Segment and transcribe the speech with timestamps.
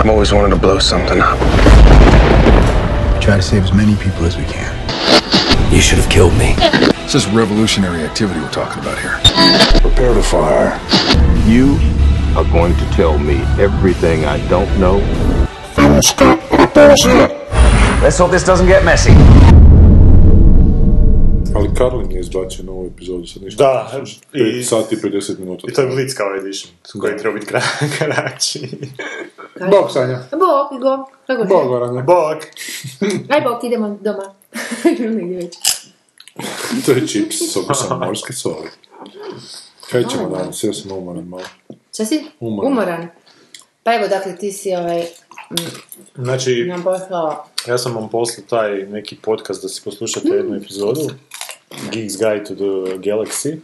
[0.00, 1.38] I've always wanted to blow something up.
[3.14, 4.72] We try to save as many people as we can.
[5.72, 6.54] You should have killed me.
[7.04, 9.18] This is revolutionary activity we're talking about here.
[9.82, 10.78] Prepare to fire.
[11.46, 11.76] You
[12.36, 14.98] are going to tell me everything I don't know.
[18.02, 19.10] Let's hope this doesn't get messy.
[21.54, 23.64] Ali Karlin je izbacio novu epizodu, sad ništa.
[23.64, 23.90] Da,
[24.34, 25.66] i- 5 sati i 50 minuta.
[25.68, 27.60] I to je Blitz kao edition, koji treba biti kra-
[29.60, 29.76] kraći.
[29.76, 30.18] Bog, Sanja.
[30.30, 31.70] Bok, Igo, kako Bog?
[31.70, 32.02] Varanja.
[32.02, 32.36] Bog!
[33.32, 34.34] Aj, Bok, idemo doma.
[35.16, 35.56] Negdje već.
[36.86, 38.68] To je čips s okusom morske soli.
[39.90, 40.64] Kaj ćemo danas?
[40.64, 41.42] Ja sam umoran malo.
[41.94, 42.24] Šta si?
[42.40, 42.72] Umoran.
[42.72, 43.08] Umoran.
[43.82, 45.06] Pa evo, dakle, ti si ovaj,
[46.14, 47.44] Znači, nam poslao...
[47.66, 51.00] ja sam vam poslao taj neki podcast da si poslušate jednu epizodu.
[51.70, 52.70] Geeks Guide to the
[53.00, 53.56] Galaxy,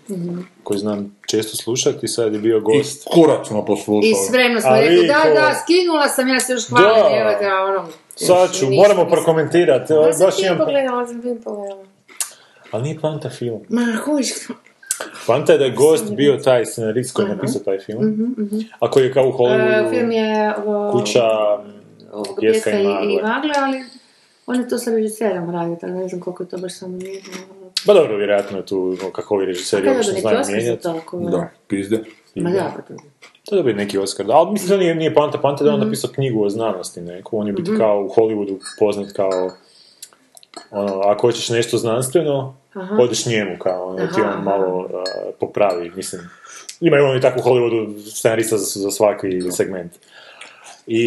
[0.62, 3.04] koji znam često slušati, sad je bio I gost.
[3.06, 4.10] kurat smo poslušali.
[4.10, 7.16] I spremno smo rekli, da, ko- da, skinula sam, ja se još hvalim, Da.
[7.20, 7.88] evo da, ono...
[8.16, 9.10] Sad ću, ništa moramo nisam.
[9.10, 9.92] prokomentirati.
[9.92, 10.58] Ja sam Baš film imam...
[10.58, 11.84] pogledala, sam film pogledala.
[12.70, 13.60] Ali nije poanta film.
[13.68, 14.28] Ma, kužiš,
[15.26, 18.34] Poanta je da je gost bio taj scenarist koji je napisao taj film.
[18.78, 21.28] A koji je kao u Hollywoodu film je o, kuća
[22.42, 23.12] i i, Magle.
[23.12, 23.84] i Magle, ali
[24.46, 26.96] on je to sa režiserom radio, tako da ne znam koliko je to baš samo
[26.96, 27.20] nije.
[27.86, 30.56] Ba dobro, vjerojatno je tu kako ovi režiseri Kada obično bi neki znaju Oscar za
[30.56, 30.88] mijenjati.
[30.88, 32.00] ako- Da, pizde.
[32.34, 32.94] Ma da, pa to.
[33.44, 34.26] To dobije neki Oscar.
[34.26, 35.14] Da, ali mislim da nije, nije.
[35.14, 37.38] Poanta je da je on napisao knjigu o znanosti neku.
[37.38, 39.50] On je biti kao u Hollywoodu poznat kao
[40.70, 42.96] ono, ako hoćeš nešto znanstveno, Aha.
[43.00, 44.90] odeš njemu kao, ono, ti on malo uh,
[45.40, 46.22] popravi, mislim.
[46.80, 49.92] Imaju oni tako u Hollywoodu scenarista za, za svaki segment.
[50.86, 51.02] I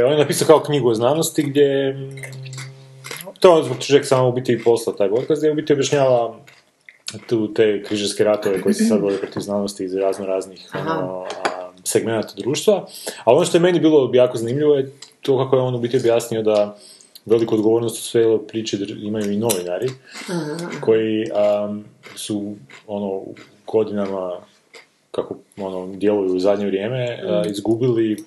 [0.00, 1.96] on je napisao kao knjigu o znanosti gdje
[3.40, 6.34] to zbog čega samo u biti i posla taj podcast, gdje u biti objašnjava
[7.26, 11.70] tu te križarske ratove koji se sad vode protiv znanosti iz razno raznih ono, a,
[11.84, 12.86] segmenata društva.
[13.24, 15.96] Ali ono što je meni bilo jako zanimljivo je to kako je on u biti
[15.96, 16.78] objasnio da
[17.26, 19.88] veliku odgovornost u sve priče imaju i novinari
[20.80, 21.26] koji
[22.14, 22.54] su
[22.86, 23.22] ono
[23.66, 24.32] godinama
[25.10, 28.24] kako ono djeluju u zadnje vrijeme a, izgubili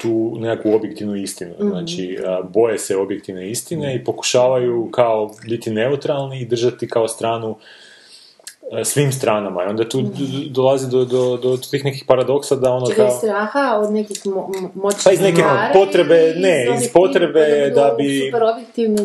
[0.00, 1.54] tu nekakvu objektivnu istinu.
[1.60, 7.56] Znači, a, boje se objektivne istine i pokušavaju kao biti neutralni i držati kao stranu
[8.84, 9.64] svim stranama.
[9.64, 10.08] I onda tu d-
[10.50, 13.16] dolazi do, do, do tih nekih paradoksa da ono Čekaj, kao...
[13.16, 17.40] straha od nekih mo- mo- moćnih Pa iz neke potrebe, ne, iz potrebe
[17.74, 18.30] da bi-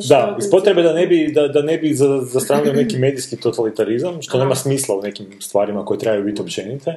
[0.10, 4.22] Da, iz potrebe da ne bi, da, da ne bi za- zastranio neki medijski totalitarizam,
[4.22, 6.96] što nema smisla u nekim stvarima koje trebaju biti općenite.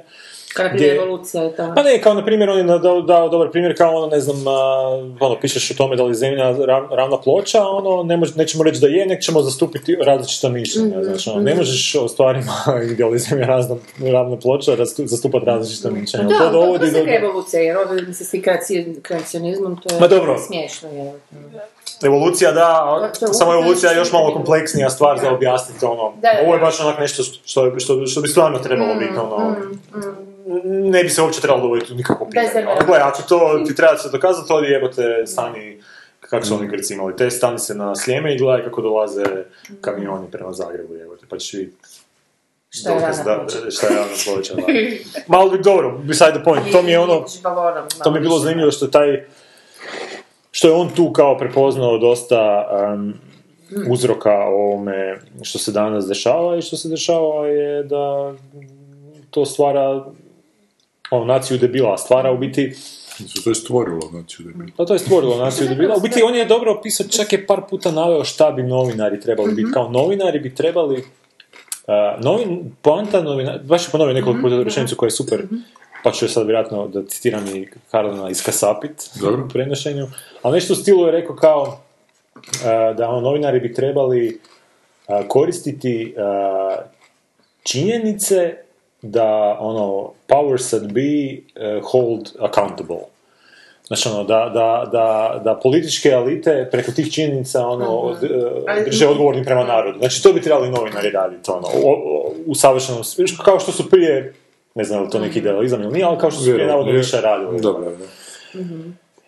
[0.49, 1.73] Kada gdje- evolucija i to.
[1.77, 4.49] Pa ne, kao na primjer, on je dao, dao dobar primjer, kao ono, ne znam,
[4.49, 4.53] a,
[5.21, 8.65] ono, pišeš o tome da li je zemlja rav- ravna ploča, ono, ne mož, nećemo
[8.65, 12.53] reći da je, nek ćemo zastupiti različita mišljenja, znači, ono, ne možeš o stvarima
[12.93, 16.29] gdje li je zemlja razna, ravna ploča zastupati različita mišljenja.
[16.29, 16.99] Da, to to, dovodi to do...
[17.01, 20.39] je evolucija, jer ovo mislim s kreaci- kreacionizmom, to je Ma dobro.
[20.39, 20.89] smiješno.
[20.89, 21.15] Je.
[22.03, 22.85] Evolucija, da,
[23.21, 26.55] To je samo evolucija je još malo kompleksnija stvar za objasniti, ono, Da, da, ovo
[26.55, 29.57] je baš onak nešto što, što, što bi stvarno trebalo biti, ono,
[30.65, 32.49] ne bi se uopće trebalo dovoditi u nikakvo pitanje.
[32.55, 35.83] Bez Ono, gle, ako to ti treba se dokazati, to jebote stani,
[36.21, 39.25] kako su oni Grci imali, te stani se na sljeme i gledaj kako dolaze
[39.81, 41.89] kamioni prema Zagrebu, jebote, pa ćeš vidjeti
[42.71, 43.97] Šta je rana šta je
[44.57, 44.63] da.
[45.37, 48.39] Malo bi dobro, beside the point, to mi je ono, balonom, to mi je bilo
[48.39, 49.25] zanimljivo što je taj
[50.51, 53.15] što je on tu kao prepoznao dosta um,
[53.91, 58.35] uzroka ovome što se danas dešava i što se dešava je da
[59.31, 60.05] to stvara
[61.11, 62.75] ono, naciju debila, stvara u biti
[63.45, 64.19] to je stvorilo, da
[64.55, 64.73] bi...
[64.77, 65.97] pa to je stvorilo naciju debila.
[65.97, 69.55] U biti on je dobro opisao, čak je par puta naveo šta bi novinari trebali
[69.55, 69.73] biti.
[69.73, 75.07] Kao novinari bi trebali uh, novin, poanta novina, baš je ponovio nekoliko puta rečenicu koja
[75.07, 75.43] je super,
[76.03, 79.45] pa ću je sad vjerojatno da citiram i Karlina iskasapit Dobro.
[79.45, 80.07] u prenošenju,
[80.43, 84.41] ali nešto u stilu je rekao kao uh, da ono, novinari bi trebali
[85.09, 86.85] uh, koristiti uh,
[87.63, 88.57] činjenice
[89.03, 91.39] da ono powers that be
[91.77, 92.97] uh, hold accountable.
[93.87, 98.17] Znači ono, da, da, da, da političke elite preko tih činjenica ono, uh,
[98.69, 99.99] Ali- drže odgovorni prema narodu.
[99.99, 103.91] Znači to bi trebali novinari raditi, ono, o- o- u savršenom smislu, kao što su
[103.91, 104.35] prije,
[104.75, 107.21] ne znam li to neki idealizam ili nije, ali kao što su prije navodno više
[107.21, 107.61] radili.
[107.61, 108.05] Dobro, da.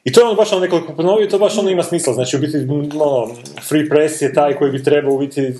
[0.05, 2.13] I to je ono baš ono nekoliko ponovio, to baš ono ima smisla.
[2.13, 2.57] Znači, u biti,
[3.01, 3.29] ono,
[3.69, 5.55] free press je taj koji bi trebao u biti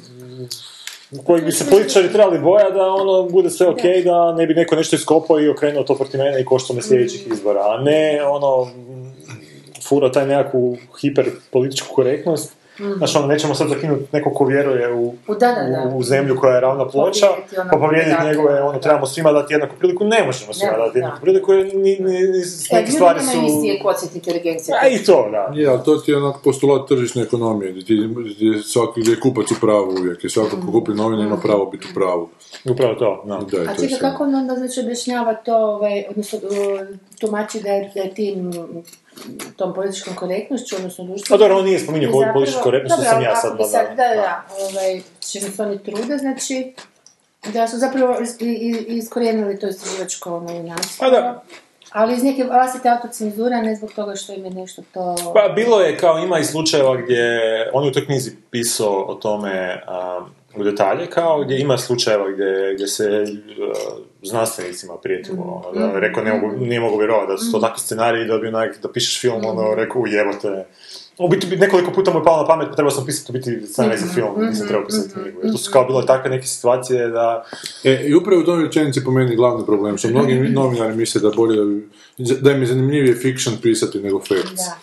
[1.27, 4.33] koji bi se političari trebali boja da ono bude sve ok, da.
[4.33, 7.61] ne bi neko nešto iskopao i okrenuo to protiv mene i košto me sljedećih izbora,
[7.61, 8.71] a ne ono
[9.89, 11.95] fura taj nekakvu hiper političku
[12.81, 15.95] korektnost Znaš, ono, nećemo sad zakinuti neko ko vjeruje u, U- da, da, da.
[15.95, 17.27] u, u zemlju koja je ravna ploča,
[17.61, 20.99] ono pa povrijediti njegove, ono, trebamo svima dati jednaku priliku, ne možemo svima dati da.
[20.99, 23.39] jednaku priliku, jer ni, ni, ni, E, neke ljudi stvari su...
[23.47, 24.77] isti kvocijent inteligencije.
[24.83, 25.61] A i to, da.
[25.61, 29.51] Je, ali to ti je onak postulat tržišne ekonomije, gdje, gdje, svaki, gdje je kupac
[29.51, 32.29] u pravu uvijek, i svako ko kupi novine ima pravo biti u pravu.
[32.71, 33.37] Upravo to, da.
[33.51, 36.39] Da, i A je čekaj, kako on onda znači objašnjava to, ovaj, odnosno
[37.21, 38.53] tumači da je, da je tim
[39.57, 41.37] tom političkom korektnošću, odnosno društvom...
[41.37, 43.83] A dobro, on nije spominjao zapravo- političku korektnost, to sam ja sad dodao.
[43.97, 46.75] Da, da, ovaj, čime se oni trude, znači,
[47.53, 48.17] da su zapravo
[48.89, 51.07] iskorijenili to istraživačko novinarstvo.
[51.07, 51.43] Pa da.
[51.93, 55.17] Ali iz neke vlastite autocenzure, ne zbog toga što im je nešto to...
[55.35, 57.41] Pa bilo je kao ima i slučajeva gdje
[57.73, 62.31] on je u toj knjizi pisao o tome um, u detalje kao gdje ima slučajeva
[62.31, 67.39] gdje, gdje se uh, znanstvenicima prijetilo ono, da, rekao ne mogu, nije mogu vjerovati da
[67.39, 70.67] su to takvi scenariji da bi onak, da pišeš film ono rekao ujebote
[71.21, 73.35] u biti bi- nekoliko puta mu je palo na pamet, pa trebao sam pisati u
[73.35, 75.41] biti scenarij za film, nisam trebao pisati knjigu.
[75.43, 77.45] Jer to su kao bile takve neke situacije da...
[77.85, 81.31] E, I upravo u toj rečenici po meni glavni problem, što mnogi novinari misle da
[81.31, 81.81] bolje,
[82.19, 84.57] da im je zanimljivije fiction pisati nego facts.
[84.57, 84.77] Da,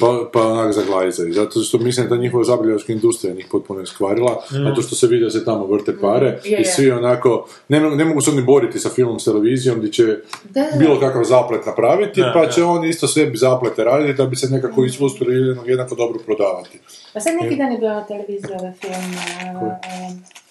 [0.00, 1.32] Pa, pa onak zaglajzaju.
[1.32, 5.30] Zato što mislim da njihova zabavljačka industrija njih potpuno iskvarila, zato što se vidi da
[5.30, 6.60] se tamo vrte pare je.
[6.60, 9.92] i svi onako, ne, mogu- ne mogu se oni boriti sa filmom, s televizijom, gdje
[9.92, 10.04] će
[10.44, 10.78] Da, da.
[10.78, 12.50] bilo kakav zaplet napraviti, Da, pa da.
[12.50, 16.80] će oni isto sebi zaplete raditi da bi se nekako uspjeli jednog jednako dobro prodavati.
[17.12, 19.14] Pa sad neki dan je bio na televiziji ovaj film
[19.56, 19.72] uh,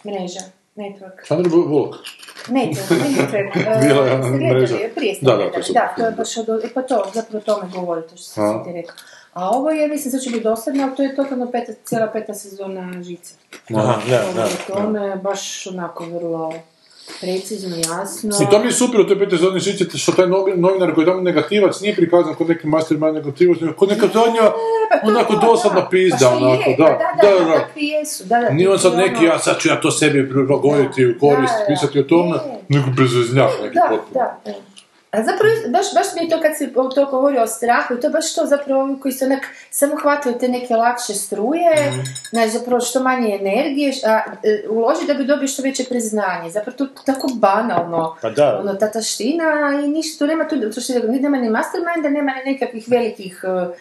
[0.05, 0.39] Mreža,
[0.75, 1.49] Network.
[1.49, 1.95] Bullock.
[2.47, 3.55] Network, Network.
[3.55, 4.75] uh, Bila je mreža.
[4.95, 7.41] Prije ste Da, da, to da, to je baš od, e, pa to, zapravo o
[7.41, 8.47] tome govori, to što A.
[8.47, 8.95] sam ti rekao.
[9.33, 12.33] A ovo je, mislim, sad će biti dosadno, ali to je totalno peta, cijela peta
[12.33, 13.33] sezona žice.
[13.75, 16.53] Aha, da, da, je tome baš onako vrlo
[17.21, 18.29] precizno, jasno.
[18.41, 21.03] I to mi je super u toj petoj sezoni žice, što taj novi- novinar koji
[21.03, 24.51] je tamo negativac nije prikazan kod neki mastermind negativac, nego kod neka zadnja,
[25.03, 26.91] onako dosadna pizda, pa onako, je, da, pa
[27.21, 27.53] da, da, da, da.
[27.53, 28.49] takvi jesu, da, da.
[28.49, 31.59] Nije on sad neki, ono- ja sad ću ja to sebi prilagoditi u korist, Da,
[31.59, 31.65] da.
[31.67, 32.35] pisati o tome,
[32.69, 34.13] nego bezveznjak neki Da, potpuno.
[34.13, 34.68] da, da.
[35.11, 38.09] A zapravo, baš, baš mi je to kad o- to govori o strahu, i to
[38.09, 39.39] baš to zapravo koji se onak
[39.71, 41.99] samo hvataju te neke lakše struje, Mhm.
[42.29, 46.49] znači zapravo što manje energije, a e, uloži da bi dobio što veće priznanje.
[46.49, 48.59] Zapravo to tako banalno, Pa da.
[48.59, 49.45] ono, ta taština
[49.75, 53.75] i ništa, tu nema tu, to što nema ni masterminda, nema ni nekakvih velikih e,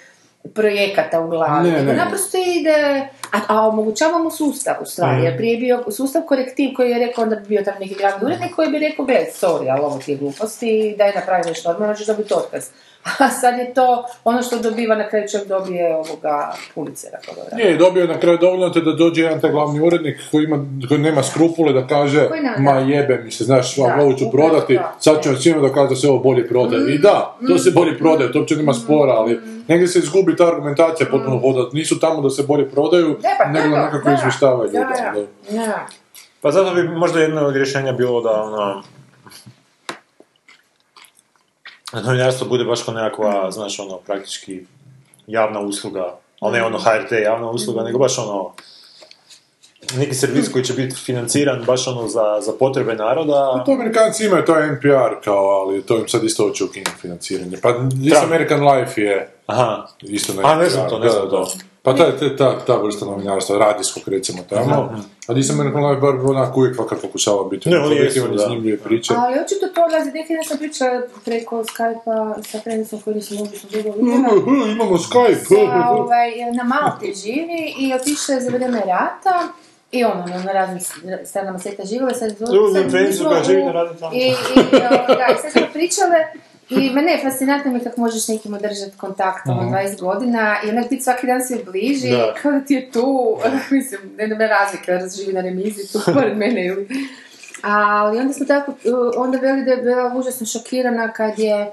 [0.55, 1.71] projekata u glavi.
[1.71, 1.95] Ne, ne.
[1.95, 6.71] Naprosto ide, a, a omogućava mu sustav u stvari, jer prije je bio sustav korektiv
[6.77, 9.73] koji je rekao, onda bi bio tamo neki glavni urednik koji bi rekao, gled, sorry,
[9.73, 12.65] ali ovo ti je gluposti, daj napravi nešto normalno, ćeš dobiti otkaz.
[13.19, 17.19] A sad je to ono što dobiva, na kraju čovjek dobije ovoga pulicera.
[17.55, 20.59] Nije, dobio je na kraju dovoljno te da dođe jedan taj glavni urednik koji, ima,
[20.89, 22.79] koji nema skrupule da kaže Koji na- ma da.
[22.81, 25.97] jebe mi se, znaš, Da, ovo ću prodati, to, sad ću vam svima dokazati da
[25.97, 26.95] se ovo bolje prodaje.
[26.95, 30.47] I da, to se bolje prodaje, to uopće nema spora, ali negdje se izgubi ta
[30.47, 31.69] argumentacija potpuno hoda.
[31.73, 34.15] Nisu tamo da se bolje prodaju, Da, pa nego da nekako da.
[34.15, 35.13] izvještavaju Da, da,
[35.51, 35.57] da.
[35.59, 35.87] da.
[36.41, 38.83] Pa zato bi možda jedno od rješenja bilo da ono...
[41.93, 44.67] Novinarstvo bude baš kao nekakva, znaš, ono, praktički
[45.27, 48.53] javna usluga, ali ne ono HRT javna usluga, nego baš ono,
[49.97, 53.63] neki servis koji će biti financiran baš ono za, za potrebe naroda.
[53.67, 57.57] To Amerikanci imaju, to je NPR kao, ali to im sad isto hoće ukinuti financiranje.
[57.63, 58.23] Pa This.
[58.23, 61.53] American Life je Aha, isto na A, ne znam to, ne znam to.
[61.93, 62.05] Da.
[62.05, 64.75] Pa ta, ta, ta, ta vrsta novinarstva, radijskog recimo tamo,
[65.29, 68.39] a American Life bar onako uvijek vakar pokušava biti Ne, oni jesu, da.
[68.39, 69.15] zanimljive priče.
[69.17, 73.57] Ali očito to odlazi, neki dan sam pričala preko Skype-a sa friendicom koji nisam mogli
[73.59, 74.73] sam dugo vidjela.
[74.73, 75.45] Imamo Skype!
[75.49, 79.53] sa, ovaj, na Malti živi i otišla je za vrijeme rata
[79.93, 80.81] i ono, na, na raznim
[81.25, 82.37] stranama svijeta živjela, sad,
[82.75, 84.15] mi friendicu smo koja živi na radnim tamo.
[84.15, 84.35] I, i,
[84.91, 86.19] ovoga, i sad smo pričale
[86.71, 90.91] i mene je fascinantno mi kako možeš nekim održati kontakt ono 20 godina i onak
[90.91, 92.35] biti svaki dan se bliži, Da.
[92.43, 93.37] kao da ti je tu,
[93.71, 96.89] mislim, ne nema razlike, da živi na remizi tu pored mene ili...
[97.63, 98.73] Ali onda smo tako,
[99.17, 101.71] onda veli da je bila užasno šokirana kad je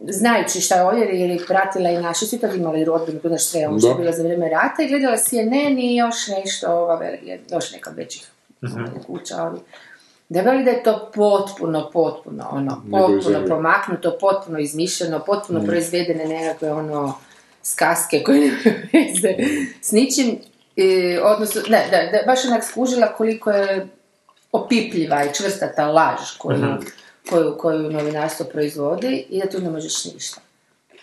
[0.00, 3.44] znajući šta je ovdje, jer je pratila i naši, svi tad imali rodbinu, tu naš
[3.44, 7.40] sve, što je bilo za vrijeme rata i gledala CNN i još nešto, ova, veli-
[7.50, 8.30] još neka većih
[9.06, 9.60] kuća, ali
[10.32, 13.48] da veli da je to potpuno, potpuno, ono, potpuno zemlje.
[13.48, 17.14] pomaknuto, potpuno izmišljeno, potpuno proizvedene nekakve, ono,
[17.62, 19.34] skaske koje nemaju veze
[19.80, 20.38] s ničim,
[20.76, 23.88] i, odnosno, ne, da, da, baš onak skužila koliko je
[24.52, 26.66] opipljiva i čvrsta ta laž koju,
[27.30, 30.40] koju, koju novinarstvo proizvodi i da tu ne možeš ništa.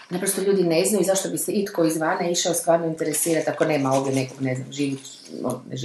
[0.10, 4.16] Naprosto ljudi ne znaju zašto bi se itko izvana išao stvarno interesirati ako nema ovdje
[4.16, 5.00] nekog, ne znam, živih,
[5.42, 5.78] no, ne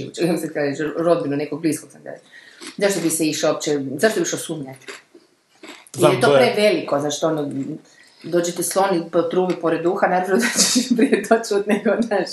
[0.53, 2.21] kaže, rodbinu nekog bliskog sam kaže.
[2.77, 4.87] Zašto bi se išao uopće, zašto bi išao sumnjati?
[5.97, 7.51] Jer je to je- preveliko, zašto ono,
[8.23, 12.29] dođete sloni po trubi pored duha, naravno da ćeš prije to čut nego naš,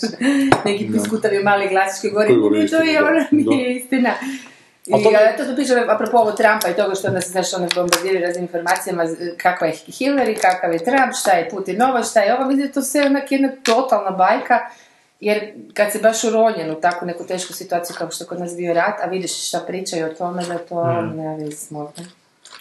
[0.65, 4.11] neki piskutavi mali glasić koji govori, "Nije, to je ono, nije istina.
[4.87, 5.11] I Ali to
[5.43, 9.05] a, to pričali apropo ovo Trumpa i toga što nas, znaš, ono bombardiraju raznim informacijama,
[9.37, 12.83] kakva je Hillary, kakav je Trump, šta je Putin ovo, šta je ovo, je to
[12.83, 14.59] sve onak jedna totalna bajka,
[15.23, 15.41] jer
[15.75, 18.75] kad se baš uronjen u takvu neku tešku situaciju kao što je kod nas bio
[18.75, 21.17] rat, a vidiš šta pričaju o tome, da to Hmm.
[21.17, 22.05] nema veze s mozgom.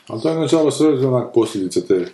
[0.08, 2.06] Ali to je nažalost sve onak posljedica te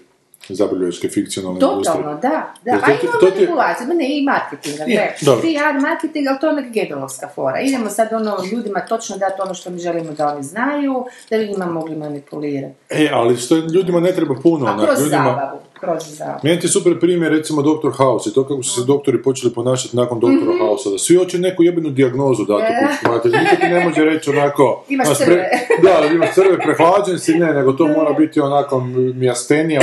[0.50, 1.84] zabiljuvačke fikcionalne industrije.
[1.96, 2.30] Totalno, da,
[2.64, 2.72] da.
[2.72, 5.42] Jer to A ti- ima to ti- manipulacija, ma ne i marketinga, Je, dobro.
[5.42, 7.60] PR marketing, ali to je onak gebelovska fora.
[7.60, 11.48] Idemo sad ono ljudima točno dati ono što mi želimo da oni znaju, da bi
[11.48, 12.76] njima mogli manipulirati.
[12.90, 15.24] E, ali što ljudima ne treba puno, A onak, kroz ljudima...
[15.26, 16.04] zabavu, kroz.
[16.44, 17.92] Meni ti super primjer, recimo, Dr.
[17.98, 20.28] House i to kako su se doktori počeli ponašati nakon Dr.
[20.28, 20.58] Mhm.
[20.60, 22.88] House-a, da svi hoće neku jebenu dijagnozu dati E.
[22.90, 24.84] kuću, niko ti ne može reći onako...
[24.90, 25.50] Imaš crve.
[25.84, 28.80] da, da imaš crve, prehlađen si, ne, nego to mora biti onako
[29.16, 29.82] mijastenija,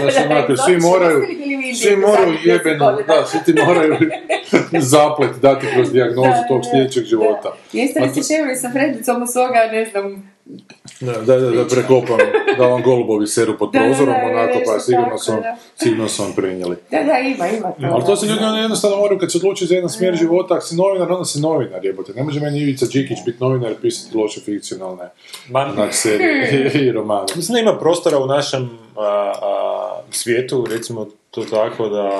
[0.00, 1.22] znaš, onako, svi Znači, moraju,
[1.82, 2.92] svi moraju godina?
[3.06, 3.96] da, svi ti moraju
[4.80, 7.56] zaplet dati kroz dijagnozu Da, tog sljedećeg života.
[7.72, 10.35] Jeste li se ševili sa Fredicom u svoga, ne znam,
[11.00, 12.18] Da, da, da, da prekopam,
[12.58, 15.56] da vam golubovi seru pod Da, da, prozorom, da, onako, pa sigurno su, vam- da.
[15.76, 16.76] sigurno su vam prenijeli.
[16.90, 17.86] da, da, ima, ima to.
[17.94, 20.64] Ali to se ljudi ono jednostavno moraju kad se odluči za jedan smjer života, ako
[20.66, 22.12] si novinar, onda si novinar, jebote.
[22.12, 25.08] Ne može meni Ivica Đikić biti novinar i pisati loše fikcionalne
[25.92, 27.26] serije i romane.
[27.36, 29.02] Mislim da ima prostora u našem a,
[29.42, 32.10] a, svijetu, recimo to tako da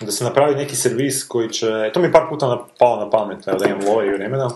[0.00, 3.10] da se napravi neki servis koji će, to mi je par puta na- palo na
[3.10, 4.50] pamet, evo da imam love i vremena,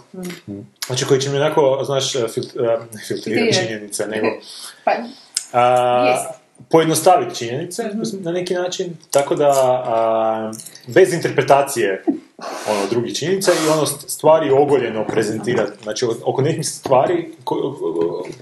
[0.86, 4.26] znači koji će mi onako, znaš, fil, a, ne filtrirati činjenice, nego
[4.84, 4.92] Pa,
[5.52, 6.24] a,
[6.70, 9.48] pojednostaviti činjenice na neki način, tako da
[9.86, 10.52] a,
[10.86, 12.04] bez interpretacije
[12.68, 15.72] ono, drugih činjenica i ono st- stvari ogoljeno prezentirati.
[15.82, 17.54] Znači, oko nekih stvari ko,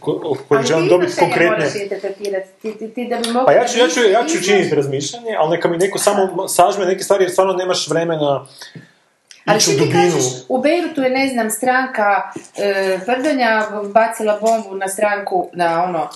[0.01, 1.83] ko, oko kojih će on ali ti dobiti konkretne...
[1.83, 3.23] interpretirati, ti, ti, ti da bi.
[3.47, 6.87] Pa ja ću, ja ću, ja ću učiniti razmišljanje, ali neka mi neko samo sažme
[6.87, 8.47] neke stvari jer stvarno nemaš vremena
[9.45, 14.89] Ali u ti kažeš, u Beirutu je, ne znam, stranka e, Prdanja bacila bombu na
[14.89, 16.09] stranku, na ono...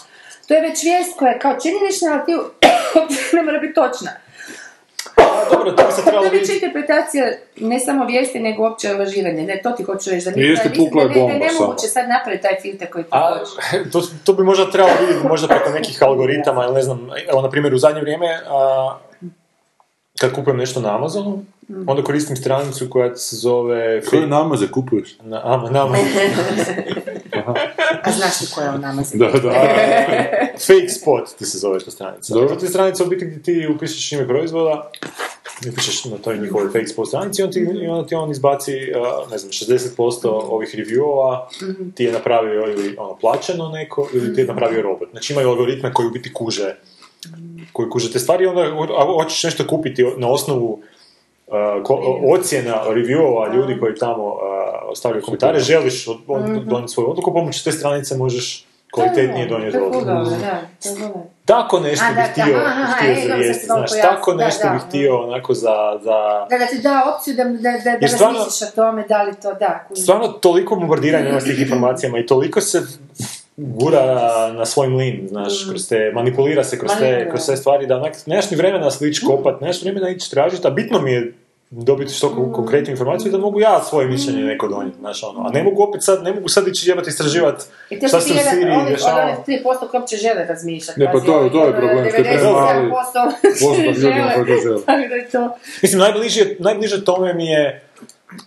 [0.48, 2.32] To je već vijest koja je kao činjenična, ali ti
[3.36, 4.10] ne mora biti točna.
[5.52, 6.54] Dobro, to bi se To trebalo je već vidjeti.
[6.56, 7.24] interpretacija
[7.58, 9.42] ne samo vijesti, nego uopće lažiranje.
[9.42, 10.24] Ne, to ti hoću reći.
[10.24, 12.56] Da mi- Jeste, da mislim pukla je da ne- bomba je nemoguće sad napraviti taj
[12.62, 13.92] filter koji ti A, hoćeš.
[13.92, 17.50] to, to bi možda trebalo vidjeti možda preko nekih algoritama ili ne znam, evo na
[17.50, 18.98] primjer u zadnje vrijeme a,
[20.20, 21.44] kad kupujem nešto na Amazonu,
[21.86, 25.16] onda koristim stranicu koja se zove Koje namaze kupuješ?
[25.20, 26.08] na, ama, na Amazonu.
[28.02, 29.50] A znaš ti koja je u nama Da, da.
[30.66, 32.34] Fake Spot ti se zove ta stranica.
[32.34, 32.56] Dobro.
[32.56, 34.90] To je stranica u biti gdje ti upišeš ime proizvoda,
[35.66, 38.30] i pišeš na toj njihovoj Fake Spot stranici i on ti, i onda ti on
[38.30, 38.72] izbaci,
[39.30, 41.40] ne znam, 60% ovih reviewova
[41.94, 45.10] ti je napravio ili ono plaćeno neko ili ti je napravio robot.
[45.10, 46.76] Znači imaju algoritme koji u biti kuže
[47.72, 48.70] koji kuže te stvari onda
[49.22, 50.82] hoćeš nešto kupiti na osnovu
[51.50, 54.40] uh, ko- ocjena, reviewova ljudi koji tamo uh,
[54.84, 60.06] ostavljaju komentare, želiš od- od- donijeti svoju odluku, pomoću te stranice možeš kvalitetnije donijeti odluku.
[61.44, 62.56] Tako nešto bih htio,
[63.02, 65.70] e, zavijesti, znaš, tako nešto bih htio onako za,
[66.02, 66.46] za...
[66.50, 67.50] Da, da ti da opciju da, da,
[67.84, 69.86] da, da stvarno- razmisliš o tome da li to da.
[69.96, 72.82] Stvarno toliko bombardiranja ima s tih informacijama i toliko se
[73.56, 74.04] gura
[74.48, 78.12] na svoj mlin, znaš, kroz te, manipulira se kroz te, kroz te stvari, da onak,
[78.26, 81.32] nemaš ni vremena slič kopat, nemaš vremena ići tražiti, a bitno mi je
[81.72, 85.52] dobiti što ko- konkretnu informaciju da mogu ja svoje mišljenje neko donijeti, znaš, ono, a
[85.52, 87.64] ne mogu opet sad, ne mogu sad ići jebati istraživati
[88.08, 89.22] šta se ti u Siriji od dešava.
[89.22, 91.00] onih 3% koji uopće žele razmišljati.
[91.00, 93.34] Ne, pa to je- to je problem, što je 97% premali postotak
[93.96, 94.80] ljudima koji to žele.
[94.86, 95.50] Tako da je to...
[95.82, 97.82] Mislim, najbliže, najbliže tome mi je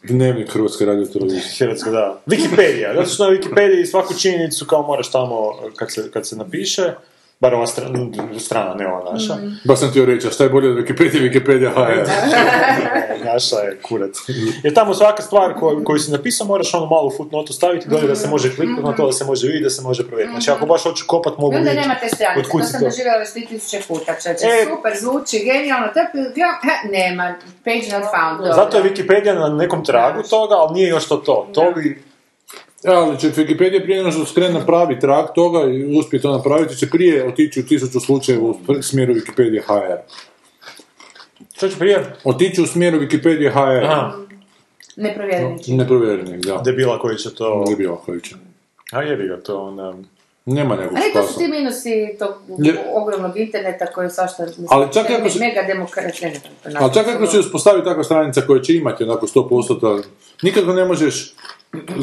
[0.03, 1.41] Dnevnik Hrvatske radio televizije.
[1.59, 2.21] Hrvatska, da.
[2.27, 2.95] Wikipedia.
[2.95, 5.37] Zato što na Wikipediji svaku činjenicu kao moraš tamo,
[5.75, 6.93] kad se, kad se napiše,
[7.43, 7.99] bar ova strana,
[8.39, 9.33] strana ne ova naša,
[9.63, 12.09] Ba sam htio reći, a šta je bolje od Wikipedia, Wikipedia HR.
[13.25, 14.15] naša je kurac.
[14.63, 18.15] Jer tamo svaka stvar koju, koju si napisao moraš ono malu footnotu staviti dolje da
[18.15, 20.33] se može kliknuti na to, da se može vidjeti, da se može provjeriti.
[20.33, 23.87] Znači ako baš hoću kopat, mogu vidjeti nema te stranice, to sam doživjela već 3000
[23.87, 24.65] puta, čeče, E.
[24.69, 25.87] super, zvuči, genijalno,
[26.65, 27.35] he, nema,
[27.65, 28.53] page not found, dobro.
[28.53, 31.47] Zato je Wikipedia na nekom tragu toga, ali nije još to to.
[31.53, 32.12] To bi...
[32.83, 36.77] Ja, ali će Wikipedia prije nego što skrene napravi trag toga i uspije to napraviti,
[36.77, 39.97] će prije otići u tisuću slučajeva u smjeru Wikipedia HR.
[41.55, 42.15] Što ću prije?
[42.23, 43.85] Otići u smjeru Wikipedia HR.
[43.85, 44.11] Aha,
[44.95, 45.69] Neprovjerenih.
[45.69, 46.61] Neprovjerenih, da.
[46.65, 47.65] debila koji će to...
[47.69, 48.35] Ne bi Okovića.
[48.91, 49.93] A jebi ga to onda...
[50.45, 51.39] Nema nekog Ali to su spasa.
[51.39, 55.61] ti minusi tog Je- ogromnog interneta koji svašta, mislim, Ali čak i ako se- mega
[55.63, 56.83] demokrat, ne znam.
[56.83, 60.03] Ali čak ako se uspostavi takva stranica koja će imati onako 100%,
[60.41, 61.33] nikako ne možeš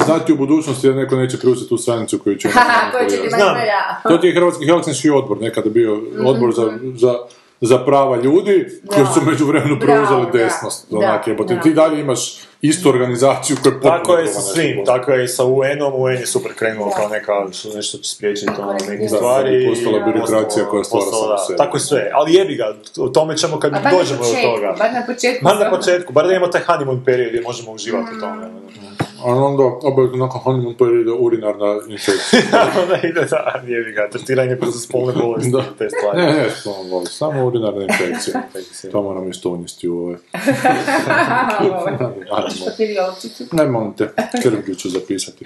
[0.05, 2.47] znati u budućnosti da neko neće preuzeti tu stranicu koju će...
[2.57, 3.55] Haha, koji će ti Znam.
[3.57, 4.01] ja.
[4.09, 7.15] To ti je Hrvatski Helsinški odbor, nekada bio odbor za, za,
[7.61, 9.11] za prava ljudi, koji Da.
[9.11, 10.31] su među vremenu preuzeli da.
[10.37, 10.87] desnost.
[10.91, 11.61] Da, Onak, da.
[11.61, 15.27] ti dalje imaš istu organizaciju koja je potpuno Tako je sa svim, tako je i
[15.27, 16.95] sa UN-om, UN je super krenuo Da.
[16.95, 19.63] kao neka, su nešto će spriječiti ono, neke Da, stvari.
[19.63, 21.57] i postala birokracija koja stvara da, sebe.
[21.57, 24.75] Tako je sve, ali jebi ga, o tome ćemo kad dođemo do toga.
[24.79, 25.43] bar na početku.
[25.43, 28.49] Bar na početku, bar da imamo taj honeymoon period gdje možemo uživati u tome.
[29.23, 32.41] A onda, obavezno nakon honeymoon perioda urinarna infekcija.
[32.81, 35.63] Onda ide, da, jebi ga, tretiranje brzo spolne bolesti, Da.
[35.77, 36.17] te stvari.
[36.21, 38.41] ne, ne, samo, voli, samo urinarna infekcija.
[38.91, 40.17] To moram isto unijesti u ove.
[43.51, 44.09] Ne, molim te,
[44.43, 45.45] krvlju ću zapisati.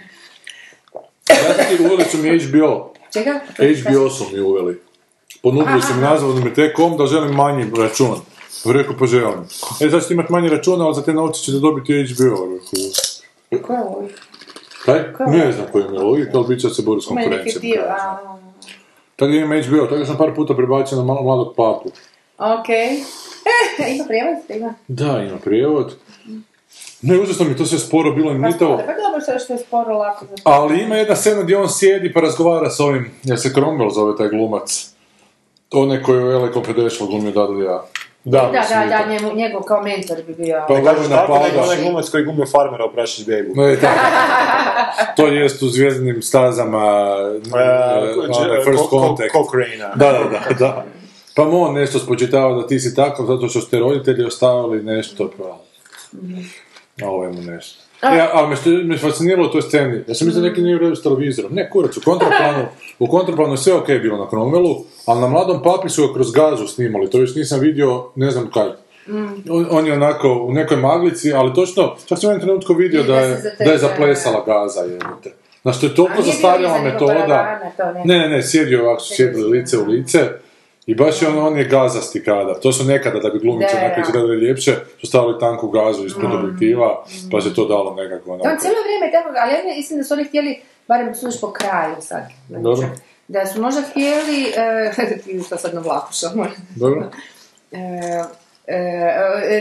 [1.29, 2.93] Ja uveli su mi HBO.
[3.13, 3.39] Čega?
[3.57, 4.81] HBO su mi uveli.
[5.41, 8.15] Ponudili su mi nazvali mi da želim manji račun.
[8.65, 9.39] Rekao, pa želim.
[9.81, 12.23] E, sad ćete imati manji račun, ali za te novce ćete dobiti HBO.
[12.23, 12.57] Rekao,
[14.85, 15.27] Ko je kaj?
[15.27, 17.61] Ne znam koji mi je logika, ali bit će se bori s konkurencijom.
[17.61, 18.17] dio, a...
[19.15, 21.89] Tako da imam HBO, tako sam par puta prebacio na malo mladog papu.
[22.37, 22.89] Okej.
[23.95, 24.37] Ima prijevod?
[24.49, 24.73] Ima.
[24.87, 25.95] Da, ima prijevod.
[27.01, 28.71] Ne, užasno mi je to sve sporo bilo i Pa nitavo.
[28.71, 30.35] dobro, pa dobro što je što je sporo lako za...
[30.43, 34.17] Ali ima jedna scena gdje on sjedi pa razgovara s ovim, ja se Cromwell zove
[34.17, 34.91] taj glumac.
[35.71, 37.85] Onaj koji je u LA Confidential glumio Dudley ja.
[38.25, 40.65] Da, Da, da, da, njemu, njegov kao mentor bi bio...
[40.67, 43.51] Pa ga kažeš tako, nego onaj glumac koji glumio farmera u Prašić Bebu.
[43.55, 43.99] Ne, tako.
[45.17, 47.15] to jest u zvijezdanim stazama,
[47.45, 49.31] Uh, onaj First Contact.
[49.31, 49.77] Cochrane.
[49.95, 50.85] Da, da, da, da.
[51.35, 55.31] Pa mu on nešto spočitava da ti si takav zato što ste roditelji ostavili nešto,
[55.37, 55.57] pa...
[57.05, 57.84] A ovo je mu nešto.
[58.03, 60.95] Ja, ali me, što, me fasciniralo u toj sceni, ja sam mislio da neki nije
[60.95, 61.53] s televizorom.
[61.53, 62.65] Ne, kurac, u kontraplanu,
[62.99, 66.31] u kontraplanu je sve okej bilo na Cromwellu, ali na mladom papi su ga kroz
[66.31, 68.77] gazu snimali, to još nisam vidio, ne znam kad.
[69.49, 73.03] On, on je onako u nekoj maglici, ali točno, čak sam u jednom trenutku vidio
[73.03, 75.33] da je, da je zaplesala gaza, jebote.
[75.61, 77.59] Znaš, to je A toliko zastarjela metoda.
[77.77, 78.01] to ne.
[78.05, 80.19] Ne, ne, sjedio ovako, sjedili lice u lice.
[80.87, 82.59] I baš je on, on je gazasti kadar.
[82.59, 84.01] To su nekada da bi glumice Da, onako da.
[84.01, 88.61] izgledali ljepše, su stavili tanku gazu ispod objektiva, pa se to dalo nekako On onako.
[88.61, 91.95] cijelo vrijeme je tako, ali ja mislim da su oni htjeli, barem sudiš po kraju
[92.01, 92.87] sad, Dobro.
[93.27, 96.27] da su možda htjeli, e, ti to sad na vlaku što
[96.75, 97.11] Dobro?
[97.71, 97.77] e,
[98.67, 98.77] e,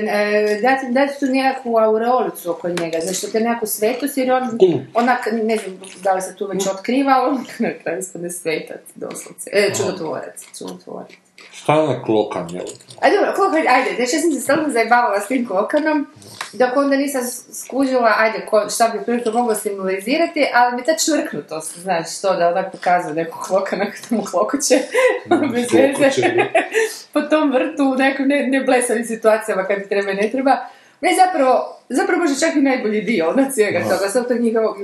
[0.08, 4.58] e, dati, dati tu nekakvu aureolicu oko njega, znači te nekakvu svetost, jer on
[4.94, 9.50] onak, ne znam da li se tu već otkriva, on na kraju svetac, doslovce.
[9.52, 11.23] E, čudotvorac, čudotvorac.
[11.64, 12.64] Šta je onaj klokan, jel?
[13.00, 16.06] A dobro, koliko, ajde, znači ja sam se stalno zajebavala s tim klokanom,
[16.52, 17.22] dok onda nisam
[17.52, 22.48] skužila, ajde, ko, šta bi prilike moglo simbolizirati, ali mi ta čvrknutost, znači to da
[22.48, 24.78] onak pokazuje nekog klokana kad mu klokoće,
[25.52, 26.22] bez veze,
[27.12, 30.56] po tom vrtu u nekim ne, ne blesavim situacijama kad treba i ne treba,
[31.04, 34.76] ne zapravo, zapravo možda čak i najbolji dio od svega toga, sve tog njihovog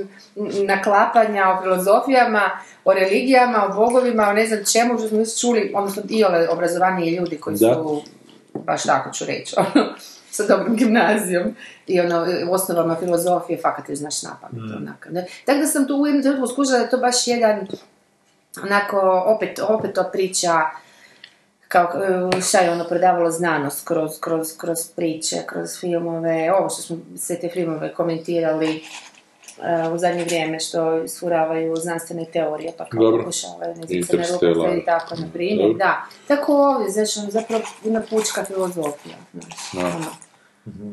[0.65, 2.41] naklapanja o filozofijama,
[2.85, 6.49] o religijama, o bogovima, o ne znam čemu, što smo već čuli, odnosno i ove
[6.49, 7.73] obrazovaniji ljudi koji Da.
[7.73, 8.01] su,
[8.53, 9.85] baš tako ću reći, ono,
[10.31, 11.55] sa dobrom gimnazijom
[11.87, 15.25] i ono, osnovama filozofije, fakat je znaš na pamet, onako, ne?
[15.45, 17.67] Tako da sam tu u jednom trenutku skužila da je to baš jedan,
[18.63, 20.61] onako, opet, opet to priča,
[21.71, 21.87] kao
[22.47, 27.39] šta je ono prodavalo znanost kroz, kroz, kroz priče, kroz filmove, ovo što smo sve
[27.39, 33.21] te filmove komentirali e, u zadnje vrijeme što isfuravaju znanstvene teorije, pa kao Dobro.
[33.23, 34.55] pokušavaju, ne znam, se na Interstellar.
[34.55, 35.77] ruku i tako, na primjer, Dobro.
[35.77, 36.05] da.
[36.27, 39.79] Tako ovdje, znači, ono, zapravo jedna pučka filozofija, znaš, Da.
[39.79, 40.05] ono.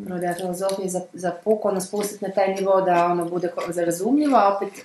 [0.07, 3.53] Prvo da je filozofija za, za puko, ono spustiti na taj nivo da ono bude
[3.77, 4.85] razumljivo, a opet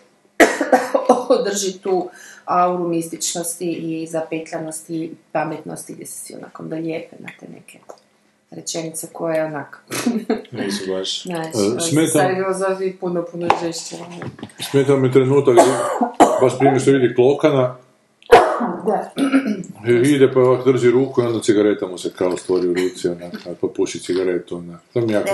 [1.29, 2.09] održi tu
[2.45, 7.79] auru mističnosti i zapetljanosti i pametnosti gdje se svi onako dolijepe na te neke
[8.51, 9.83] rečenice koje onak,
[10.51, 11.23] Nisu baš.
[11.23, 13.95] znači, E, smeta- stari filozofi puno, puno žešće.
[13.97, 14.29] ono.
[14.71, 15.73] Smeta mi trenutak, gdje,
[16.41, 17.75] baš prije što vidi klokana,
[18.85, 19.11] Da.
[19.87, 23.07] i ide pa ovak drži ruku i onda cigareta mu se kao stvori u ruci,
[23.07, 23.31] onak,
[23.61, 24.81] pa puši cigaretu, onak.
[24.93, 25.27] To mi jako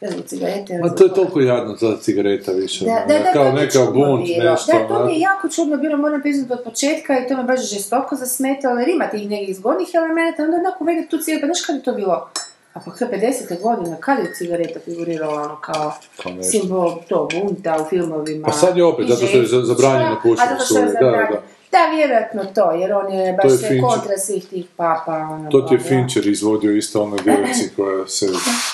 [0.00, 0.78] Ne znam, cigarete.
[0.78, 4.26] Ma to je toliko jadno, ta cigareta više, Da, onak, da, da, kao neka bunt,
[4.26, 4.50] bilo.
[4.50, 5.12] nešto, Da, to mi onak.
[5.12, 8.88] je jako čudno bilo, moram priznati od početka i to me baš žestoko zasmetalo, jer
[8.88, 11.92] ima tih nekih zgodnih elemenata, onda onako vidi tu cigaretu, pa znaš kad je to
[11.92, 12.28] bilo?
[12.74, 13.30] A pa kada 50.
[13.62, 15.92] godina, kad je cigareta figurirala ono kao
[16.26, 16.42] nešto.
[16.42, 18.46] simbol to bunta u filmovima?
[18.46, 20.88] Pa sad je opet, i zato što je za- zabranjeno A pušenje zato što je
[20.90, 21.36] zabranjeno.
[21.72, 23.80] Da, vjerojatno to, jer on je baš To je Fincher.
[23.80, 25.12] kontra svih tih papa.
[25.30, 25.80] Ono, To ti je.
[25.80, 28.26] Fincher izvodio isto onoj djevojci koja se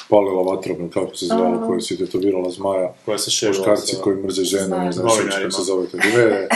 [0.09, 2.92] palila vatrom, ili kako se zvala, koja si tetovirala zmaja.
[3.04, 5.96] Koja se ševala Muškarci koji mrze žene, ne znam što se zove to.
[5.96, 6.48] Ne.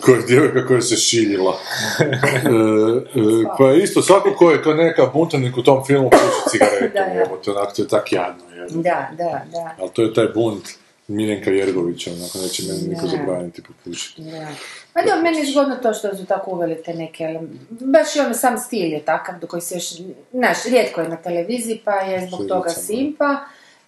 [0.00, 1.58] Koja je djevojka koja se šiljila.
[2.00, 6.88] e, e, pa isto, svako ko je kao neka buntanik u tom filmu puši cigaretom,
[6.94, 7.20] Da, da.
[7.20, 8.74] jebote, onak, to je tak jadno, jebote.
[8.74, 9.76] Da, da, da.
[9.80, 10.68] Ali to je taj bunt
[11.08, 14.22] Miljenka Jergovića, onako, neće meni niko zabraniti popušiti.
[14.22, 14.46] Da.
[14.94, 18.20] Pa da, meni je zgodno to što su tako uveli te neke, ele- baš i
[18.20, 19.92] ono sam stil je takav do koji se još,
[20.32, 23.36] znaš, rijetko je na televiziji pa je zbog toga simpa,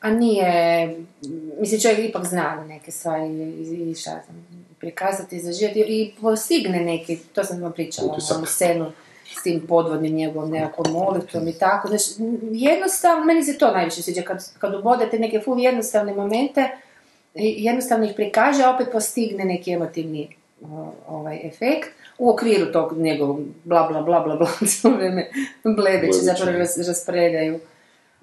[0.00, 0.94] a nije,
[1.60, 4.46] mislim čovjek ipak zna neke stvari i, i šta znam,
[4.80, 8.36] prikazati, zaživjeti i postigne neki, to sam vam pričala, Utisak.
[8.36, 8.92] onu scenu
[9.38, 12.04] s tim podvodnim njegovom nekakvom molitvom i tako, znači
[12.52, 16.68] jednostavno, meni se to najviše sviđa, kad, kad ubodete neke full jednostavne momente,
[17.34, 20.45] jednostavno ih prikaže, a opet postigne neki emotivni o,
[21.06, 25.30] ovaj efekt u okviru tog njegovog bla bla bla bla bla cijelo vrijeme
[25.64, 26.58] blebeći zapravo da.
[26.58, 27.60] ras, raspredaju.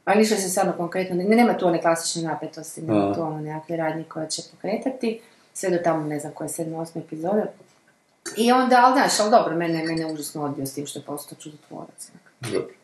[0.06, 3.14] A ništa se samo konkretno, ne, nema tu one klasične napetosti, nema A.
[3.14, 5.22] tu ono nekakve radnje koje će pokretati,
[5.54, 7.44] sve do tamo ne znam koje sedme, osme epizode.
[8.38, 11.04] I onda, ali znaš, ali dobro, mene, mene je užasno odbio s tim što je
[11.04, 12.12] postao čudotvorac.
[12.42, 12.83] Dobro.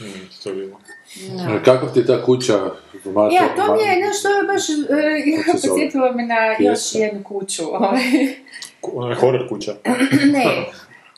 [0.00, 2.70] Mm, Kakav ti je ta kuća?
[3.04, 5.68] Mato, Ja, to mi je, znaš, to je baš, e, zove?
[5.68, 7.62] podsjetilo me na još jednu kuću.
[7.76, 8.00] ovaj.
[8.82, 9.74] Ono je horror kuća.
[10.32, 10.44] ne,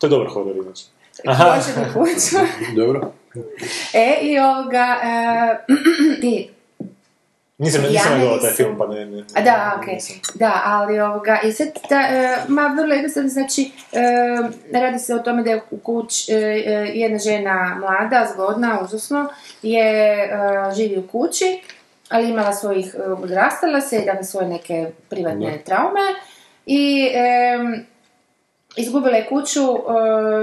[0.01, 0.85] To je dobar horror, inače.
[1.27, 1.61] Aha.
[1.95, 2.37] Kuću.
[2.81, 3.13] Dobro.
[3.95, 5.59] E, i ovoga, e,
[6.29, 6.49] i,
[7.59, 9.07] Nisam, nisam Ja ne gledao taj film, pa ne...
[9.07, 10.17] ne, a da, okej, nisam.
[10.35, 13.71] da, ali ovoga, i sad, ta, e, ma, vrlo jednostavno, znači,
[14.73, 18.81] e, radi se o tome da je u kuć, e, e, jedna žena mlada, zgodna,
[18.85, 19.29] užasno,
[19.63, 20.29] je, e,
[20.77, 21.61] živi u kući,
[22.09, 26.01] ali imala svojih, e, odrastala se, dakle, svoje neke privatne traume,
[26.67, 27.09] i
[28.77, 29.77] izgubila je kuću e,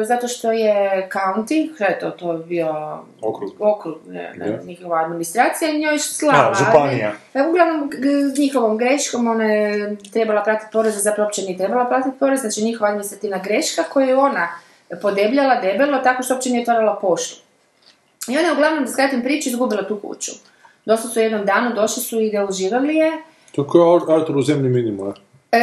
[0.05, 3.51] zato što je county, je to, to je bio Okrug.
[3.59, 4.63] okrug, ne, ne, Da.
[4.63, 6.51] njihova administracija njoj slava.
[6.51, 7.11] A, županija.
[7.35, 7.91] ali- e, Uglavnom,
[8.35, 12.63] s njihovom greškom ona je trebala platiti porez, zapravo uopće nije trebala platiti porez, znači
[12.63, 14.47] njihova administrativna greška koju je ona
[15.01, 17.41] podebljala debelo tako što uopće nije otvarala poštu.
[18.27, 20.31] I ona je uglavnom, da skratim priču, izgubila tu kuću.
[20.85, 23.11] Došli su jednom danu, došli su i deložirali je.
[23.51, 23.67] To je
[24.11, 25.13] Artur u zemlji minimuma.
[25.51, 25.57] E,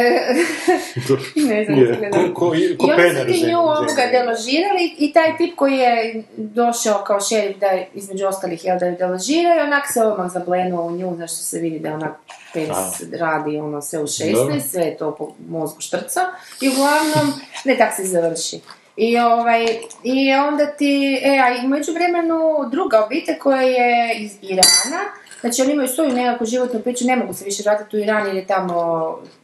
[1.49, 1.95] ne znam, Je.
[1.99, 2.33] gledam.
[2.33, 6.23] Ko, ko, I ko onda su ti nju ovoga deložirali i taj tip koji je
[6.37, 10.31] došao kao šerif da je, između ostalih jel da je deložira i onak se odmah
[10.31, 12.15] zablenuo u nju, znaš što se vidi da je onak
[12.53, 14.59] penis radi ono sve u 16, Dobro.
[14.59, 16.21] sve je to po mozgu štrca
[16.61, 17.33] i uglavnom,
[17.65, 18.59] ne tak se završi.
[18.97, 19.65] I, ovaj,
[20.03, 25.03] I onda ti, e, a i u međuvremenu druga obitelj koja je iz Irana,
[25.43, 28.35] znači oni imaju svoju nekakvu životnu priču, ne mogu se više vratiti u Iran jer
[28.35, 28.73] je tamo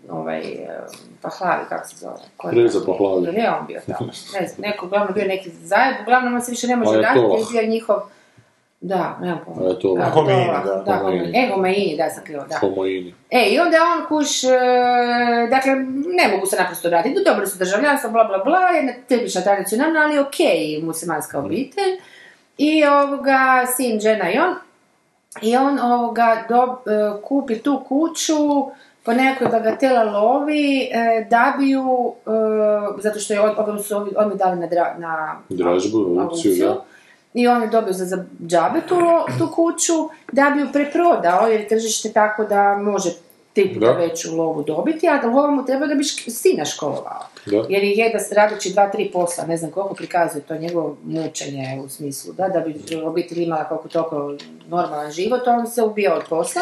[0.10, 0.80] ovaj, eh,
[1.22, 2.16] Pahlavi, kako se zove?
[2.44, 2.80] Reza?
[2.86, 3.24] Pahlavi.
[3.24, 4.12] Ili je on bio tamo?
[4.34, 7.70] Ne znam, neko, uglavnom bio neki zajeb, uglavnom on se više ne može vratiti, jer
[7.70, 8.00] njihov
[8.82, 9.74] Da, nemam pojma.
[10.04, 11.26] Da, Homeini, Ajatolah, da, da, Homeini.
[11.26, 11.38] Homeini.
[11.38, 12.58] E, Homeini, da, sam krivo, da.
[12.58, 13.14] Homoini.
[13.30, 14.50] E, i onda on kuš, e,
[15.50, 15.76] dakle,
[16.20, 20.20] ne mogu se naprosto raditi, dobro su državljanstvo, bla, bla, bla, jedna tipična tradicionalna, ali
[20.20, 21.94] okej, muslimanska obitelj.
[22.58, 24.56] I ovoga, sin, žena i on.
[25.42, 28.36] I on ovoga do, e, kupi tu kuću
[29.04, 33.96] po nekakvoj bagatela lovi e, da bi ju, e, zato što je on, on su
[33.98, 36.86] oni dali na, dra, na Dražbu, aukciju, da.
[37.34, 38.96] i on je dobio za, za džabe tu,
[39.38, 39.94] tu kuću
[40.32, 43.10] da bi ju preprodao jer je tržište tako da može
[43.63, 43.91] tri Da.
[43.91, 47.28] veću lovu dobiti, a lova mu treba da bi sina školovao.
[47.45, 47.65] Da.
[47.69, 51.89] Jer je jedna radeći dva, tri posla, ne znam koliko prikazuje to njegovo mučenje u
[51.89, 54.34] smislu, da, da bi obitelj imala koliko toliko
[54.67, 56.62] normalan život, on se ubio od posla.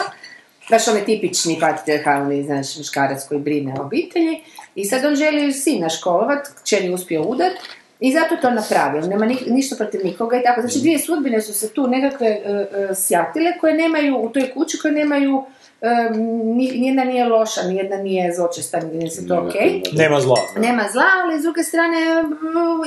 [0.70, 4.42] Baš onaj tipični patriarhalni, znaš, muškarac koji brine o obitelji.
[4.76, 7.52] I sad on želi sina školovat, kćer je uspio udat,
[8.00, 10.62] i zato to napravio, nema ni- ništa protiv nikoga i tako.
[10.62, 14.80] Znači dvije sudbine su se tu nekakve e, e, sjatile koje nemaju, u toj kući
[14.82, 15.44] koje nemaju,
[16.48, 19.52] ni- nijedna nije loša, nijedna nije zločesta, nije se to ne.
[19.94, 20.38] Nema zla.
[20.58, 22.30] Nema zla, ali s druge strane mm,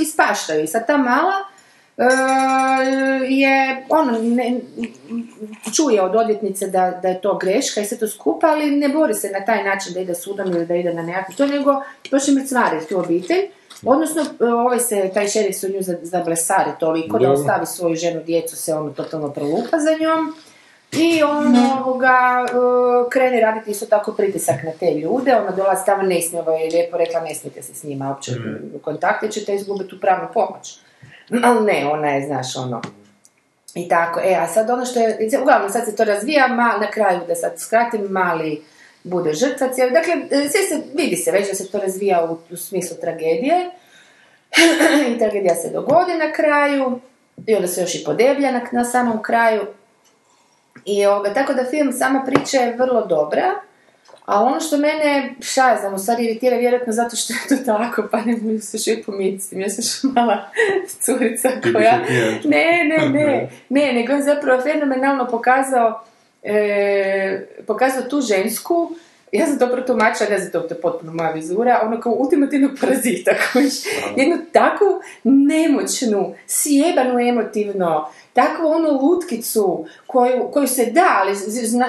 [0.00, 0.64] ispaštaju.
[0.64, 1.35] I sad ta mala
[1.98, 2.05] e,
[3.26, 3.53] je,
[3.88, 4.61] ono, ne,
[5.74, 9.14] čuje od odvjetnice da, da je to greška i sve to skupa, ali ne bori
[9.14, 12.35] se na taj način da ide sudom ili da ide na nekakvi to, nego počne
[12.35, 13.42] mrcvari tu obitelj.
[13.85, 17.94] Odnosno, e, ovaj se, taj šerif se u nju za- zablesari toliko da ostavi svoju
[17.96, 20.35] ženu, djecu, se ono totalno prolupa za njom.
[20.92, 26.03] I on ovoga, e, krene raditi isto tako pritisak na te ljude, ona dolazi tamo,
[26.03, 28.33] ne smije, ovo je lijepo rekla, ne smijete se s njima uopće
[28.74, 30.79] u kontakt, jer ćete izgubiti tu pravnu pomoć.
[31.44, 32.83] Ali ne, ona je, znaš, ono,
[33.74, 36.90] i tako, e, a sad ono što je, uglavnom sad se to razvija, ma, na
[36.90, 38.62] kraju da sad skratim, mali
[39.05, 42.38] bude žrtva cijeli, dakle, e, sve se, vidi se već da se to razvija u,
[42.53, 43.70] u smislu tragedije,
[45.14, 47.00] i tragedija se dogodi na kraju,
[47.46, 49.62] i onda se još i podeblja na, na samom kraju,
[50.85, 53.55] i ovoga, tako da film, sama priča je vrlo dobra,
[54.31, 57.64] a ono što mene, šta ja znam, u stvari iritira vjerojatno zato što je to
[57.64, 58.85] tako, pa ne mogu se s
[59.51, 60.51] tim, ja sam još mala
[61.01, 61.99] curica koja...
[62.45, 66.05] Ne, ne, ne, ne, nego je zapravo fenomenalno pokazao,
[66.43, 68.90] e, pokazao tu žensku.
[69.33, 72.71] Ja sam to protumačila, ne znam, to to je potpuno moja vizura, ono kao ultimativnog
[72.81, 73.75] parazita, kojiš,
[74.16, 81.33] jednu takvu nemoćnu, sjebanu emotivno, takvu onu lutkicu koju, koju se da, ali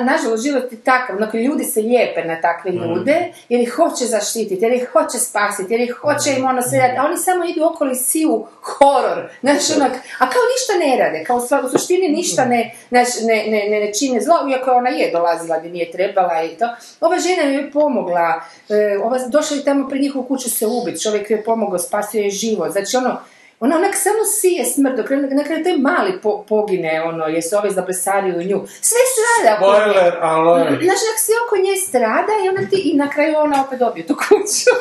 [0.03, 4.65] nažalost život je takav, dakle ljudi se lijepe na takve ljude, jer ih hoće zaštititi,
[4.65, 7.65] jer ih hoće spasiti, jer ih hoće im ono sve dati, a oni samo idu
[7.65, 12.45] okolo i siju horor, znaš, onak, a kao ništa ne rade, kao u suštini ništa
[12.45, 16.43] ne, znaš, ne, ne, ne, ne čine zlo, iako ona je dolazila gdje nije trebala
[16.43, 16.65] i to.
[17.01, 21.01] Ova žena joj je pomogla, e, ova, došla je tamo pred njihovu kuću se ubiti,
[21.01, 23.17] čovjek joj je pomogao, spasio je život, znači ono,
[23.63, 27.57] ona onak samo sije smrt, dok na kraju taj mali po, pogine, ono, jer se
[27.57, 28.59] ove zablesariju u nju.
[28.81, 29.93] Sve strada oko nje.
[29.93, 30.69] Spoiler alert!
[30.69, 34.07] Znaš, onak sve oko nje strada i onda ti, i na kraju ona opet dobije
[34.07, 34.71] tu kuću.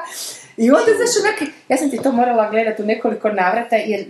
[0.64, 4.04] I onda, znaš, onak, ja sam ti to morala gledati u nekoliko navrata, jer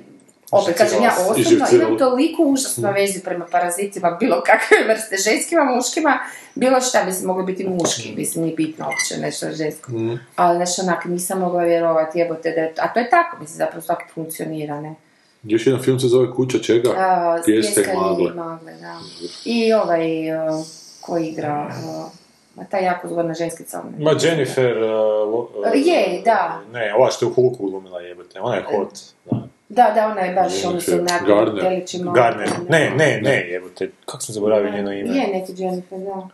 [0.53, 6.19] opet kažem ja osobno imam toliko užasno vezi prema parazitima bilo kakve vrste, ženskima, muškima,
[6.55, 9.93] bilo šta, mislim, moglo biti muški, mislim, nije bitno uopće nešto žensko.
[10.37, 13.57] Ali, znaš, onak, nisam mogla vjerovati, jebote, da je to, a to je tako, mislim,
[13.57, 14.95] zapravo svaki funkcionira, ne.
[15.43, 16.91] Još jedan film se zove Kuća čega?
[16.97, 18.31] A, Pijeska i magle.
[18.33, 18.99] i magle, da.
[19.45, 20.67] I ovaj, uh,
[21.01, 22.07] ko igra, uh,
[22.55, 23.83] ma ta jako zgodna ženskica.
[23.99, 24.79] Ma Jennifer...
[24.79, 24.91] uh,
[25.33, 26.61] lo- uh, Je, da.
[26.73, 28.93] Ne, ova što je u Hulku glumila jebote, ona je hot.
[29.31, 29.48] Da.
[29.69, 31.63] Da, da, ona je baš, ono se nakon Garner.
[31.65, 32.13] telićima.
[32.13, 32.49] Gardner.
[32.69, 33.91] Ne, ne, ne, jebote.
[34.07, 35.15] Kako sam zaboravio njeno ime?
[35.17, 36.29] Je, neki Jennifer, da.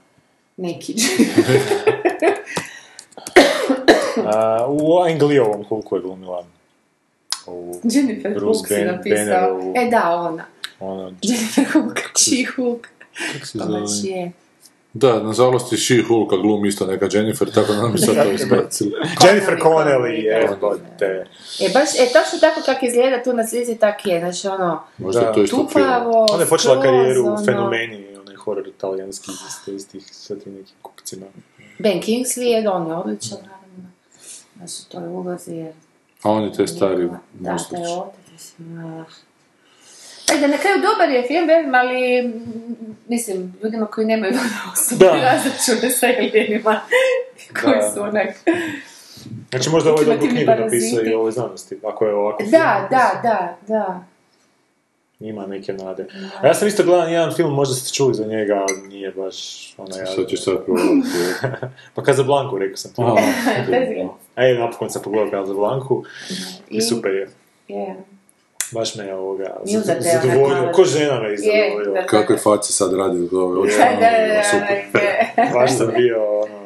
[0.56, 2.32] Neki Jennifer.
[4.26, 6.44] A, u Angliovom Hulku je glumila.
[7.46, 9.72] U, Jennifer Hulk si napisao.
[9.76, 10.44] E, da, ona.
[10.80, 12.86] ono, Jennifer Hulk, She-Hulk.
[13.32, 13.80] Kako se zove?
[14.02, 14.32] je.
[14.94, 18.92] Da, nažalost i She-Hulka glumi isto neka Jennifer, tako da nam je sad to izbacili.
[19.24, 20.38] Jennifer Connelly, Connelly, da.
[20.42, 21.26] jebote.
[21.60, 25.20] E, baš, e, točno tako kako izgleda tu na slici, tak je, znači ono, Možda
[25.20, 25.32] Da.
[25.32, 29.30] to isto tupavo, Ona je počela karijeru u ono- fenomeni, onaj horor italijanski
[29.66, 31.26] iz istih sa tim nekim kukcima.
[31.78, 34.68] Ben Kingsley je, on je odličan, naravno.
[34.68, 35.72] Su to ulozi, jer...
[36.22, 37.70] A on je taj stari Da, otac,
[38.32, 39.04] mislim, ah.
[40.26, 42.32] Ajde, na kraju dobar je film, velim, ali,
[43.08, 44.32] mislim, ljudima koji nemaju
[44.72, 45.12] osobne Da.
[45.14, 46.80] razračune sa alienima,
[47.62, 47.90] koji Da.
[47.90, 48.28] su onak...
[49.50, 52.88] Znači možda ovo je dobru Ultimativni knjigu napisao i ovoj znanosti, ako je ovako Da,
[52.90, 54.04] da, da, da.
[55.20, 56.06] Ima neke nade.
[56.40, 59.36] A ja sam isto gledao jedan film, možda ste čuli za njega, ali nije baš
[59.78, 60.06] onaj...
[60.06, 61.08] Sad ćeš sad provjeriti.
[61.94, 62.92] Pa Casablanca, rekao sam.
[62.98, 63.16] Aha,
[64.44, 66.04] Ej, napokon sam pogledao Casablancu
[66.70, 67.28] i I- super je.
[67.68, 67.96] Je.
[68.72, 69.56] Baš me je ovoga
[70.00, 70.72] zadovoljio.
[70.74, 72.00] Ko žena me Je, izadovoljila.
[72.00, 72.06] da.
[72.06, 73.26] Kakve face sad radi da,
[74.34, 74.82] da, Super.
[75.36, 76.64] da, Baš sam bio ono...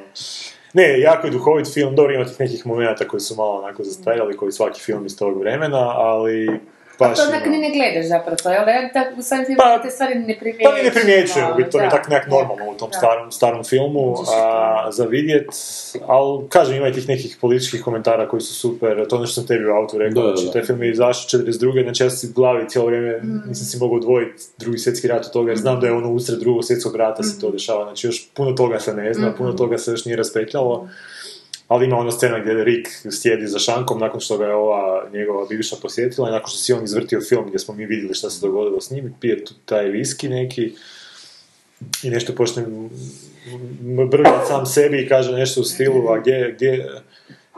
[0.73, 4.37] Ne, jako je duhovit film, dobro ima tih nekih momenata koji su malo onako zastajali,
[4.37, 6.61] koji svaki film iz tog vremena, ali
[6.99, 9.45] baš To onak ima- ni ne gledaš zapravo, to je, ali ja tak u svojim
[9.45, 10.65] Pa- filmima te stvari ne primjećujem.
[10.65, 11.97] Pa ni ne primjećujem, u biti, to mi je da.
[11.97, 12.99] tak nekak normalno u tom Da.
[12.99, 15.47] starom, starom filmu Možeš a, za vidjet,
[16.07, 19.35] ali kažem ima i tih nekih političkih komentara koji su super, to je ono što
[19.35, 20.53] sam tebi u autu rekao, Da, da, znači da.
[20.53, 21.53] taj film je izašao 42.
[21.83, 23.43] znači ja si u glavi cijelo vrijeme Mm.
[23.49, 26.39] nisam si mogao odvojiti drugi svjetski rat od toga, jer znam da je ono usred
[26.39, 27.41] drugog svjetskog rata se Mm.
[27.41, 30.89] to dešava, znači još puno toga se ne zna, puno toga se još nije raspetljalo.
[31.69, 35.47] Ali ima ona scena gdje Rick sjedi za šankom nakon što ga je ova njegova
[35.47, 38.47] bivša posjetila i nakon što si on izvrtio film gdje smo mi vidjeli šta se
[38.47, 40.73] dogodilo s njim, pije tu taj viski neki
[42.03, 42.65] i nešto počne
[44.11, 46.89] brljati sam sebi i kaže nešto u stilu, a gdje, gdje,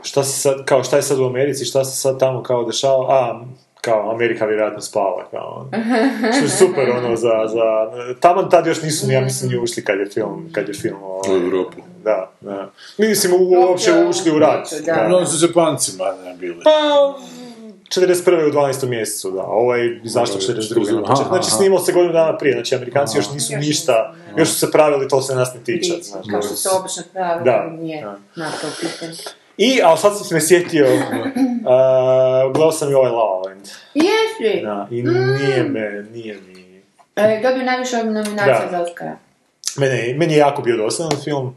[0.01, 3.05] šta se sad, kao šta je sad u Americi, šta se sad tamo kao dešava,
[3.09, 3.45] a,
[3.81, 5.69] kao Amerika vjerojatno spava, kao,
[6.35, 9.83] što je super, ono, za, za, tamo tad još nisu, ni, ja mislim, ni ušli
[9.83, 11.90] kad je film, kad je film, U ovaj, Europu.
[12.03, 12.71] Da, da.
[12.97, 14.67] Mislim, u- uopće ušli u rat.
[14.85, 15.25] Da.
[15.25, 16.63] Su se pancima ne bili.
[16.63, 17.13] Pa,
[17.89, 18.47] 41.
[18.47, 18.87] u 12.
[18.87, 19.43] mjesecu, da.
[19.43, 20.91] Ovo je izašlo Ovo je 42.
[20.93, 21.33] na aha, početku.
[21.33, 21.57] Znači, aha.
[21.57, 22.53] snimao se godinu dana prije.
[22.53, 25.93] Znači, Amerikanci još nisu Još ništa, još su se pravili, to se nas ne tiče.
[26.01, 28.17] Znači, kao što se obično pravi, Da, nije da.
[28.35, 29.17] na to pitanje.
[29.57, 31.01] I, ali sad sam se me sjetio, uh,
[32.53, 33.67] gledao sam i ovaj La La Land.
[33.93, 34.61] Jesi!
[34.63, 36.81] Da, I nije me, nije mi...
[37.15, 39.17] E, dobio najviše nominacija za Oscara.
[39.77, 41.55] Mene, meni je jako bio dosadan film.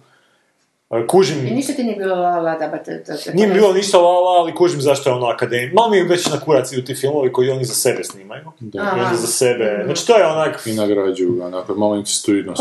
[1.00, 3.04] Uh, Kužim, I ništa ti nije bilo la la da ba te...
[3.32, 5.70] Nije bilo ništa lala, ali kužim zašto je ono akademija.
[5.74, 8.42] Malo mi je već na kurac idu ti filmovi koji oni za sebe snimaju.
[8.60, 9.04] I Aha.
[9.04, 9.82] onda za sebe.
[9.84, 10.66] Znači to je onak...
[10.66, 11.96] I nagrađuju ga, onako, malo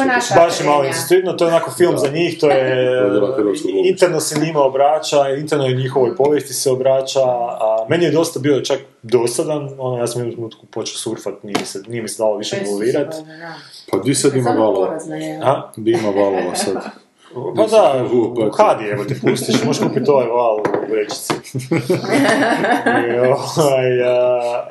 [0.06, 1.98] naša Baš je malo insistentno, to je onako film Da.
[1.98, 3.02] za njih, to je...
[3.92, 7.24] Interno se njima obraća, interno i njihovoj povijesti se obraća,
[7.60, 11.44] a meni je dosta bio čak dosadan, ono, ja sam u jednom trenutku počeo surfat,
[11.44, 13.00] nije mi se, nije mi se dalo više godina,
[13.92, 14.38] Pa di sad da.
[14.38, 14.98] ima valova?
[15.16, 15.40] je.
[15.78, 16.76] Di ima valova sad?
[17.56, 21.34] Pa da, U, pa Hadi evo te pustiš, možeš kupiti ovaj val u vrećici.
[23.58, 24.66] Ovaj, a,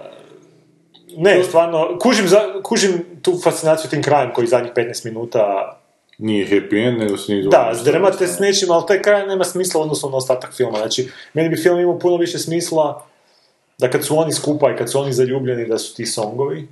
[1.17, 5.79] ne, stvarno, kužim, za, kužim tu fascinaciju tim krajem koji zadnjih 15 minuta
[6.19, 9.81] Nije happy end, nego se nije Da, zdrmate s nečim, ali taj kraj nema smisla
[9.81, 10.79] u odnosu na ostatak filma.
[10.79, 13.07] Znači, meni bi film imao puno više smisla
[13.79, 16.69] da kad su oni skupa i kad su oni zaljubljeni da su ti songovi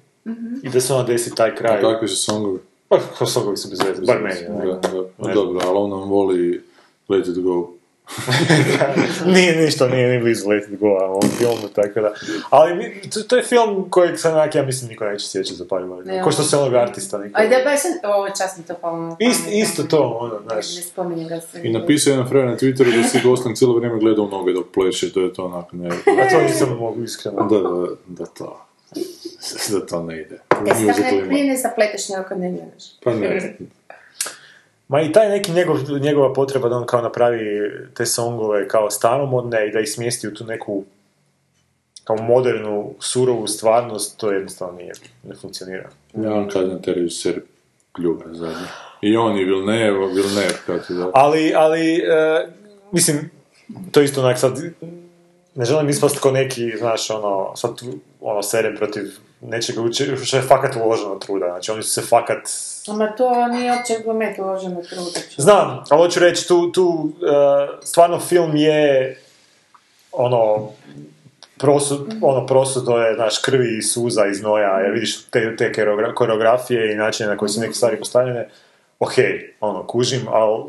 [0.62, 1.80] i da se onda desi taj kraj.
[1.80, 2.58] Kakvi su songovi?
[2.90, 4.40] Pa, kao songovi su bez veze, bar meni.
[4.48, 4.66] Da, ne.
[4.66, 5.02] da.
[5.18, 6.62] No, dobro, ali on nam voli
[7.08, 7.70] Let it go.
[9.34, 12.14] nije ništa, nije ni blizu Let It Go, a ovom filmu, tako da.
[12.50, 15.64] Ali mi- to, to je film kojeg sam onak, ja mislim, niko neće sjećati za
[15.68, 16.24] par godina.
[16.24, 17.40] Ko što se onog artista niko.
[17.40, 20.76] Ajde, baš sam, ovo čas mi to na Ist, isto to, ono, znaš.
[20.76, 21.60] ne spominjem ga se.
[21.62, 24.66] I napisao jedan frajer na Twitteru da si Gosling cijelo vrijeme gleda u noge dok
[24.74, 25.88] pleše, to je to onak ne...
[25.88, 27.48] A to nisam mogu iskreno.
[27.48, 28.66] Da, da, da to...
[29.70, 30.34] Da to ne ide.
[30.34, 31.26] E, sad Musical ne, ima.
[31.26, 32.84] prije ne zapleteš nego kad ne gledaš.
[33.04, 33.56] Pa ne.
[34.88, 39.68] Ma i taj neki njegov, njegova potreba da on kao napravi te songove kao staromodne
[39.68, 40.84] i da ih smjesti u tu neku
[42.04, 45.90] kao modernu, surovu stvarnost, to jednostavno nije, ne funkcionira.
[46.14, 47.40] Ja vam kažem, te režiser
[47.92, 48.66] kljuga zadnje.
[49.02, 51.10] I on i Villeneuve, Villeneuve, kako ti da...
[51.14, 52.48] Ali, ali, e,
[52.92, 53.30] mislim,
[53.92, 54.58] to isto onak sad,
[55.54, 57.86] ne želim ispast ko neki, znaš, ono, sad tu,
[58.20, 59.04] ono, serem protiv
[59.40, 59.92] nečega u
[60.24, 62.48] što je fakat uloženo truda, znači oni su se fakat
[62.88, 65.20] Ama to nije uopće argument uloženo truda.
[65.36, 69.16] Znam, ali hoću reći, tu, tu e, stvarno film je
[70.12, 70.68] ono,
[71.58, 75.72] prosud, ono prosud to je, znaš, krvi i suza iz noja, jer vidiš te, te
[75.72, 78.48] koreogra- koreografije i načine na koji su neke stvari postavljene,
[78.98, 79.12] ok,
[79.60, 80.64] ono, kužim, ali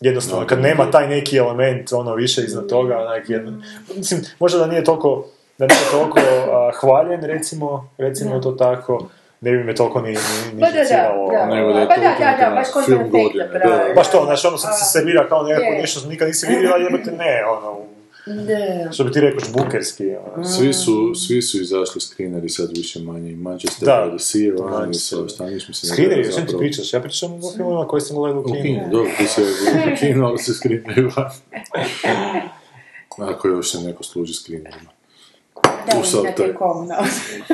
[0.00, 3.62] jednostavno, kad nema taj neki element, ono, više iznad toga, onak, jedno,
[3.96, 5.26] mislim, možda da nije toliko,
[5.58, 6.18] da nije toliko
[6.50, 9.08] a, hvaljen, recimo, recimo to tako,
[9.40, 10.16] ne bi me toliko ni, ni,
[10.54, 11.12] ni Pa da, da, da.
[11.16, 11.54] ono.
[11.54, 13.92] Nego da je Pa da, da, da, baš film efekta, godine, da, da.
[13.94, 15.80] Baš to, znaš, ono sad se servira kao nekako Je.
[15.80, 17.78] nešto što nikad nisi vidjela, jebate ne, ono,
[18.26, 18.92] Da.
[18.92, 20.44] što bi ti rekao bukerski, ono.
[20.44, 23.30] Svi su, svi su izašli screeneri sad više manje.
[23.30, 23.92] I Manchester Da.
[24.04, 25.18] by the Sea, Manchester.
[25.18, 25.92] se ostaniš, mislim.
[25.92, 26.92] Screeneri, da o čem ti pričaš?
[26.92, 28.62] Ja pričam o filmima koji sam gledao u U kinu.
[28.62, 31.30] kinu, dobro, ti se u kinu, ali se screeneri van.
[33.30, 34.90] Ako još se neko služi screenerima.
[35.92, 36.52] Da, U sav taj-.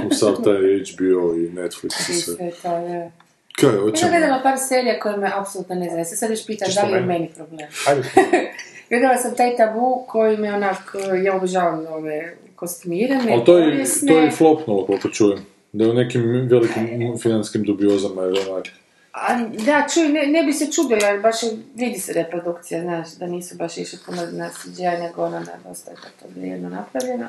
[0.06, 2.34] U sav taj HBO i Netflix i sve.
[2.34, 3.10] sve to, da.
[3.56, 4.10] Kaj, Ja sam hoćemo?
[4.10, 5.98] gledala par serija koje me apsolutno ne znam.
[5.98, 7.06] Ja se sad još Čisto da li je meni.
[7.08, 7.68] meni problem.
[7.88, 8.02] Ajde,
[8.90, 14.08] Gledala sam taj tabu koji me onak, ja obožavam ove kostimirane, Ali to je, povijesne.
[14.08, 15.38] to je flopnulo, koliko čujem.
[15.72, 16.84] Da je u nekim velikim
[17.22, 18.66] financijskim dubiozama je onak...
[19.12, 21.36] A, da, čuj, ne, ne bi se čudila, jer baš
[21.74, 25.90] vidi se reprodukcija, znaš, da nisu baš išli puno na CGI, nego ono na dosta
[25.90, 27.28] je to vrijedno napravljeno.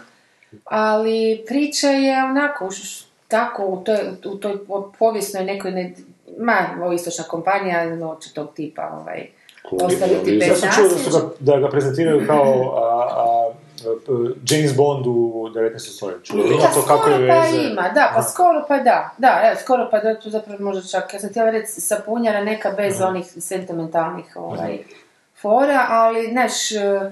[0.65, 5.93] Ali priča je onako, už, tako u toj, u toj po- povijesnoj nekoj, ne,
[6.37, 9.27] ma, ovo istočna kompanija, noć tog tipa, ovaj,
[9.71, 13.53] ostaviti bez ja sam čuo da, su ga, da ga prezentiraju kao a, a,
[14.49, 15.79] James Bond u 19.
[15.79, 16.33] stoljeću.
[16.37, 17.57] Ima Pa to kako je pa veze.
[17.71, 21.13] ima, da, pa skoro pa da, da, evo, skoro pa da, tu zapravo možda čak,
[21.13, 24.77] ja sam htjela reći sapunjara neka bez onih sentimentalnih ovaj,
[25.41, 27.11] fora, ali, znaš, e,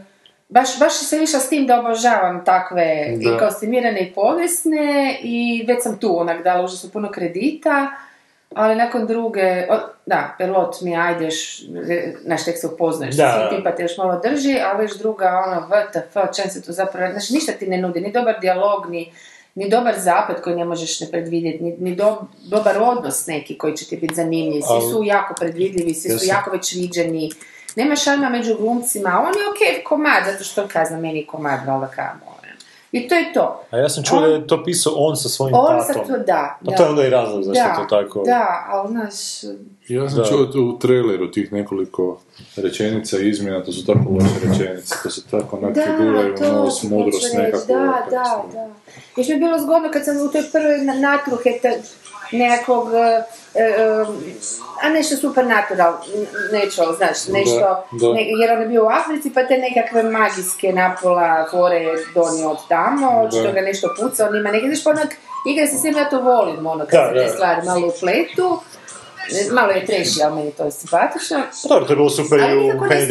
[0.51, 2.85] baš, baš sam išla s tim da obožavam takve
[3.17, 3.29] Da.
[3.29, 7.91] i kostimirane i povijesne i već sam tu onak dala užasno puno kredita,
[8.55, 11.61] ali nakon druge, o, da, pilot mi ajdeš,
[12.23, 15.67] znaš, tek se upoznaješ Da, tim pa te još malo drži, ali već druga, ono,
[15.67, 19.11] VTF, čem se tu zapravo, znači ništa ti ne nudi, ni dobar dijalog, ni,
[19.55, 23.77] ni dobar zapad koji ne možeš ne predvidjeti, ni, ni do- dobar odnos neki koji
[23.77, 27.31] će ti biti zanimljiv, svi su jako predvidljivi, svi su jako već viđeni,
[27.75, 31.88] nema šarma među glumcima, on je okej komad, zato što kazna meni je komad, valjda
[31.88, 32.31] kamo.
[32.93, 33.63] I to je to.
[33.71, 36.07] A ja sam čuo da je to pisao on sa svojim On sa tatom.
[36.07, 36.77] to, da, Pa da.
[36.77, 38.23] to je onda i razlog zašto da, je to tako.
[38.23, 39.13] Da, ali znaš,
[39.88, 40.25] Ja sam Da.
[40.25, 42.19] čuo tu u traileru tih nekoliko
[42.55, 46.38] rečenica i izmjena, to su tako loše rečenice, to se tako onak Da, figuraju u
[46.38, 47.65] to nos, mudrost nekakvu.
[47.67, 47.75] Da,
[48.10, 48.69] da, da.
[49.17, 51.49] Još mi je bilo zgodno kad sam u toj prvoj na- natruhe
[52.32, 53.24] te, nekakvog, e,
[53.56, 54.06] e,
[54.84, 57.60] a nešto supernatural, n- natural, znaš, nešto,
[57.91, 58.13] da.
[58.13, 62.50] ne- jer on je bio u Africi, pa te nekakve magijske napola fore je donio
[62.50, 65.15] od tamo, očito ga nešto puca, on ima neke, znaš, pa onak,
[65.48, 68.60] igra se s tim, ja to volim, ono, kad se te stvari malo u pletu,
[69.32, 71.38] E, malo je treši, ali meni to je simpatično.
[71.63, 73.08] Pa dobro, to je bilo super i u Penny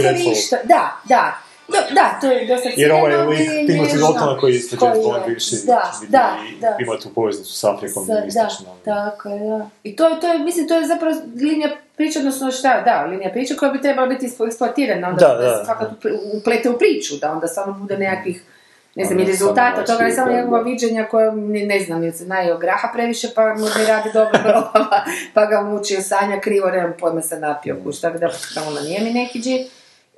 [0.65, 1.33] da, da.
[1.73, 4.01] Do- da, to je dosta Jer ovaj ciljano lik Timothy.
[4.01, 6.77] Daltona koji je James Bond je- bivši, Da, da, da.
[6.81, 8.49] ima tu poveznicu s Afrikom Sa- i da,
[8.85, 9.69] tako je, da.
[9.83, 13.31] I to, je- to je, mislim, to je zapravo linija priče, odnosno šta, da, linija
[13.31, 17.33] priče koja bi trebala biti eksploatirana, onda Da, da, se upl- uplete u priču, da
[17.33, 18.43] onda samo bude nekakvih
[18.95, 22.03] ne znam, A i ne rezultata toga, ne samo njegova viđenja koja, ni ne znam,
[22.03, 24.63] ili se najeo graha previše, pa mu ne radi dobro
[25.35, 28.31] pa ga mučio sanja krivo, nemam pojma se napio, kuš, tako da,
[28.69, 29.67] ono nije mi neki dži.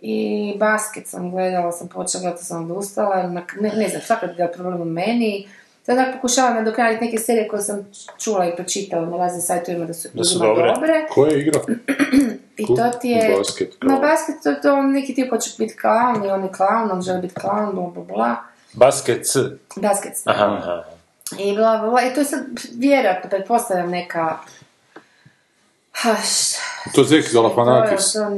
[0.03, 0.19] I
[0.57, 3.23] basket sam gledala, sam počela, gledati sam odustala,
[3.61, 5.49] ne, ne znam, svakad je problem u meni.
[5.87, 7.87] Sad onak pokušavam nadoknaditi neke serije koje sam
[8.19, 10.73] čula i pročitala na raznim sajtovima da su, Da su dobre.
[10.75, 11.07] dobre.
[11.11, 11.63] Ko je igrao?
[12.57, 13.35] I to ti je...
[13.39, 17.03] Basket, Na basket, to, to neki tip hoće biti klaun i on je klaun, on
[17.03, 18.37] želi biti klaun, bla bla bla.
[18.73, 19.39] Basket C.
[19.77, 20.13] Basket.
[20.25, 20.85] Aha, aha.
[21.39, 22.03] I bla bla bla.
[22.03, 22.41] I to je sad
[22.73, 24.39] vjerojatno, pretpostavljam neka...
[25.93, 26.57] Ha, š-
[26.95, 28.13] To Zek Galifianakis.
[28.13, 28.35] To je to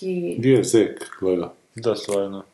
[0.00, 0.34] neki...
[0.38, 1.10] Gdje je Zek?
[1.20, 1.52] Gleda.
[1.74, 2.44] Da, stvarno.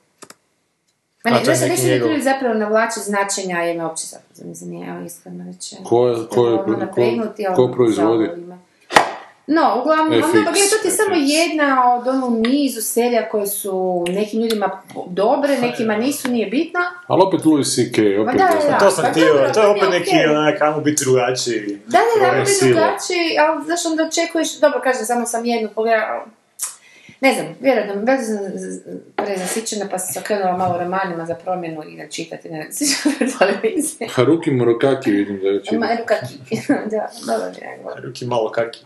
[1.24, 2.08] Ma A, ne, to je znaš, neki nešto njegov.
[2.10, 5.84] tu zapravo navlači značenja, jer me uopće zanima, evo iskreno rečeno.
[5.84, 8.28] Ko je- ko je- Ono ko- ko proizvodi?
[9.46, 13.46] No, uglavnom, ono, pa gledaj, to ti je samo jedna od ono nizu serija koje
[13.46, 16.80] su nekim ljudima dobre, nekima nisu, nije bitno.
[17.06, 17.98] Ali opet Louis C.K.
[18.20, 18.72] Opet da, ne znam.
[18.72, 18.78] da.
[18.78, 21.78] To sam pa dobro, to je opet neki onak, ajmo biti drugačiji.
[21.86, 22.70] Da, da, da, Ove bude sile.
[22.70, 26.24] drugačiji, ali znaš, onda očekuješ, dobro, kažem, samo sam jednu pogledala,
[27.24, 28.38] ne znam, vjerojatno, već sam
[29.16, 34.08] prezasićena, pa sam se okrenula malo romanima za promjenu i da čitati, ne znam, televizije.
[34.10, 35.76] Haruki Murakaki vidim da je Ma, čita.
[35.94, 36.34] evo kaki.
[36.90, 38.00] da, dobro mi je.
[38.06, 38.80] Ruki malo kaki.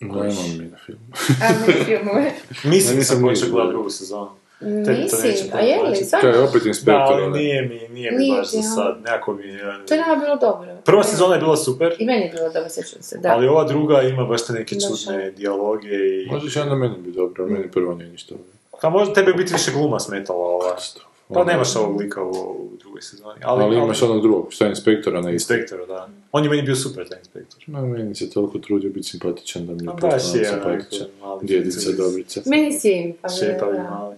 [0.00, 0.98] Nemam mi na film.
[1.42, 2.32] A, ne filmove.
[2.64, 3.50] Mislim nisam vidio.
[3.50, 4.30] gledati drugu sezonu.
[4.58, 5.96] To Nisi, a je li?
[5.96, 6.28] Stvarno?
[6.28, 7.02] je opet Da, inspektor.
[7.02, 7.40] ali onaj.
[7.40, 8.96] nije mi, nije mi baš za sad.
[8.98, 9.86] Nekako mi je...
[9.88, 10.68] To je nama bilo dobro.
[10.84, 13.28] Prva sezona je bila super, I meni je bilo dobro, sjećam se, da.
[13.28, 16.26] ali ova druga ima baš te neke čudne dijaloge i...
[16.30, 18.34] Možda će onda meni biti dobro, meni prvo nije ništa.
[18.80, 20.76] A možda tebe biti više gluma smetala ova.
[21.28, 23.40] Pa Ono- nemaš ovog lika u, u drugoj sezoni.
[23.42, 25.54] Ali, Ali, imaš onog drugog, šta je inspektora na isti.
[25.54, 26.08] Inspektora, da.
[26.32, 27.62] On je meni bio super, taj inspektor.
[27.66, 31.06] Ma, meni se toliko trudio biti simpatičan da mi je A baš postao je simpatičan.
[31.42, 32.40] Djedica Dobrica.
[32.46, 34.16] Meni si, pa Šepavi mali.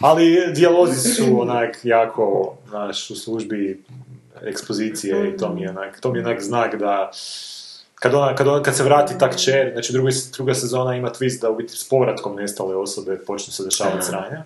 [0.00, 3.82] Ali dijalozi su onak jako, znaš, u službi
[4.42, 7.10] ekspozicije i to mi je onak, to mi je onak znak da
[8.02, 11.40] kad, ona, kad, ona, kad se vrati ta kćer, znači druga, druga sezona ima twist
[11.40, 14.44] da u biti s povratkom nestale osobe počne se dešavati sranja.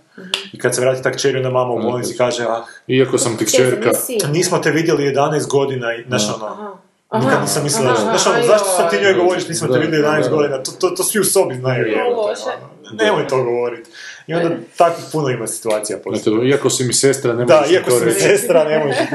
[0.52, 3.44] I kad se vrati ta kćer, onda mama u bolnici kaže, ah, Iako sam ti
[3.44, 7.24] nisi- nismo te vidjeli 11 godina i, znaš ono, Aha.
[7.24, 9.04] nikad nisam mislila, aha, znaš ono, zašto sad ti joj.
[9.04, 10.36] njoj govoriš, nismo te vidjeli 11 da, da.
[10.36, 12.96] godina, to, to, to svi u sobi znaju, ono.
[13.02, 13.90] nemoj to govoriti.
[14.26, 15.98] I onda takvih puno ima situacija.
[16.14, 18.20] Znate, iako si mi sestra, ne Da, možeš iako to sam reći.
[18.20, 18.98] sestra, ne može.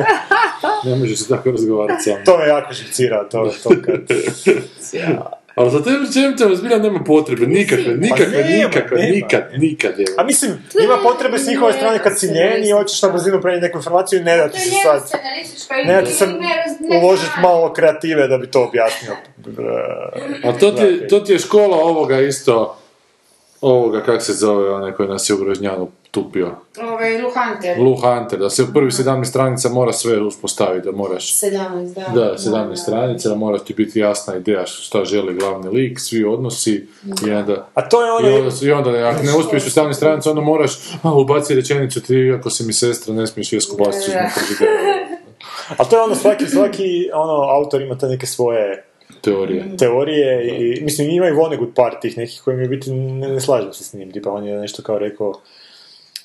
[0.83, 2.25] Ne možeš se tako razgovarati sa mnom.
[2.25, 4.01] To me jako živcira, to, to kad...
[5.55, 9.15] Ali za te čemce zbilja nema potrebe, nikakve, nikakve, Pa nema, nikakve, nema.
[9.15, 10.05] nikad, nikad je.
[10.17, 10.51] A mislim,
[10.83, 14.19] ima potrebe s njihove strane kad si njen i hoćeš na brzinu prenijeti neku informaciju
[14.19, 15.09] i ne da ti se sad...
[15.85, 16.25] Ne da ti se
[17.01, 19.11] uložiti malo kreative da bi to objasnio.
[20.43, 22.80] A to ti, to ti je škola ovoga isto,
[23.61, 26.55] ovoga, kak se zove, onaj koji nas je u Grožnjanu tupio.
[26.81, 27.77] Ovaj, Luhanter.
[27.77, 32.21] Blue Hunter, da se u prvi 17 stranica mora sve uspostaviti, da moraš 17, da.
[32.21, 36.87] Da, 17 stranica, da mora ti biti jasna ideja šta želi glavni lik, svi odnosi
[37.27, 37.67] i onda...
[37.73, 38.37] A to je I ono...
[38.37, 40.71] onda, I onda ako ne uspiješ u 17 stranica, onda moraš
[41.03, 44.67] a, ubaci rečenicu ti, ako si mi sestra, ne smiješ na frižider.
[45.77, 48.90] A to je ono, svaki, svaki ono, autor ima te neke svoje
[49.21, 49.77] Teorije.
[49.77, 53.41] teorije i mislim ima i Vonnegut par tih nekih koji mi u biti ne, ne
[53.41, 55.33] slažem se s njim, tipa on je nešto kao rekao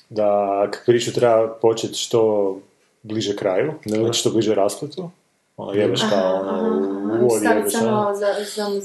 [0.09, 2.57] da priču treba početi što
[3.03, 5.09] bliže kraju, znači što bliže raspletu,
[5.57, 6.69] ono jebeš kao ono
[7.13, 8.13] u uvod jebeš ono.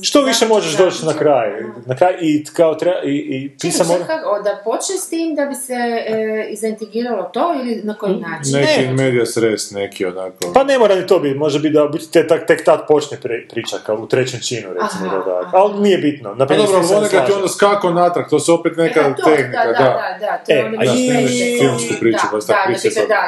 [0.02, 1.48] Što više možeš doći na kraj,
[1.86, 5.44] na kraj i kao treba, i, i pisam Čekaj, ono, da počne s tim da
[5.44, 5.74] bi se
[6.06, 8.52] e, izintegriralo to ili na koji način?
[8.52, 8.92] Neki Ne.
[8.94, 10.38] medija sres, neki onako...
[10.54, 13.46] Pa ne mora ni to biti, može biti da te, tak, tek tad počne pre,
[13.50, 15.50] priča, kao u trećem činu recimo Aha, da, da.
[15.52, 16.30] ali nije bitno.
[16.30, 19.14] Pa Naprimjer, dobro, se ali kad ti onda skako natrag, to su opet neka E,
[19.16, 19.78] to, tehnika, da, da.
[19.78, 22.82] da, da, to je E, ono a je- filmsku priču, da, pa se da, priča
[22.84, 23.08] da, sad.
[23.08, 23.22] Da,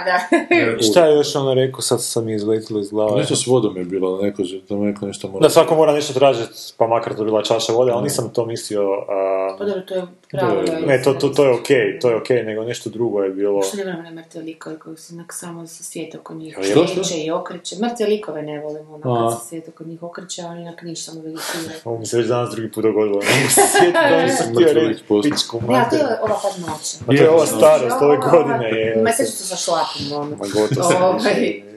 [0.77, 3.23] da, Šta je još ono rekao, sad sam mi izletilo iz glave.
[3.35, 5.43] Nešto s vodom je bilo, neko, da neko nešto mora...
[5.43, 8.83] Da svako mora nešto tražiti, pa makar to bila čaša vode, ali nisam to mislio...
[9.09, 10.63] a, Pa dobro, to je pravo.
[10.63, 13.31] Da, da, ne, to, to, to je okej, to je okej, nego nešto drugo je
[13.31, 13.63] bilo...
[13.63, 16.87] Što ne volim one mrtve likove koji se onak samo se svijet oko njih Što,
[16.87, 16.95] što?
[16.95, 17.77] kreće i okreće.
[17.81, 21.13] Mrtve likove ne volim, ono, kad se svijet oko njih okreće, a oni onak ništa
[21.13, 21.81] ne vegetiraju.
[21.85, 24.73] Ovo mi se već danas drugi put dogodilo, ne mogu se sjetiti da nisam htio
[24.73, 26.97] reći pičku Ja, to je ova pa noća.
[27.07, 29.13] Ma to je ova starost, ove godine je...
[29.17, 30.37] Se sa šlapom, ono.
[30.37, 31.19] Ma gotovo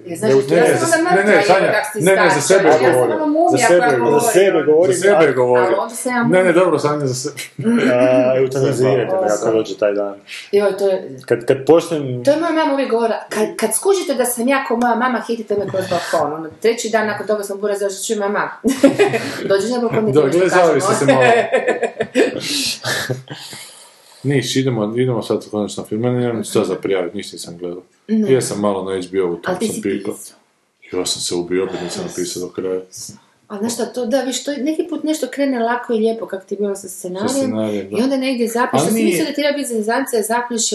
[0.07, 3.01] jer znaš, Ne, ja ne, sam za- ne, ne, Sanja, ne, ne, za sebe ja
[3.03, 4.95] ono mumija Za sebe, za govori, sebe govorim.
[4.95, 5.65] Za sebe govori.
[5.65, 7.35] Ali onda se ja Ne, ne, dobro, Sanja, za sebe.
[7.93, 10.15] A, Eutanazirajte me ako dođe taj dan.
[10.51, 11.17] Joj, to je...
[11.25, 12.23] Kad, kad počnem...
[12.23, 15.21] To je moja mama uvijek govorila, kad, kad skužite da sam ja ko moja mama,
[15.27, 16.33] hitite me kroz balkon.
[16.33, 18.51] Ono, treći dan nakon toga sam buraz došla, čuj mama.
[19.49, 21.23] Dođeš na balkon i ti nešto gle, kažem, zavisi se malo.
[24.23, 26.01] Niš, idemo, idemo sad konačno film.
[26.01, 27.81] Mene nemam šta za prijaviti, ništa nisam gledao.
[28.07, 30.13] Jesam malo na HBO-u, ti sam pikao.
[30.13, 30.37] pisao.
[30.93, 32.81] Ja sam se ubio, opet nisam napisao do kraja.
[33.47, 36.45] A znaš šta, to da, viš, to neki put nešto krene lako i lijepo kak
[36.45, 37.97] ti je bilo sa scenarijem, da.
[37.97, 39.05] i onda negdje zapneš, Ali nije.
[39.05, 40.21] mislio da treba biti zezancija,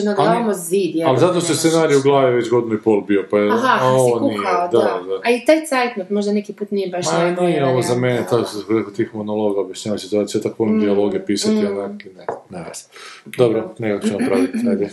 [0.02, 2.82] ono Ali- gledamo zid, jebote, Ali zato što ne scenarij u glavi već godinu i
[2.82, 4.40] pol bio, pa je Aha, a si kuhao, nije,
[4.72, 5.20] da, da.
[5.24, 8.26] A i taj cajtnot možda neki put nije baš Ma najbolji nije ovo za mene,
[8.68, 12.88] preko tih monologa objašnjava situacije, ja tako volim dijaloge pisati, onak, ne, ne vas.
[13.24, 14.90] Dobro, nekako ćemo praviti, ajde.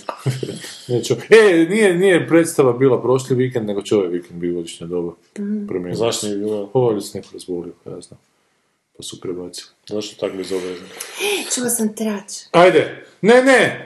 [0.87, 1.13] Neću.
[1.13, 5.11] E, nije, nije predstava bila prošli vikend, nego će ovaj vikend bio godišnja doba.
[5.67, 6.27] Promijenila Zašto se.
[6.27, 6.69] nije bilo?
[6.73, 6.95] Ovo je
[7.69, 8.19] razbolio, ja znam.
[8.97, 9.67] Pa su prebacili.
[9.87, 10.87] Zašto tako bezobrazno?
[11.55, 12.31] Čula sam trač.
[12.51, 13.05] Ajde!
[13.21, 13.85] Ne, ne!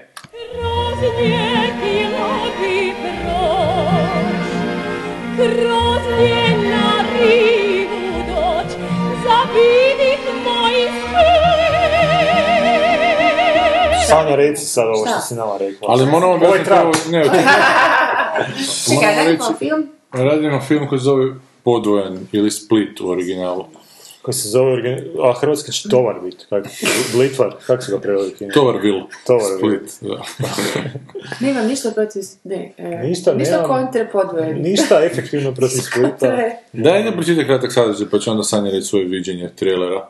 [5.35, 8.71] Kroz njena rivu doć,
[9.23, 11.43] zavidit moj svet.
[14.07, 15.87] Sanja, reci sad ovo što si nama rekla.
[15.91, 16.91] Ali moramo Ovo je objasniti ovo...
[16.91, 17.05] trač.
[17.11, 17.23] Ne,
[18.89, 19.89] Čekaj, radimo film?
[20.11, 23.65] radimo film koji se zove Podvojen ili Split u originalu.
[24.21, 26.65] Koji se zove, organ- a hrvatski će tovar biti, kak,
[27.15, 28.33] Blitvar, kako se ga prevodi?
[28.33, 28.53] kino?
[28.53, 29.03] Tovarville.
[29.27, 29.87] Tovarville.
[29.87, 30.23] Split, da.
[31.47, 32.23] Nemam ništa protiv...
[32.43, 33.67] Ne, e, Ništa ništa nemam.
[33.69, 34.59] kontre podvojeni.
[34.59, 36.37] Ništa efektivno protiv Splita.
[36.73, 40.09] Daj ne pročitaj kratak sadržaj, pa će onda Sanja reći svoje viđenje trailera.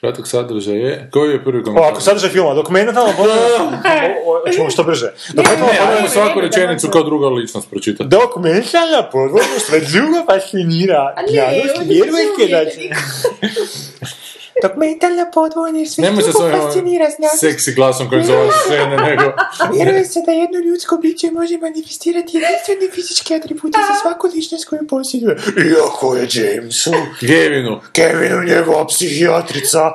[0.00, 1.08] Kratak sadržaj je...
[1.12, 1.92] Koji je prvi O, komentar?
[1.92, 3.12] ako sadržaj filma, dokumentalno.
[4.46, 5.12] Hoćemo što brže.
[5.34, 8.08] Dokumentalno svaku rečenicu kao druga ličnost pročitati.
[8.10, 11.14] Dokumentalna podvojnost me drugo fascinira.
[11.16, 12.70] A ne, Javnost ovdje vjerujete da
[14.62, 14.62] razumijete.
[14.62, 14.68] će...
[14.68, 17.40] Dokumentalna podvojnost sve Nemoj se znanost.
[17.40, 19.32] seksi glasom kojim zove žene, nego...
[19.72, 24.86] Vjeruje se da jedno ljudsko biće može manifestirati jedinstvene fizičke atribute za svaku ličnost koju
[24.88, 25.36] posjeduje.
[25.70, 27.80] Iako je Jamesu, Gevinu.
[27.92, 29.90] Kevinu njegova psihijatrica,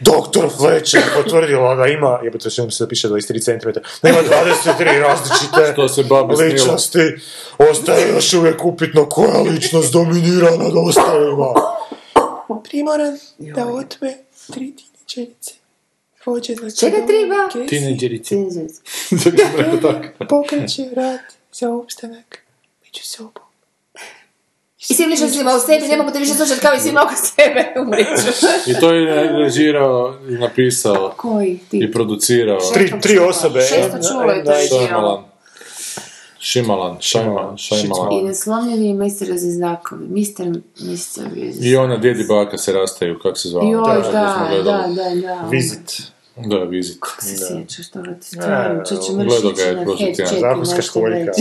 [0.00, 3.68] Doktor Fletcher potvrdila da ima, jebote što mi se da piše 23 cm,
[4.02, 6.04] da ima 23 različite Što se
[6.38, 6.98] ličnosti.
[7.70, 11.77] Ostaje još uvijek upitno koja ličnost dominira nad ostalima.
[12.64, 14.16] Primoran da otme
[14.52, 15.54] tri tineđerice.
[16.26, 17.66] Vođena Čega treba?
[17.68, 18.34] Tineđerice.
[20.28, 21.20] Pokreće rat
[21.52, 22.38] za opstanak
[22.84, 23.48] među sobom.
[24.90, 27.14] I svi lično ima u sebi, ne mogu te više slušati kao i svi oko
[27.14, 28.46] sebe, umriću.
[28.66, 31.78] I to je režirao i napisao Koji ti?
[31.78, 33.60] i producirao Tri, tri osobe.
[33.60, 35.24] Šesto čulo je to Šajmalan.
[36.40, 38.24] Šimalan, Šajmalan, I Šajmalan.
[38.24, 40.06] neslomljeni mister za znakovi.
[40.06, 40.46] Mister,
[40.80, 41.24] mister
[41.60, 43.62] I ona djedi baka se rastaju, kako se zvao?
[43.64, 44.94] Joj, To da, gledali.
[44.94, 45.48] da, da, da.
[45.50, 46.02] Vizit.
[46.36, 46.96] Da, vizit.
[47.00, 50.14] Kako se sjećaš toga ti Ne, stvarno, gledao mršići ga je na head tjedan.
[50.16, 51.32] checku Zakonska nešto školjka.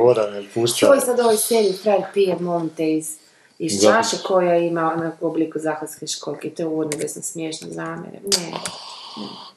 [0.00, 0.86] Voda ne pušta.
[0.86, 3.16] Čuj sad ovoj seriji Frajer pije, molim te, iz,
[3.58, 3.92] iz Da.
[3.92, 6.50] čaše koja ima onako u obliku zahodske školjke.
[6.50, 8.18] To je uvodno da sam smiješno zamere.
[8.38, 8.52] Ne.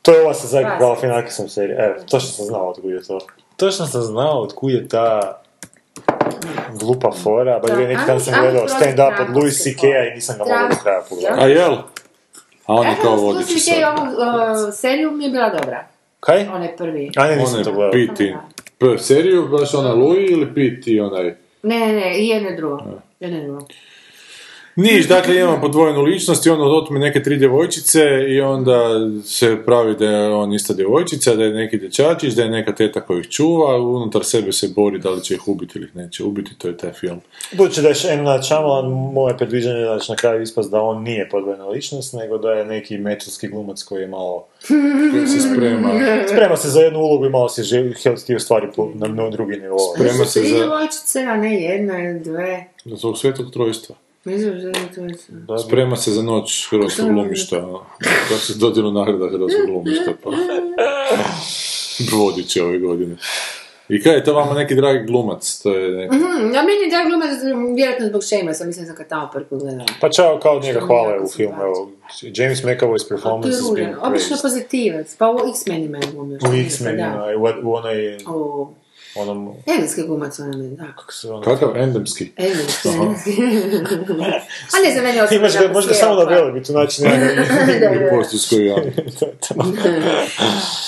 [0.01, 0.79] To je ova sa Zaki Krasno.
[0.79, 1.85] Galifianakisom serija.
[1.85, 3.19] Evo, točno sam znao od kud je to.
[3.63, 5.41] Točno sam znao od je ta
[6.79, 7.59] glupa fora.
[7.59, 10.75] Ba dvije neki dan sam gledao stand-up od Louis C.K.-a i nisam ga mogao do
[10.83, 11.43] kraja pogledati.
[11.43, 11.73] A jel?
[12.65, 13.99] A on je kao sam vodič Slušaj, sad.
[13.99, 14.07] ovu
[14.67, 15.87] uh, seriju mi je bila dobra.
[16.19, 16.47] Kaj?
[16.47, 17.11] Onaj prvi.
[17.15, 17.91] A ne, nisam to gledao.
[17.91, 18.35] Piti.
[18.97, 21.35] Seriju, baš ona Louis ili Piti onaj?
[21.63, 22.83] Ne, ne, ne, i jedno drugo.
[23.19, 23.67] Jedno drugo.
[24.75, 28.79] Niš, dakle imamo podvojenu ličnost i on otme neke tri djevojčice i onda
[29.25, 33.01] se pravi da je on ista djevojčica, da je neki dječačić, da je neka teta
[33.01, 36.23] koja ih čuva, unutar sebe se bori da li će ih ubiti ili ih neće
[36.23, 37.21] ubiti, to je taj film.
[37.51, 38.23] Budući da je M.
[38.23, 42.13] Night Shyamalan, moje predviđanje je da će na kraju ispast da on nije podvojena ličnost,
[42.13, 44.47] nego da je neki metalski glumac koji je malo
[45.11, 45.89] Koji se sprema,
[46.27, 47.93] sprema se za jednu ulogu i malo se želi,
[48.23, 49.77] htio stvari na, na drugi nivo.
[49.95, 52.65] sprema se Tri za, djevojčice, a ne jedna ili dve.
[52.85, 53.95] za svog svetog trojstva.
[54.25, 54.71] Mislim
[55.29, 57.61] da Sprema se za noć hrvatskog glumišta,
[58.29, 60.29] da se dodjelu nagrada hrvatskog glumišta, pa
[62.17, 63.15] vodit će ove godine.
[63.89, 65.59] I kaj je to vama neki dragi glumac?
[65.63, 66.15] To je neki...
[66.15, 67.29] Hmm, a meni je drag glumac,
[67.75, 69.85] vjerojatno zbog Shamesa, mislim da sam ga tamo prvi gledala.
[70.01, 73.99] Pa čao kao njega hvale jako u filmu, evo, James McAvoy's performance has been ružan,
[74.01, 74.41] obično praised.
[74.41, 76.39] pozitivac, pa u X-menima je glumio.
[76.49, 77.25] U X-menima,
[77.63, 78.67] u- onaj, U
[79.15, 80.83] onom, engleski glumac onaj je, da.
[80.97, 81.41] kako se ono...
[81.41, 82.31] Kakav endemski?
[82.37, 83.31] Engleski, engleski.
[84.73, 85.37] a ne za meni osobno.
[85.37, 86.35] Imaš ga, možda samo na svijetla.
[86.45, 87.15] Velebitu, znači nema
[87.79, 88.09] Da, da.
[88.09, 88.75] Postoji koji ja.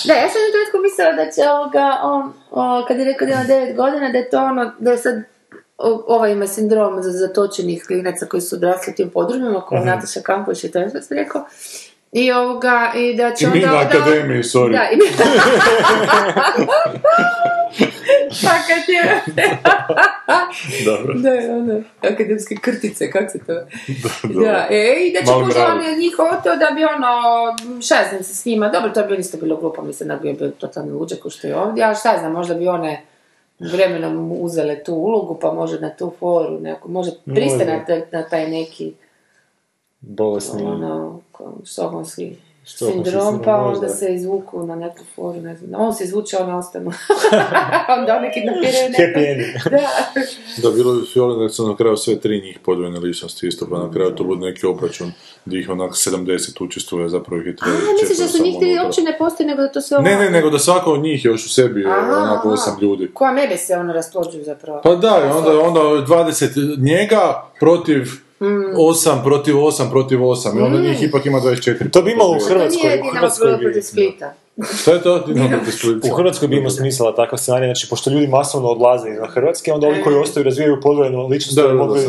[0.04, 3.32] Da, ja sam u trenutku mislila da će ovoga, on, o, kad je rekao da
[3.32, 5.14] ima 9 godina, da je to ono, da je sad
[5.78, 10.20] o- ovaj ima sindrom za zatočenih klinaca koji su odrasli u tim podrumima, kao Nataša
[10.20, 11.44] Kampović i to je što sam rekao.
[12.12, 13.76] I ovoga, i da će I mi onda...
[13.76, 14.72] na akademiji, sorry.
[14.72, 15.02] Da, i mi...
[18.44, 19.20] pa kad je...
[20.90, 21.14] Dobro.
[21.14, 23.52] Da, ono, akademske krtice, kako se to...
[24.32, 24.44] dobro.
[24.44, 26.12] Da, e, i da će možda on njih
[26.44, 27.12] to da bi ono,
[27.82, 30.50] šta znam se s njima, dobro, to bi isto bilo glupo, mislim da bi bio
[30.50, 33.02] totalni luđak ko što je ovdje, ali šta znam, možda bi one
[33.58, 38.50] vremenom uzele tu ulogu, pa može na tu foru, nekako, može pristane na, na taj
[38.50, 38.92] neki
[40.00, 40.62] Bolesni.
[40.62, 41.20] ono,
[41.64, 46.36] štokholmski Štokholmski sindrom, pa onda se izvuku na neku foru, ne znam, on se izvuče,
[46.36, 46.92] oni ostanu.
[47.98, 49.02] onda oni kidnapiraju neko.
[49.02, 49.54] Happy ending.
[49.70, 50.68] Da.
[50.68, 53.78] Da, bilo je Fiolin da su na kraju sve tri njih podvojene ličnosti isto, pa
[53.78, 55.12] na kraju to bude neki obračun
[55.44, 58.78] gdje ih onak 70 učestvuje, zapravo ih je A, treba misliš da su njih ti
[58.84, 60.32] uopće ne postoji, nego da to sve Ne, ne, ovako?
[60.32, 63.10] nego da svako od njih još u sebi je Aha, onako osam ljudi.
[63.14, 64.80] Koja mebe se ono rasplođuju zapravo.
[64.84, 68.25] Pa da, i onda, onda 20 njega protiv.
[68.40, 71.90] 8 protiv 8 protiv 8 i onda njih ipak ima 24.
[71.90, 74.34] To bi imalo u To Hrvatskoj, nije u Dinamo protiv Splita.
[74.80, 75.24] Šta je to?
[76.12, 79.86] U Hrvatskoj bi imao smisla takav scenarij, znači pošto ljudi masovno odlaze iz Hrvatske, onda
[79.86, 82.08] ovi koji ostaju razvijaju podvojenu ličnost, Da, da, da, da, da, da, da,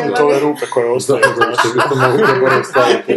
[0.00, 0.24] puniti da.
[0.24, 1.20] ove rupe koje Da, ostaju.
[1.20, 3.14] da, što bi to mogli zaboraviti staviti.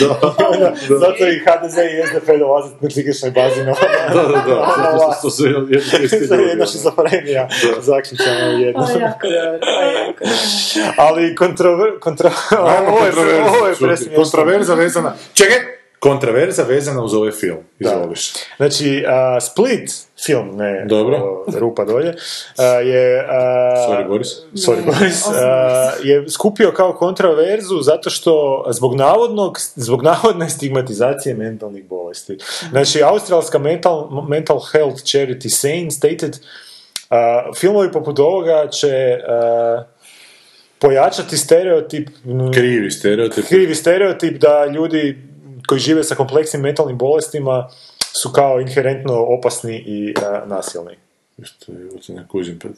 [0.00, 0.16] Da,
[0.58, 3.74] da, Zato i HDZ i SDP dolaze na klikičnoj bazi na
[4.14, 6.66] da, da, da, zato što su jedna da.
[6.66, 7.48] šizofrenija
[7.80, 8.86] zaključana u jedno.
[8.86, 9.58] Dobro, dobro.
[10.96, 11.88] Ali kontrover...
[13.58, 14.22] Ovo je, presmiješno.
[14.22, 15.14] Kontraverza vezana...
[15.34, 15.75] Čekaj!
[16.08, 17.58] Kontraverza vezana uz ovaj film.
[17.78, 18.32] Izvoliš.
[18.56, 19.90] Znači, a, Split
[20.26, 21.16] film, ne Dobro.
[21.16, 22.14] o, rupa dolje,
[22.58, 23.26] a, je...
[23.28, 24.28] a, Sorry, Boris.
[24.54, 25.26] Sorry, Boris.
[25.26, 32.38] a, je skupio kao kontraverzu zato što zbog navodnog, zbog navodne stigmatizacije mentalnih bolesti.
[32.70, 36.36] Znači, australska mental, mental health charity Sane stated
[37.56, 39.18] filmovi poput ovoga će
[40.78, 42.08] pojačati stereotip
[42.54, 43.44] Krivi stereotip.
[43.48, 45.18] krivi stereotip da ljudi
[45.66, 47.68] koji žive sa kompleksnim mentalnim bolestima
[48.12, 50.96] su kao inherentno opasni i a, nasilni.
[51.42, 52.58] Što je, uopće ne kužim.
[52.58, 52.68] pa-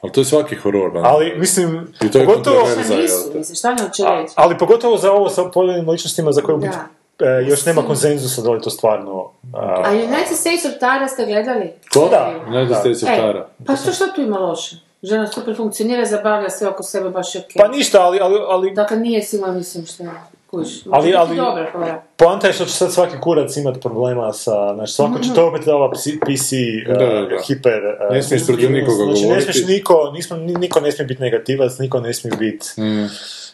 [0.00, 0.96] Ali to je svaki horor.
[0.96, 1.08] ono.
[1.08, 2.66] Ali, mislim, I to je pogotovo.
[2.66, 3.38] Šta nisu, te?
[3.38, 4.32] mislim, šta ne hoće reći?
[4.36, 6.76] ali pogotovo za ovo sa pojedinim ličnostima za koje u biti,
[7.18, 7.26] Da.
[7.26, 9.30] e, još nema konsenzusa da li to stvarno...
[9.54, 11.72] a, A United States of Tara ste gledali?
[11.92, 12.08] Ko?
[12.10, 12.34] Da.
[12.48, 13.48] United States of E, Tara.
[13.66, 14.76] pa što, što tu ima loše?
[15.02, 17.54] Žena super funkcionira, zabavlja sve oko sebe, baš je okej.
[17.56, 20.10] Pa ništa, ali, ali, ali Dakle, nije sila, mislim, što je.
[20.48, 20.68] Kuš.
[20.86, 22.02] Ali- ali- Dobro, hvala.
[22.16, 25.68] poanta je što će sad svaki kurac imat problema sa, znači svako će to opet
[25.68, 27.36] ova psi- PC, uh, Da, da, da.
[27.38, 27.80] hiper...
[28.02, 29.52] uh, Ne smiješ protiv nikoga znači, ne govoriti.
[29.52, 32.66] smiješ niko, nismo, ni- niko ne smije biti negativac, niko ne smije biti...
[32.80, 33.04] Mm.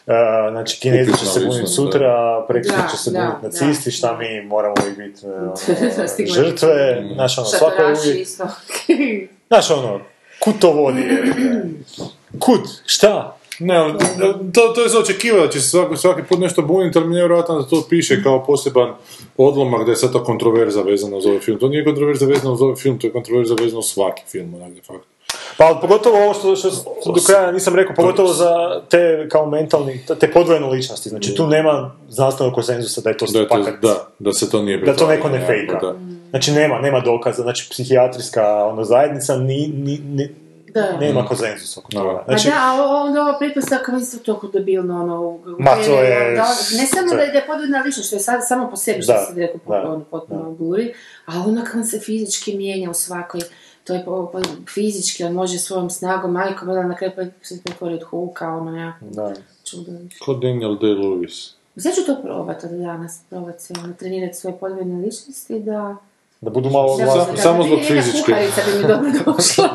[0.07, 0.13] Uh,
[0.51, 2.07] znači, kinezi će se buniti sutra,
[2.49, 3.65] Da, će se da, buniti da.
[3.65, 8.27] nacisti, šta mi moramo uvijek biti uh, ono, žrtve, znaš ono, svako je uvijek,
[9.47, 9.99] znaš ono,
[10.39, 11.03] kud to vodi,
[12.39, 13.34] kud, šta?
[13.59, 13.75] Ne,
[14.53, 17.15] to, to je za očekivati da će se svaki, svaki put nešto buniti, ali mi
[17.15, 18.93] je nevjerojatno da to piše kao poseban
[19.37, 21.59] odlomak da je sad to kontroverza vezana uz ovaj film.
[21.59, 24.73] To nije kontroverza vezana uz ovaj film, to je kontroverza vezana uz svaki film, onak
[24.73, 25.07] de facto.
[25.57, 26.69] Pa pogotovo ovo što, što,
[27.05, 31.91] do kraja nisam rekao, pogotovo za te kao mentalni, te podvojene ličnosti, znači tu nema
[32.09, 35.45] znanstvenog konsenzusa da je to Da, da, da se to nije da to neko ne
[35.47, 35.79] fejka.
[35.81, 35.95] da.
[36.29, 40.35] Znači nema, nema dokaza, znači psihijatrijska ono, zajednica ni, ni, ni-
[40.75, 40.97] Da.
[40.99, 42.23] nema konsenzusa oko toga.
[42.25, 46.35] Znači, Pa da, a onda ova pretpostavka mi su toliko debilno, ono, Ma, to je-
[46.35, 48.75] da, ne samo to da je- da je podvodna ličnost, što je sad samo po
[48.75, 50.93] sebi, što Da, si rekao, da, ono, potpuno guri,
[51.25, 53.41] a ono kad on se fizički mijenja u svakoj,
[53.83, 57.61] to je po, po- fizički, on može svojom snagom, majkom, onda na kraju pa se
[57.63, 59.33] pretvori od Hulka, ono, ja, da.
[59.63, 59.91] čudo.
[60.19, 61.51] Ko Daniel Day-Lewis.
[61.77, 65.95] Sad ću to probati od danas, probati se, ono, trenirati svoje podvodne ličnosti, da...
[66.45, 67.35] Da budu malo da- glasni.
[67.35, 68.33] da- samo zbog fizičke.
[68.65, 69.69] bi mi dobro došla.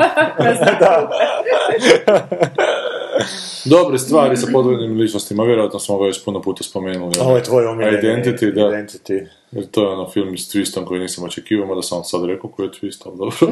[3.74, 7.12] Dobre stvari sa podvojenim ličnostima, vjerojatno smo ga već puno puta spomenuli.
[7.20, 8.60] Ovo je tvoj omiljeni Identity, da.
[8.60, 9.26] Identity.
[9.52, 12.50] Jer to je ono film s twistom koji nisam očekivao, mada sam vam sad rekao
[12.50, 13.36] koji je twist, ali dobro.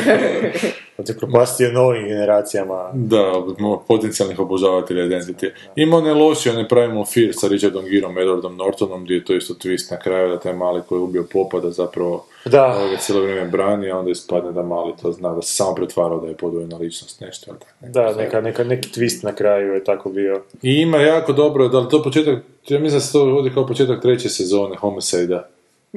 [0.99, 2.91] Da te propastio novim generacijama.
[2.95, 3.33] da,
[3.89, 5.51] potencijalnih obožavatelja Identity.
[5.77, 9.55] Ima one loši, one Primal Fear sa Richardom Girom, Edwardom Nortonom, gdje je to isto
[9.55, 12.65] twist na kraju, da taj mali koji je ubio popa, da zapravo Da.
[12.67, 16.21] ovoga cijelo vrijeme brani, a onda ispadne da mali to zna, da se samo pretvarao
[16.21, 17.51] da je podvojena ličnost, nešto.
[17.51, 20.43] ali tako, Da, neka, neka, neki twist na kraju je tako bio.
[20.63, 22.39] I ima jako dobro, da li to početak,
[22.69, 24.77] ja mislim da se to vodi kao početak treće sezone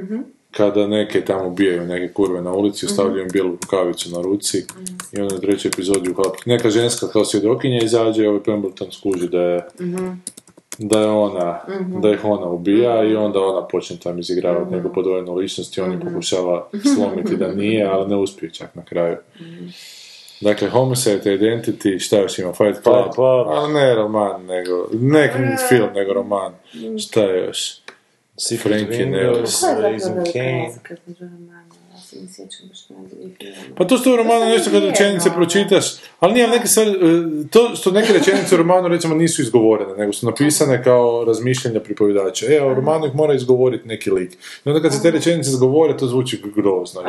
[0.02, 0.42] Homicide-a.
[0.52, 4.66] Kada neke tamo ubijaju neke kurve na ulici, ostavljaju im bijelu rukavicu na ruci
[5.12, 9.28] i onda u trećoj epizodi uhap- neka ženska kao svjedokinja izađe i ovaj Pemberton skuži
[9.30, 9.62] da je
[10.78, 11.60] da je ona,
[12.02, 15.92] da ih ona ubija i onda ona počne tam izigravati neku podvojenu ličnost i on
[15.92, 19.18] je pokušava slomiti da nije, ali ne uspije čak na kraju.
[20.42, 22.54] Dakle, Homicide, Identity, šta još ima?
[22.54, 22.96] Fight Club?
[23.04, 23.48] Fight Club.
[23.48, 25.34] Ali ne roman, nego, ne
[25.70, 26.52] film, nego roman.
[27.00, 27.72] Šta je još?
[28.42, 29.52] Secret Frankie Windows,
[30.32, 30.70] filma.
[33.78, 35.86] Pa to što u romanu nešto kad rečenice pročitaš,
[36.20, 40.14] ali nije, neke stvari, e, to što neke rečenice u romanu recimo nisu izgovorene, nego
[40.14, 42.46] su napisane kao razmišljanja pripovjedača.
[42.54, 44.34] E, a u romanu ih mora izgovoriti neki lik.
[44.66, 47.02] I onda kad se te rečenice izgovore, to zvuči grozno.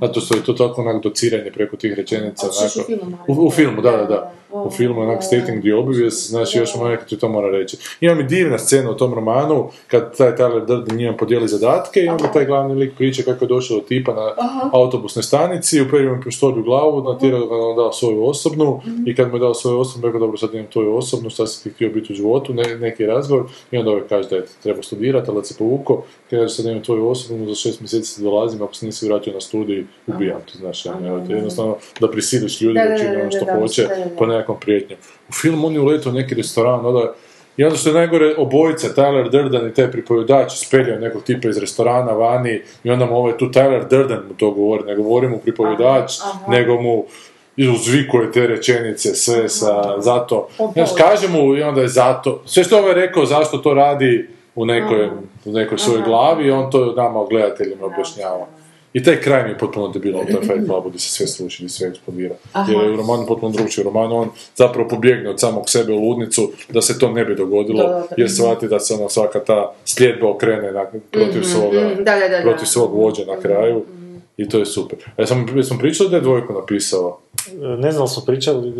[0.00, 2.46] Zato što je to tako onak dociranje preko tih rečenica.
[2.46, 2.92] Onako-
[3.28, 4.32] u, u filmu, da, da, da.
[4.52, 7.76] U filmu, onak stating the obvious, znači još malo nekako ti to mora reći.
[8.00, 12.08] Ima mi divna scena u tom romanu, kad taj Tyler Durden njima podijeli zadatke i
[12.08, 14.34] onda taj glavni lik priča kako je došao do tipa na
[14.72, 19.28] autobusnoj stanici, uperio mu pištolj u glavu, natjerao ga da dao svoju osobnu i kad
[19.28, 21.90] mu je dao svoju osobnu, rekao dobro sad imam tvoju osobnu, šta si ti htio
[21.90, 23.44] biti u životu, ne, neki razgovor.
[23.70, 26.82] I onda ovaj kaže da je treba studirati, ali da se povuko, kaže sad imam
[26.82, 30.58] tvoju osobnu, za šest mjeseci se dolazim, ako se nisi vratio na studij, ubijam te,
[30.58, 33.88] znaš, ono, jednostavno da prisiliš ljudi Da, da da, čine da, ono što hoće,
[34.18, 34.98] po nekakvom prijetnjom.
[35.28, 37.12] U filmu on je uletao u neki restoran, onda
[37.56, 41.58] i onda što je najgore, obojica, Tyler Durden i taj pripovjedač ispeljao nekog tipa iz
[41.58, 45.38] restorana vani i onda mu ovaj tu Tyler Durden mu to govori, ne govori mu
[45.38, 46.12] pripovjedač,
[46.48, 47.04] nego mu
[47.74, 50.48] uzvikuje te rečenice, sve sa zato.
[50.72, 52.42] Znaš, kaže mu i onda je zato.
[52.46, 55.06] Sve što je ovaj rekao zašto to radi u nekoj,
[55.44, 58.46] u nekoj svojoj glavi, on to nama gledateljima objašnjava.
[58.92, 61.62] I taj kraj mi je potpuno debilan u tom Fight Clubu gdje se sve sruši,
[61.62, 62.34] gdje sve eksplodira.
[62.68, 63.82] Jer je u romanu potpuno drugčiji.
[63.82, 67.34] U romanu on zapravo pobjegne od samog sebe u ludnicu da se to ne bi
[67.34, 72.18] dogodilo, jer shvati da se ono svaka ta sljedba okrene na, protiv, svoga, mhm, da,
[72.18, 72.42] da, da, da.
[72.42, 73.84] protiv svog vođa na kraju.
[74.36, 74.98] I to je super.
[75.16, 77.18] A ja sam, sam pričao da je dvojku napisao.
[77.78, 78.72] Ne znam smo pričali,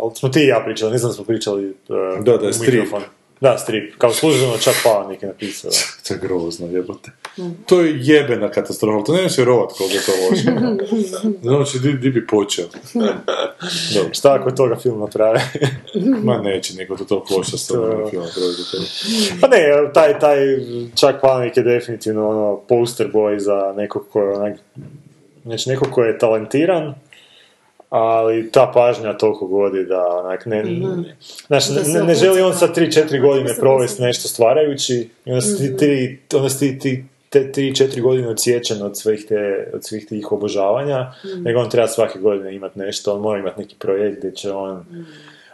[0.00, 2.52] ali smo ti i ja pričali, ne znam da smo pričali uh, Da, da je
[2.52, 2.74] strip.
[2.74, 3.02] mikrofon.
[3.44, 3.94] Da, strip.
[3.98, 5.70] Kao služeno čak Pavanik je napisao.
[6.08, 7.10] To je grozno, jebote.
[7.66, 10.52] To je jebena katastrofa, to ne možeš vjerovat koliko je to loše.
[11.42, 12.64] Znači, di, di bi počeo?
[13.94, 14.14] Dobro.
[14.14, 15.38] Šta ako je toga film napravi?
[16.22, 18.62] Ma neće niko to toliko loše s tobom film napraviti.
[19.40, 20.38] pa ne, taj, taj
[20.94, 24.58] čak Pavanik je definitivno ono poster boy za nekog ko je onak,
[25.44, 26.94] znači nekog ko je talentiran,
[27.96, 30.64] ali ta pažnja toliko godi da onak ne,
[31.46, 32.66] znaš, Da ne, ne želi on opuca.
[32.66, 37.52] sad 3-4 godine provesti nešto stvarajući i onda si ti, tri, onda si ti, te
[37.54, 41.12] 3-4 godine odsječen od svih, te, od svih tih obožavanja,
[41.44, 44.84] nego on treba svake godine imati nešto, on mora imati neki projekt gdje će on...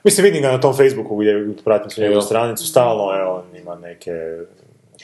[0.04, 3.74] Mislim, vidim ga na tom Facebooku gdje pratim svoju njegovu stranicu, stalno je on ima
[3.74, 4.12] neke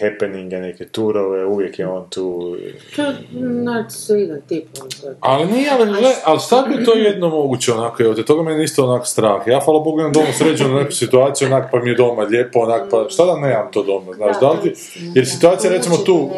[0.00, 2.56] happeninge, neke turove, uvijek je on tu.
[2.96, 4.64] To je narcisoidan tip.
[4.82, 5.16] on to je.
[5.20, 8.64] Ali nije, ali, gle, ali šta bi to jedno moguće, onako, evo te, toga meni
[8.64, 9.42] isto onak strah.
[9.46, 12.82] Ja, hvala Bogu, imam doma sređenu neku situaciju, onak, pa mi je doma lijepo, onak,
[12.90, 14.74] pa šta da nemam to doma, znaš, da li
[15.14, 16.30] jer situacija, recimo, tu,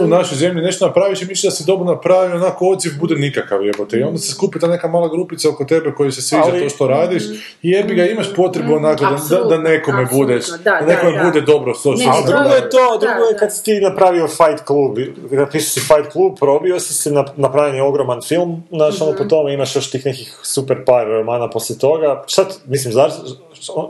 [0.00, 3.64] u našoj zemlji nešto napraviš i misliš da si dobro napravio, onako odziv bude nikakav
[3.66, 3.98] jebote.
[3.98, 6.68] I onda se skupi ta neka mala grupica oko tebe koji se sviđa Ali- to
[6.68, 7.22] što radiš
[7.62, 11.24] i jebi ga, imaš potrebu onako da, da, nekome budeš, da, da, da, nekome da.
[11.24, 14.26] bude dobro to što Ne, si ne, A drugo Da, je kad si ti napravio
[14.28, 14.98] Fight Club,
[15.32, 19.18] napisao si Fight Club, probio si se, nap- napravljen je ogroman film, znaš, ono Mhm.
[19.18, 22.22] po tome imaš još tih nekih super par romana poslije toga.
[22.26, 23.22] Šta, ti- mislim, zašto,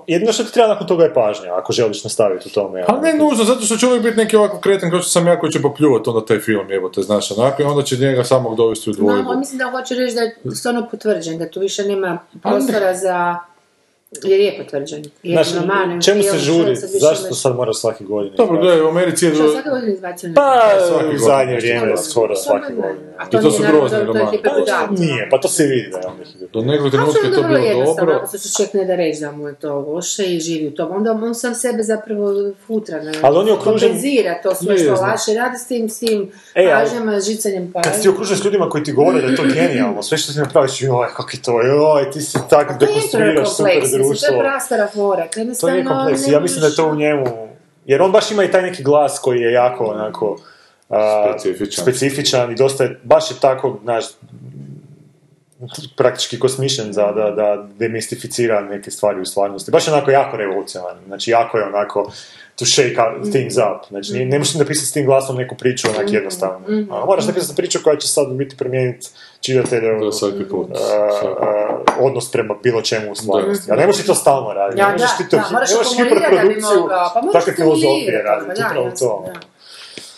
[0.06, 2.84] jedino što ti treba nakon toga je pažnja, ako želiš nastaviti u tome.
[2.88, 5.40] Ali ne nužno, zato što će uvijek biti neki ovako kreten kao što sam ja
[5.40, 8.90] koji će popljuvati onda taj film, jebote, znaš, onako, i onda će njega samog dovesti
[8.90, 9.22] u dvojbu.
[9.24, 13.36] No, mislim da hoće reći da je stvarno potvrđen, da tu više nema prostora za...
[14.22, 15.02] Jer je potvrđen.
[15.54, 18.36] Roman, čemu se žuri, zašto sad moraš svake godine?
[18.36, 19.34] Dobro, gledaj, u Americi je...
[19.34, 20.60] Što svake godine izbacio Pa,
[21.14, 23.14] u zadnje vrijeme, skoro svake godine.
[23.18, 24.30] A I to su grozni to- to romani.
[24.32, 24.88] hiperdodacija.
[24.90, 26.14] Nije, pa to se vidi da je on
[26.52, 28.14] Do nekog trenutka je to bilo dobro.
[28.14, 30.92] ako se čovjek ne da reći da mu je to loše i živi u tom,
[30.92, 34.92] onda on sam sebe zapravo futra, ne, Ali on je okružen- kompenzira to sve što
[34.92, 38.68] laše, radi s tim, s tim E, ali- pažnjama, žicanjem Kad si okružen s ljudima
[38.68, 41.62] koji ti govore da je to genijalno, sve što ti napraviš, joj, kak je to,
[41.62, 44.36] joj, ti si tak To je dekonstruiraš super mislim, to društvo.
[44.36, 46.94] je prastara fora, to To jednostavno je kompleks, ne ja mislim da je to u
[46.94, 47.26] njemu,
[47.86, 50.36] jer on baš ima i taj neki glas koji je jako onako
[50.88, 51.82] a, Specifičan.
[51.84, 54.04] specifičan i dosta je, baš je tako, znaš,
[55.96, 59.70] praktički kosmišljen za da, da demistificira neke stvari u stvarnosti.
[59.70, 62.12] Baš je onako jako revolucionaran, znači jako je onako
[62.56, 63.88] to shake out things up.
[63.88, 66.60] Znači, nije- ne možeš napisati s tim glasom neku priču onak jednostavno.
[66.90, 69.08] A, moraš napisati priču koja će sad biti promijeniti
[69.40, 70.68] čitatelju Da, svaki put.
[70.70, 71.08] a,
[71.40, 71.63] a,
[72.00, 73.72] odnos prema bilo čemu u stvarnosti.
[73.72, 74.80] A ne možeš to stalno raditi.
[74.80, 78.52] Ja, ne možeš ti to, da, moraš hiperprodukciju pa takve filozofije raditi.
[78.56, 79.24] pa da, Upravo to.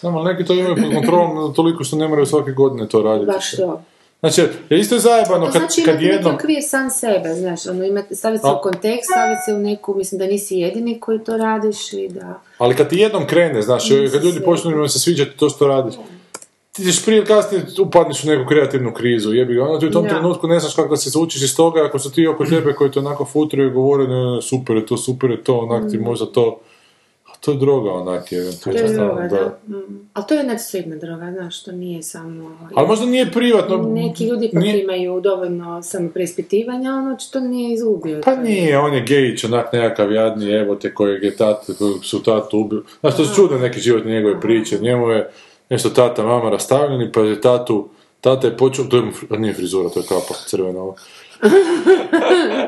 [0.01, 3.33] Znam, ali neki to imaju pod kontrolom toliko što ne moraju svake godine to raditi.
[3.33, 3.83] Baš to.
[4.21, 6.35] Znači, je isto je zajebano To kad, znači kad imati neki jednom...
[6.35, 9.95] okvir sam sebe, znaš, ono, imati, staviti se A- u kontekst, staviti se u neku,
[9.95, 12.41] mislim da nisi jedini koji to radiš i da...
[12.59, 15.95] Ali kad ti jednom krene, znaš, kad ljudi počnu im se sviđati to što radiš,
[16.77, 19.91] ti ćeš prije ili kasnije upadneš u neku kreativnu krizu, jebi ga, onda ti u
[19.91, 20.09] tom Da.
[20.09, 22.91] trenutku ne znaš kako da se izvučiš iz toga, ako su ti oko tebe koji
[22.91, 25.91] te onako futraju i govore, ne, ne, super je to, super je to, onak Mm.
[25.91, 26.61] ti možda to,
[27.27, 28.25] a To je droga onak,
[28.65, 29.59] To je droga, da.
[29.69, 30.09] Mm.
[30.13, 32.59] Ali to je nadsredna droga, znaš, to nije samo...
[32.75, 33.77] Ali možda nije privatno...
[33.79, 38.21] Neki ljudi pa nije- imaju dovoljno samo preispitivanja, ono što nije izgubio.
[38.21, 42.23] Pa nije, on je gejić, onak nekakav jadni, evo te kojeg je tat, kojeg su
[42.23, 42.83] tatu ubili.
[43.01, 44.79] Znaš, to su čudne neke životne njegove priče.
[44.79, 45.31] Njemu je
[45.71, 47.89] nešto tata, mama rastavljeni, pa je tatu,
[48.21, 49.03] tata je počeo, to je,
[49.39, 50.97] nije frizura, to je kapa crvena ovo.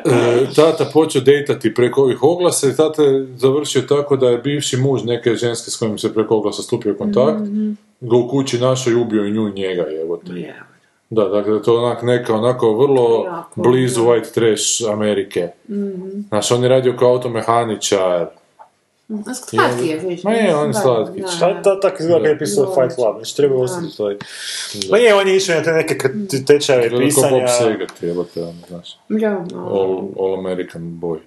[0.04, 4.76] E, tata počeo dejtati preko ovih oglasa i tata je završio tako da je bivši
[4.76, 7.40] muž neke ženske s kojim se preko oglasa stupio u kontakt,
[8.00, 10.32] ga u kući našao i ubio i nju i njega, evo te.
[10.32, 10.62] Je.
[11.10, 15.48] Da, dakle, to je onak neka, onako vrlo Jako, blizu white trash Amerike.
[16.28, 18.26] Znaš, on je radio kao automehaničar.
[19.34, 20.22] Slatki je, viš.
[20.24, 21.20] Ma je, on je slatki.
[21.20, 21.62] da, Šta da.
[21.62, 24.12] ta, tako izgleda kad je pisao Fight Club, znači treba osjetiti to.
[24.90, 25.98] Pa je, on je išao na te neke
[26.46, 27.40] tečajeve Gleda kao pisanja.
[27.40, 28.96] Bob Saget, jebote, ono, znaš.
[29.08, 29.44] Ja.
[29.54, 31.18] All, all American boy.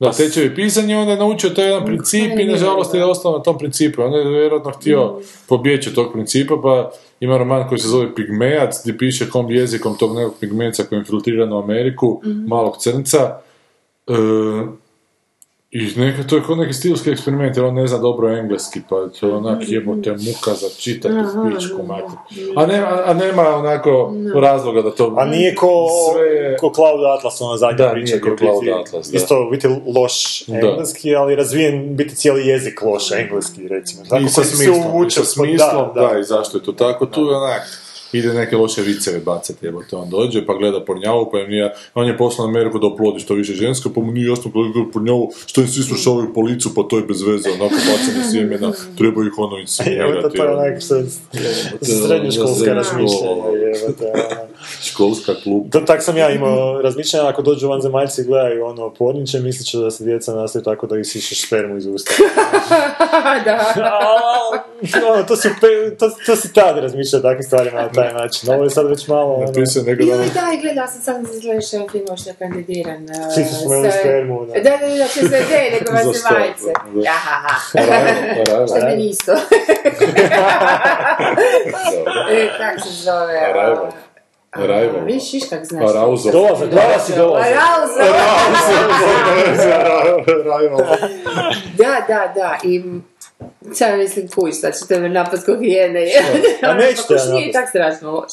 [0.00, 3.58] Da, tečevi pisanja, onda je naučio taj jedan princip i nažalost je ostao na tom
[3.58, 4.02] principu.
[4.02, 8.80] On je vjerojatno htio pobjeći od tog principa, pa ima roman koji se zove Pigmejac,
[8.82, 13.38] gdje piše kom jezikom tog nekog pigmeca koji je infiltriran u Ameriku, malog crnca.
[14.06, 14.12] E,
[15.72, 18.96] I neka, to je kao neki stilski eksperiment, jer on ne zna dobro engleski, pa
[19.10, 21.14] to je onak jebote muka za čitati
[21.50, 22.16] pičku mater.
[22.56, 25.14] A nema, a nema onako razloga da to...
[25.18, 28.04] A nije ko, Sve je- ko Cloud Atlas, ona zadnja Da, priča.
[28.06, 29.16] nije ko gdje je biti- Cloud Atlas, da.
[29.16, 29.66] Isto biti
[29.96, 30.56] loš Da.
[30.58, 34.02] engleski, ali razvijen biti cijeli jezik loš engleski, recimo.
[34.04, 37.20] Tako I sa smislom, i uvuče sa smislom, da, i zašto je to tako, tu
[37.20, 37.62] je onak,
[38.12, 42.16] ide neke loše viceve bacati, jebote, on dođe, pa gleda pornjavu, pa nije, on je
[42.18, 45.68] poslan Ameriku da oplodi što više žensko, pa mu nije jasno gleda pornjavu, što im
[45.68, 49.56] svi slušavaju po licu, pa to je bez veze, onako bacanje sjemena, treba ih ono
[49.56, 50.36] Evo, to, insinuirati.
[50.36, 50.58] to je ono.
[50.62, 50.82] onak
[52.06, 53.50] srednjoškolska škola.
[53.58, 54.52] jebote, ono.
[54.88, 55.70] Školska klub.
[55.72, 59.78] To, tak sam ja imao razmišljanja, ako dođu vanzemaljci i gledaju ono porniče, mislit će
[59.78, 62.12] da se djeca nastaju tako da isišeš spermu iz usta.
[63.44, 63.72] da.
[65.14, 68.50] ono, to, si, pe- to, to si tad razmišljao o takvim stvarima taj način.
[68.50, 69.34] Ovo je sad već malo...
[69.34, 72.34] Ono, Napisao neko Joj, dan, da, i gledala sam sad izgledaš jedan film što je
[72.34, 73.02] kandidiran.
[73.10, 74.52] uh, Svi su spomenuli sa- spermu, da.
[74.52, 76.72] Da, da, da, što se ne, nego vas stop, majice.
[76.94, 77.10] da.
[77.10, 77.54] Aha,
[78.68, 79.32] što je meni isto.
[82.30, 83.38] E, Kak se zove?
[83.38, 83.86] Arrival.
[84.52, 85.04] Arrival.
[85.04, 85.92] Viš, viš kak znaš.
[85.92, 86.68] Dolazak, dolazak.
[87.46, 88.06] Arousal.
[91.76, 92.58] Da, da, da.
[92.64, 92.82] I
[93.74, 96.06] sad mislim kuć, sad ćete me napast ko hijene.
[96.62, 97.52] A nećete ja Kuć nije napast.
[97.52, 98.32] tak strašno loš.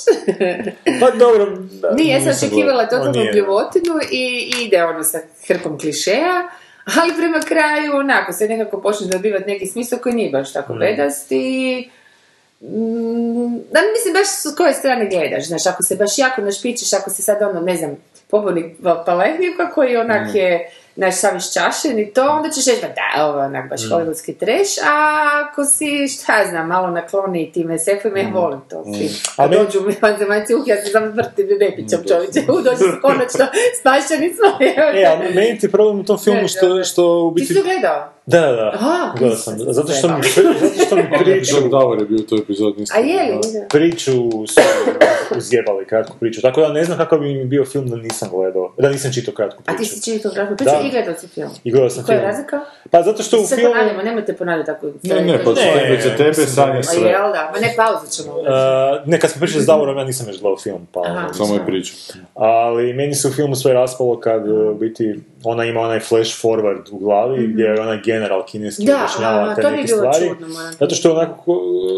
[0.99, 1.57] Pa dobro...
[1.97, 3.31] Nije, ja sam očekivala totalnu O, nije.
[3.31, 6.49] bljuvotinu i ide ono sa hrpom klišeja,
[7.01, 11.31] ali prema kraju onako se nekako počne dobivati neki smisao koji nije baš tako bedast
[11.31, 11.89] i
[12.61, 17.09] Mm, da mislim baš s koje strane gledaš, znaš, ako se baš jako našpičeš, ako
[17.09, 17.97] si sad ono, ne znam,
[18.29, 18.65] pobornik
[19.05, 23.39] paletnjuka koji onak je, znaš, sav iščašen i to, onda ćeš reći, pa da, ovo
[23.39, 24.95] je onak baš hollywoodski treš, a
[25.43, 28.83] ako si, šta ja znam, malo nakloni tim SF-ima, ja volim to.
[28.83, 29.09] Svi.
[29.37, 32.99] A meni- dođu mi vanzemaljci, uh, ja se samo vrtim repićem čovječe, u, dođu se
[33.01, 33.45] konačno,
[33.79, 34.47] spašeni smo.
[34.99, 37.53] E, a meni ti problem u tom filmu što, što u Ti biti...
[37.53, 38.13] si to gledao?
[38.29, 38.71] Da, da, da.
[38.73, 39.55] Aha, Gledao sam.
[39.59, 40.13] Zato što mi,
[40.65, 42.83] zato što mi priču, John Dower je bio u toj epizodi.
[42.95, 43.39] A je li?
[43.69, 44.11] priču
[44.47, 44.61] su
[45.37, 46.41] uzjebali kratku priču.
[46.41, 49.33] Tako da ne znam kako bi mi bio film da nisam gledao, da nisam čitao
[49.33, 49.91] kratku A ti priču.
[49.91, 50.87] si čitao kratku priču Da.
[50.87, 51.49] i gledao si film.
[51.63, 52.31] I gledao sam Koja je film.
[52.31, 52.59] razlika?
[52.91, 53.71] Pa zato što u Sve filmu...
[53.71, 54.87] ponavljamo, nemojte ponavljati tako.
[55.03, 57.09] Ne, ne, pa Ne, za tebe sanje sve.
[57.09, 57.51] jel da?
[57.53, 58.35] Ma ne, pauzu ćemo.
[58.35, 58.45] Uh,
[59.05, 61.01] ne, kad smo pričali s Davorom, ja nisam još gledao film, pa...
[61.01, 61.19] Aha.
[61.19, 61.93] ono, Samo je priča.
[62.33, 66.45] Ali meni se u filmu sve raspalo kad uh, u biti ona ima onaj flash
[66.45, 70.27] forward u glavi gdje je onaj general kineski Da, objašnjava te to neke stvari.
[70.27, 70.47] čudno,
[70.79, 71.43] Zato što onako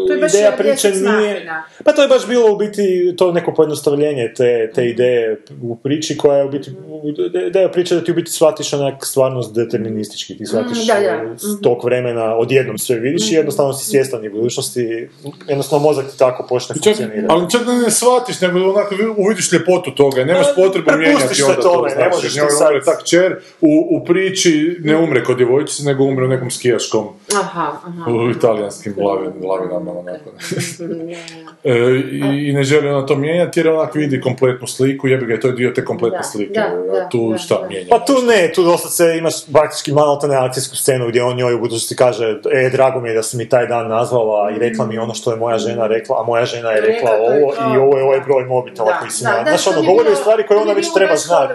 [0.06, 1.46] To je baš ideja priče nije...
[1.84, 6.16] Pa to je baš bilo u biti to neko pojednostavljenje te, te ideje u priči
[6.16, 6.70] koja je u biti,
[7.40, 11.22] ideja priče da ti u biti shvatiš onak stvarnost deterministički, ti shvatiš Mm, da, da.
[11.24, 15.08] uh, s tog vremena odjednom sve vidiš i jednostavno si svjestan i budućnosti,
[15.48, 17.26] jednostavno mozak ti tako počne Čak, funkcionirati.
[17.30, 21.44] ali čak da ne shvatiš, nego onako vi- uvidiš ljepotu toga nemaš potrebu mijenjati se
[21.44, 23.30] onda tome, to, ne možeš njoj ti sad- umre tak čer,
[23.60, 28.10] u, u priči ne umre kod djevojčice, nego umre u nekom skijaškom, Aha, aha.
[28.10, 30.30] u italijanskim glavin, glavinama, onako.
[31.64, 31.78] E,
[32.12, 35.46] i, I ne želi ona to mijenjati jer onak vidi kompletnu sliku, jebi ga, to
[35.46, 37.68] je dio te kompletne Da, slike, da, da, tu da, šta da.
[37.68, 37.86] mijenja?
[37.90, 41.58] Pa tu ne, tu dosta se imaš praktički maltene akcijsku scenu gdje on njoj u
[41.58, 44.98] budućnosti kaže e, drago mi je da si mi taj dan nazvala i rekla mi
[44.98, 47.74] ono što je moja žena rekla, a moja žena je rekla Rekla, ovo to.
[47.74, 49.42] i ovo je ovaj broj mobitela koji si na...
[49.42, 51.54] Znaš, ono, govori o stvari koje ona već treba znati.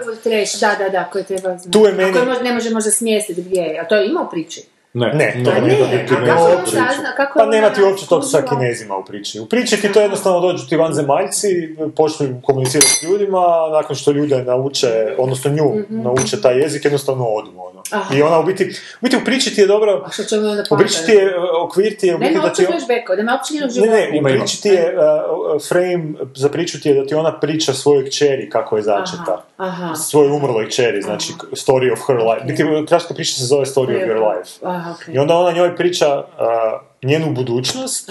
[0.60, 1.70] Da, da, da, koje treba znati.
[1.70, 4.62] Tu je A meni- ne može možda smjestiti gdje je, a to je imao priči.
[4.98, 6.70] Ne, Ne, to ne, a ne priči.
[6.70, 9.40] sazna, kako Pa nema ti uopće tog sa kinezima u priči.
[9.40, 11.48] U priči ti to jednostavno dođu ti vanzemaljci,
[11.96, 13.38] počnu komunicirati s ljudima,
[13.72, 17.50] nakon što ljude nauče, odnosno nju nauče taj jezik, jednostavno odu.
[17.56, 17.82] Ono.
[17.90, 18.14] Aha.
[18.16, 20.62] I ona u biti, u biti u priči ti je dobro, A što ćemo onda
[20.70, 21.34] u priči ti je,
[21.64, 22.72] okvir ti je u biti Nema da uopće ti...
[23.16, 23.92] nema uopće njenog Ne, života.
[23.92, 27.72] ne, u priči ti je, uh, frame za priču ti je da ti ona priča
[27.72, 29.44] svojoj kćeri kako je začeta.
[29.56, 29.94] Aha.
[29.94, 32.44] Svojoj umrloj kćeri, znači story of her life.
[32.46, 34.50] Biti, kratka priča se zove story of your life.
[34.88, 35.14] Aha, okej.
[35.14, 38.10] I onda ona njoj priča uh, njenu budućnost,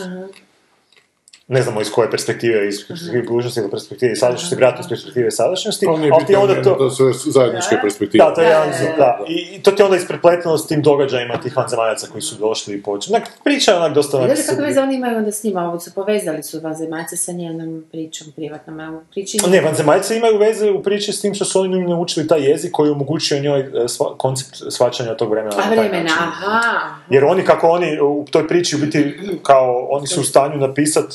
[1.47, 5.85] ne znamo iz koje perspektive, iz perspektive budućnosti ili perspektive sadašnjosti, vjerojatno iz perspektive sadašnjosti,
[5.85, 6.75] To nije ali ti bitno, onda to...
[6.75, 8.25] to su zajedničke perspektive.
[8.25, 9.19] Da, to je jedan, Da.
[9.27, 12.75] I, I to ti je onda isprepleteno s tim događajima tih vanzemaljaca koji su došli
[12.75, 13.15] i počeli.
[13.15, 14.17] Onak, priča je onak dosta...
[14.17, 17.85] onak kako veze oni imaju onda s njima, ovo su povezali su vanzemaljce sa njenom
[17.91, 19.37] pričom privatnom, a u priči...
[19.49, 22.87] Ne, vanzemaljci imaju veze u priči s tim što su oni naučili taj jezik koji
[22.87, 25.55] je omogućio njoj e, sva- koncept shvaćanja tog vremena.
[25.57, 26.95] na A vremena, aha.
[27.09, 31.05] Jer oni kako oni u toj priči u biti kao oni su u stanju napisat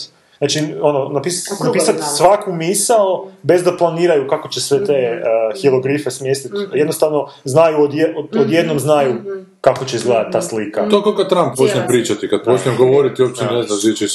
[0.43, 4.93] Znači, ono, napis, A krugovi napisat svaku misao bez da planiraju kako će sve te
[4.93, 6.55] uh, hierogrife smjestiti.
[6.75, 9.15] Jednostavno, znaju, odje, od, odjednom znaju
[9.61, 10.89] kako će izgledati ta slika.
[10.89, 14.07] To kao kad Trump počne pričati, kad počne govoriti, uopće ne znaš gdje će,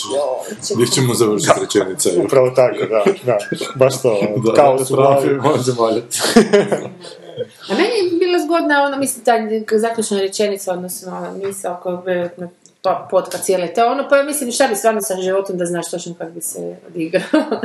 [0.76, 2.10] gdje će mu završiti rečenica.
[2.26, 3.38] Upravo tako, da, da.
[3.76, 6.20] Baš to, Da, kao da, su Trump vanzemaljac.
[7.70, 9.34] A meni je bila zgodna ona, mislim, ta
[9.78, 12.30] zaključna rečenica, odnosno misao koju bi
[12.82, 15.92] pa, potka cijele te ono, pa ja mislim šta bi stvarno sa životom da znaš
[15.92, 17.24] točno kako bi se odigrao.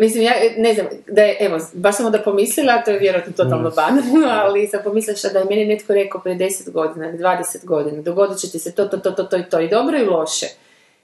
[0.00, 3.70] Mislim, ja ne znam, da je, evo, baš sam onda pomislila, to je vjerojatno totalno
[3.70, 7.64] banalno, ali sam pomislila šta da je meni netko rekao prije 10 godina ili 20
[7.64, 10.04] godina, dogodit će ti se to, to, to, to, to i to, i dobro i
[10.04, 10.46] loše.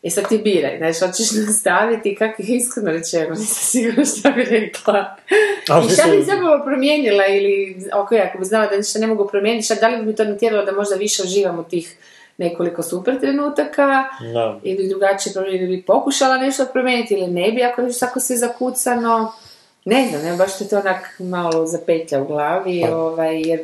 [0.03, 4.45] I sad ti biraj, znaš, hoćeš nastaviti kako je iskreno rečeno, nisam sigurna šta bi
[4.45, 5.17] rekla.
[5.87, 9.65] I šta bi zapravo promijenila ili, ok, ako bi znala da ništa ne mogu promijeniti,
[9.65, 11.97] šta, da li bi mi to natjeralo da možda više uživam u tih
[12.39, 14.59] nekoliko super trenutaka Da.
[14.63, 18.37] ili drugačije promijeniti, ili bi pokušala nešto promijeniti ili ne bi, ako je tako sve
[18.37, 19.33] zakucano.
[19.85, 23.61] Ne znam, ne, baš te to onak malo zapetlja u glavi, ovaj, jer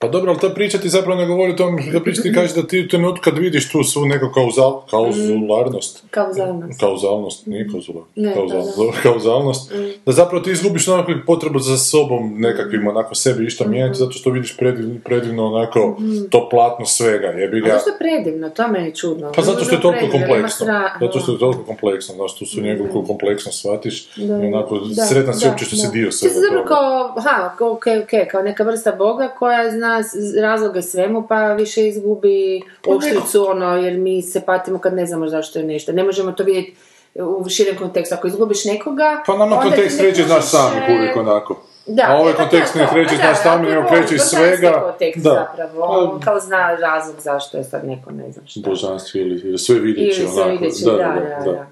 [0.00, 2.54] Pa dobro, ali ta priča ti zapravo ne govori o tome, ta priča ti kaže
[2.54, 6.46] da ti u trenutku kad vidiš tu svu neku kauzal, kauzularnost, kao za
[6.80, 9.02] kauzalnost, nije kauzularnost, Ne, kauzal, da, da.
[9.02, 9.72] kauzalnost,
[10.06, 14.30] da zapravo ti izgubiš onako potrebu za sobom nekakvim onako sebi išta mijenjati, zato što
[14.30, 15.96] vidiš predivno, predivno onako
[16.30, 17.72] to platno svega, jebi A ga.
[17.72, 18.50] zašto je predivno?
[18.50, 19.32] To je meni čudno.
[19.36, 20.66] Pa zato što je toliko Predivno, kompleksno.
[21.00, 25.04] Zato što je toliko kompleksno, znaš, tu su njegovu kompleksnost shvatiš Da, i onako da,
[25.04, 25.82] sretan si da, uopće što da.
[25.82, 29.70] si dio Ti si svega zapravo kao, ha, ok, ok, kao neka vrsta Boga koja
[29.70, 35.06] zna s- razloge svemu, pa više izgubi oštricu, ono, jer mi se patimo kad ne
[35.06, 35.92] znamo zašto je nešto.
[35.92, 36.74] Ne možemo to vidjeti
[37.16, 38.14] u širem kontekstu.
[38.14, 39.22] Ako izgubiš nekoga...
[39.26, 41.62] Pa nama kontekst ne treći znaš možeš, sam e, uvijek onako.
[41.86, 43.88] Da, a ovaj e, pa kontekst ne to, kreće pa znaš da, to je nego
[43.88, 44.80] kreće iz svega.
[44.82, 45.30] kontekst Da.
[45.50, 48.60] zapravo, on kao zna razlog zašto je sad neko ne znam šta.
[48.62, 49.76] Božanstvo ili, sve
[50.16, 50.50] Ili sve onako.
[50.52, 51.66] videći, da, da, da.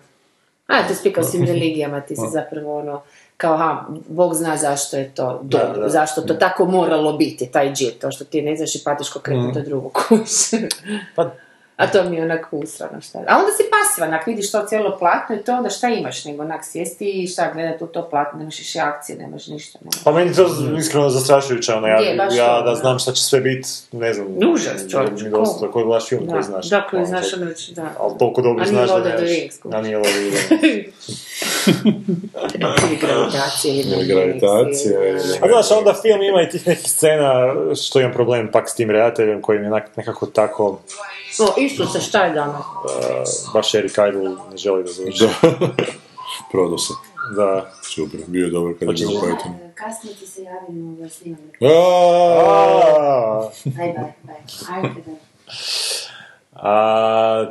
[0.66, 3.02] A, to svim religijama, ti si zapravo ono,
[3.36, 5.88] kao, ha, Bog zna zašto je to dobro, da.
[5.88, 9.18] zašto to tako moralo biti, taj džet, to što ti ne znaš i patiš ko
[9.18, 10.30] krenuti do drugog kuć.
[11.14, 11.30] Pa,
[11.76, 13.18] A to mi je onako usrano šta.
[13.18, 16.42] A onda si pasivan, ako vidiš to cijelo platno i to onda šta imaš, nego
[16.42, 19.78] onak sjesti i šta gledati u to platno, nemaš više akcije, nemaš ništa.
[19.80, 19.90] Nema.
[20.04, 20.46] pa meni to
[20.78, 24.26] iskreno zastrašujuće, ono, ja, Je, ja da znam šta će sve biti, ne znam.
[24.52, 24.82] Užas,
[25.22, 25.72] Mi dosta, ko?
[25.72, 26.68] koji gledaš film koji Da, znaš.
[26.68, 27.88] da, koji ono, znaš, onda već, da.
[28.00, 29.20] Ali toliko dobro znaš da nemaš.
[29.72, 30.46] A nije Rings.
[32.86, 33.74] Ili gravitacija.
[33.74, 35.00] Ili gravitacija,
[35.42, 38.90] A znaš, onda film ima i tih nekih scena što imam problem pak s tim
[38.90, 40.78] redateljem koji mi je onak- nekako tako,
[41.40, 42.60] O, isto se šta je danas?
[42.64, 45.24] uh, baš Eric Idle ne želi da završi.
[45.24, 45.30] Da.
[46.50, 46.92] Prodao se.
[47.36, 47.72] Da.
[47.82, 49.54] Super, bio je dobar kada je bio u Pythonu.
[49.74, 51.42] Kasnije ti se javimo da snimamo.
[51.62, 53.40] Aaaa!
[53.64, 54.74] Aj, bye, bye.
[54.74, 55.16] Ajde, bye.
[56.58, 56.74] A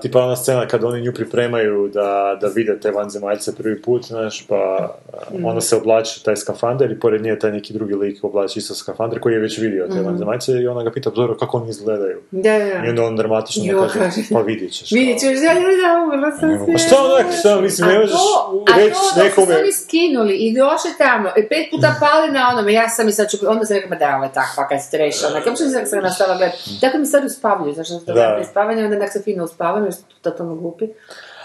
[0.01, 4.47] tipa ona scena kad oni nju pripremaju da, da vide te vanzemaljce prvi put, znaš,
[4.47, 4.91] pa
[5.31, 5.45] Mm.
[5.45, 9.19] ona se oblači taj skafander i pored nje taj neki drugi lik oblači isto skafander
[9.19, 9.91] koji je već vidio Mm.
[9.91, 12.21] te vanzemaljce i ona ga pita, pa dobro, kako oni izgledaju?
[12.31, 12.85] Da, da.
[12.85, 14.91] I onda on dramatično Jo, kaže, pa vidjet ćeš.
[14.91, 16.87] Vidjet ćeš, da, da, da, umrla sam Pa se.
[16.87, 19.55] šta onak, šta, mislim, ne A možeš to- a reći to dok su nekome...
[19.65, 23.29] se skinuli i došli tamo, i pet puta pali na onome, ja sam i sad
[23.29, 25.85] ću, onda sam rekla, ma da, ovo je takva, kad ste rešila, onak, uopće nisam
[25.85, 26.57] se nastavila gledati.
[26.81, 28.35] Tako mi sad uspavljuju, znaš, da Da.
[28.37, 28.43] da.
[28.45, 30.85] spavanje, onda nek se fino uspavaju, jer su totalno glupi.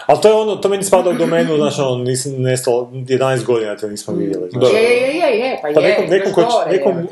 [0.05, 3.77] Ali to je ono, to meni spada u domenu, znaš, ono, nisam nestalo, 11 godina
[3.77, 4.71] te nismo vidjeli, znaš.
[4.71, 4.77] Da.
[4.77, 7.05] Je, je, je, je, pa, Pa je, nekom, nekom, ko, gore, nekom je.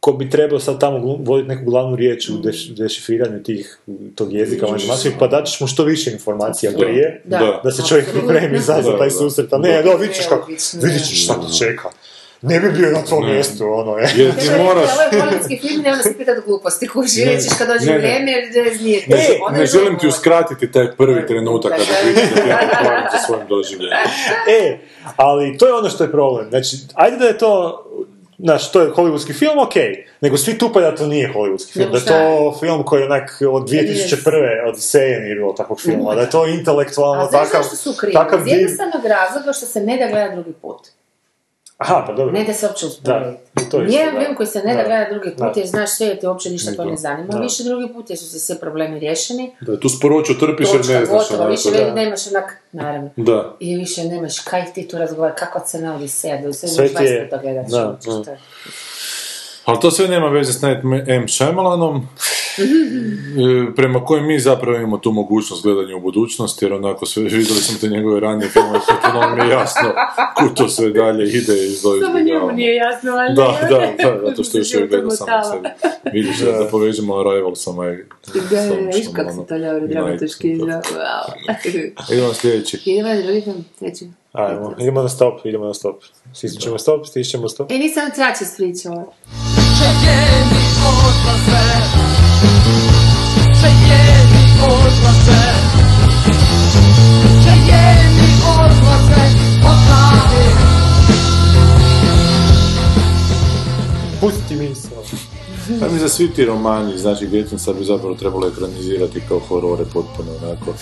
[0.00, 3.78] ko bi trebao sad tamo voditi neku glavnu riječ u deš, dešifriranju tih,
[4.14, 7.38] tog jezika vanjemačkih, pa daćeš mu što više informacija prije, Da.
[7.38, 7.60] Da.
[7.64, 9.14] da se čovjek pripremi za, za Da, taj da.
[9.14, 10.88] susret, a ne, da, vidit ćeš kako, vidit da.
[10.98, 11.88] ćeš šta te čeka.
[12.42, 14.10] Ne bi bio na tvom mjestu, ono, je.
[14.16, 14.88] Jer ti Kaže, moraš...
[14.92, 17.98] Ovo je film, ne onda se pitat gluposti, kuži, Ne, kad dođe ne, ne.
[17.98, 18.32] vrijeme,
[18.80, 19.26] nije Ne.
[19.42, 23.46] Ono ne je želim ti uskratiti taj prvi trenutak kada Da, da, ja sa svojim
[23.48, 23.98] doživljenjem.
[24.62, 24.78] E,
[25.16, 26.48] ali to je ono što je problem.
[26.48, 27.84] Znači, ajde da je to,
[28.38, 29.74] znaš, to je hollywoodski film, ok,
[30.20, 33.42] nego svi tupaju da to nije hollywoodski film, da je to film koji je onak
[33.50, 34.68] od 2001.
[34.68, 37.94] od Seje nije bilo takvog filma, da je to intelektualno A znaš takav, zašto su
[38.00, 38.12] krivi?
[38.12, 40.97] takav Iz jednostavnog razloga što se ne da gleda drugi put.
[41.78, 42.32] Aha, pa dobro.
[42.32, 43.42] Ne da se uopće usporediti.
[43.54, 44.20] Da, i to isto, Nije da.
[44.20, 44.84] film koji se ne da Da.
[44.84, 45.52] gleda drugi put, Da.
[45.56, 46.84] jer znaš sve, jer te uopće ništa to Da.
[46.84, 47.28] ne zanima.
[47.28, 47.38] Da.
[47.38, 49.54] Više drugi put, jer su se sve problemi riješeni.
[49.60, 51.08] Da, tu sporoću trpiš jer ne znaš.
[51.08, 51.94] gotovo, onako, više da.
[51.94, 53.10] nemaš onak, naravno.
[53.16, 53.56] Da.
[53.60, 56.94] I više nemaš, kaj ti tu razgovara, kako se na Odiseja, da sve Sve ti
[56.94, 57.66] je- 20 puta gledat.
[57.66, 58.36] da, što- da.
[59.68, 59.72] Što.
[59.72, 61.26] Ali to sve nema veze s Night M.
[61.28, 62.00] Shyamalanom,
[63.70, 67.60] e, prema kojem mi zapravo imamo tu mogućnost gledanja u budućnosti, jer onako sve, vidjeli
[67.60, 69.88] smo te njegove ranije filmove, potpuno mi je jasno
[70.38, 73.34] kud to sve dalje ide iz ovih Samo njemu nije jasno, ali...
[73.34, 75.68] Da, da, da, zato što još uvijek gleda samo sebi.
[76.12, 78.04] Vidiš da, da povežemo Arrival sa Mike.
[78.34, 80.82] Da, da, viš kako se to dobro dramatički izgleda.
[80.82, 82.12] Wow.
[82.12, 82.78] Idemo sljedeći.
[82.84, 84.08] Idemo drugi film, treći.
[84.32, 86.02] Ajmo, idemo na stop, idemo na stop.
[86.32, 87.70] Stisnemo stop, stisnemo stop.
[87.70, 89.04] E, nisam trači ispričala.
[104.20, 105.27] Pusti misao.
[105.80, 110.30] Pa mi za svi ti romani, znači djetinca bi zapravo trebalo ekranizirati kao horore potpuno
[110.42, 110.74] onako.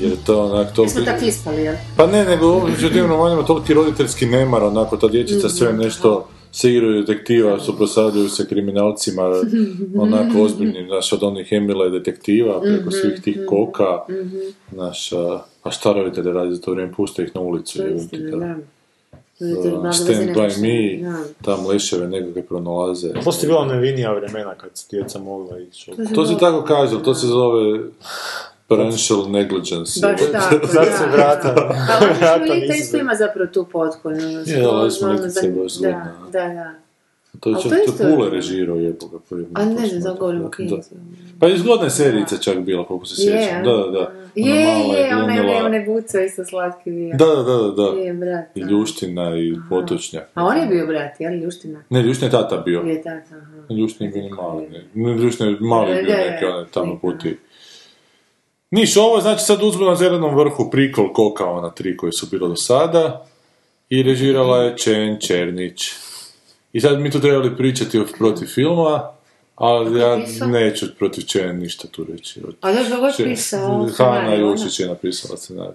[0.00, 0.92] Jer je to onak Mi toliko...
[0.92, 1.74] smo tako ispali, jel?
[1.96, 6.72] Pa ne, nego među tim romanima toliki roditeljski nemar, onako, ta dječica sve nešto se
[6.72, 9.22] igraju detektiva, suprostavljaju se kriminalcima,
[10.04, 14.00] onako ozbiljnim, znaš, od onih Emila i detektiva, preko svih tih koka,
[14.72, 18.62] znaš, a, šta roditelje radi za to vrijeme, puste ih na ulicu, jebem
[19.40, 21.18] Uh, Stand by me, da.
[21.42, 23.08] tam leševe nekakve pronalaze.
[23.24, 25.92] Postoji bila nevinija vremena kad se djeca mogla ići.
[26.14, 27.80] To se tako kaže, to se zove
[28.66, 28.96] parental
[29.30, 30.00] negligence.
[30.02, 31.12] Baš tako, Sad se da.
[31.12, 31.54] vrata.
[32.18, 34.08] Vrata Lolita nisu isto ima zapravo tu potku.
[34.08, 36.14] ono, Je, ali smo ono, nekad se baš Da, zgodna.
[36.32, 36.85] da, da.
[37.40, 39.46] To je čak to isto- Pule režirao je ga prvi.
[39.54, 40.74] A ne znam, smo- za govorim o knjizi.
[41.40, 43.64] Pa i zgodna je serijica čak bila, koliko se Je, sjećam.
[43.64, 44.12] Da, da, da.
[44.34, 47.14] Je, Ona je, onaj, glumila- onaj, onaj buco isto slatki bio.
[47.14, 48.00] Da, da, da, da.
[48.00, 48.56] Je, brat.
[48.56, 48.60] I.
[48.60, 50.28] Ljuština i Potočnjak.
[50.34, 51.82] A on je bio brat, jel, Ljuština?
[51.90, 52.80] Ne, Ljuština je tata bio.
[52.80, 53.74] Je tata, aha.
[53.74, 54.68] Ljuština je bio mali.
[54.68, 56.48] Ne, Ne, Ljuština je mali bio neki da.
[56.48, 57.36] onaj tamo puti.
[58.70, 62.26] Niš, ovo je znači sad uzmu na zelenom vrhu prikol koka ona tri koji su
[62.26, 63.26] bilo do sada
[63.88, 65.90] i režirala je Čen Černić.
[66.76, 69.10] I sad mi tu trebali pričati o- protiv filma,
[69.54, 72.40] ali ja neću protiv Čen ništa tu reći.
[72.60, 72.78] A da
[73.16, 74.34] Čen- pisao, ona?
[74.34, 75.72] Jušić je napisala scenarij.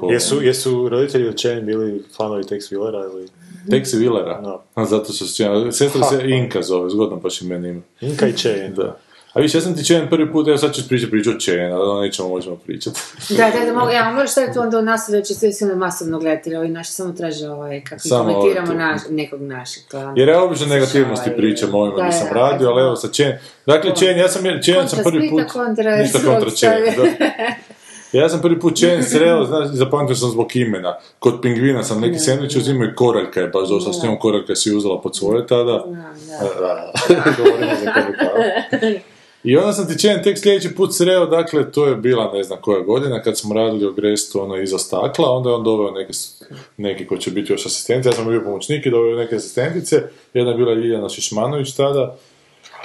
[0.00, 3.28] Po- Jesu, jesu roditelji od Chain bili fanovi Tex Willera ili...
[3.70, 4.58] Teksi Willera?
[4.74, 7.80] A zato što se Sestra se Inka zove, zgodno baš ime ima.
[8.00, 8.74] Inka i Chain.
[8.74, 8.98] Da.
[9.32, 11.72] A više, ja sam ti Čen prvi put, evo sad ću pričati priču o Čen,
[11.72, 13.00] ali nećemo, možemo pričati.
[13.36, 16.18] Da, da, da, mogu, ja, možeš staviti onda u nas da će sve sve masovno
[16.18, 19.82] gledati, ovi naši samo traže ovaj, kako Samo komentiramo ovaj naš, nekog našeg.
[19.90, 20.12] To, je.
[20.16, 22.86] Jer ja obično negativnosti Ovaj, pričam ovima da, nisam da, radio, ali da.
[22.86, 23.32] evo sa Čen.
[23.66, 25.52] Dakle, Čen, ja sam, Čen sam prvi put...
[25.52, 27.26] Kontra Ništa kontra Čen, da.
[28.12, 30.96] Ja sam prvi put Čen sreo, znaš, zapamtio sam zbog imena.
[31.18, 34.76] Kod pingvina sam neki sandvič uzimao i koraljka je baš došla s njom, koraljka si
[34.76, 35.84] uzela pod svoje tada.
[35.86, 36.92] Znam, da.
[37.38, 39.11] Govorimo za komikal.
[39.44, 42.58] I onda sam ti čen tek sljedeći put sreo, dakle, to je bila ne znam
[42.60, 46.12] koja godina, kad smo radili o Grestu, ono, iza stakla, onda je on doveo neke,
[46.76, 50.02] neki koji će biti još asistenti, ja sam bio pomoćnik i doveo neke asistentice,
[50.34, 52.16] jedna je bila Ljiljana Šišmanović tada,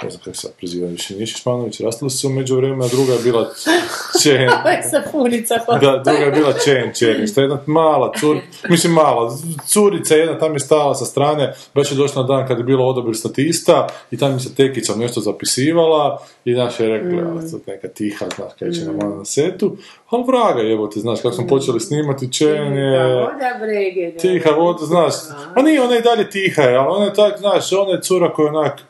[0.02, 1.14] ne znam kako se preziva, više.
[1.14, 3.50] Nije Šišmanović, rastali su se u međuvremenu, a druga je bila
[4.22, 4.50] Čen,
[4.90, 5.54] sapunica.
[5.80, 8.36] da, druga je bila Čen Černić, to je jedna mala cur,
[8.68, 9.36] mislim mala,
[9.66, 12.86] curica jedna tam je stala sa strane, baš je došla na dan kad je bilo
[12.86, 17.48] odabir statista i tam je sa tekicom nešto zapisivala i znaš je rekla, mm.
[17.48, 19.76] sad neka tiha, znaš kaj će nam ona na setu,
[20.10, 23.26] ali vraga jebote, znaš, kako smo počeli snimati, Čen je...
[24.20, 25.14] Tiha voda, znaš,
[25.54, 28.52] a nije ona i dalje tiha ali ona je tak, znaš, ona je cura koja
[28.52, 28.80] onak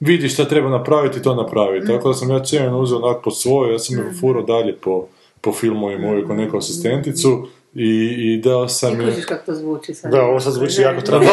[0.00, 1.86] vidi šta treba napraviti, to napravi.
[1.86, 5.06] Tako da sam ja Čen uzeo onak po svoje, ja sam je furao dalje po,
[5.40, 9.22] po filmovima uvijek kao neku asistenticu i, i dao sam je...
[9.28, 10.12] kako to zvuči sad.
[10.12, 11.04] Da, ovo sad zvuči Ne, jako ne.
[11.04, 11.28] trapno.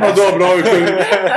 [0.06, 0.82] Ma dobro, ovi koji,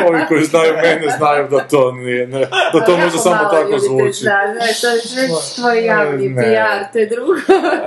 [0.07, 2.39] ovi koji znaju mene znaju da to nije, ne,
[2.73, 4.19] da to možda samo tako zvuči.
[4.19, 6.43] Zna, znaš, to je sve tvoj javni Ne.
[6.43, 7.33] PR, to je drugo.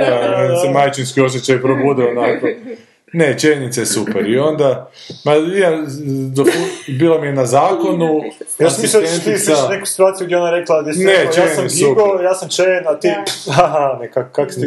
[0.00, 2.46] Ja, meni se majčinski osjećaj probude onako.
[3.12, 4.28] Ne, čelnica je super.
[4.28, 4.90] I onda,
[5.24, 5.70] ma, ja,
[6.32, 6.44] do,
[6.98, 8.20] bila mi je na zakonu,
[8.58, 9.30] Ja sam mislio da ti
[9.70, 12.86] neku situaciju gdje ona rekla gdje si Ne, rekao, ja sam Gigo, ja sam Chain,
[12.86, 13.08] a ti...
[13.50, 14.66] Haha, ne, kak, kak si ti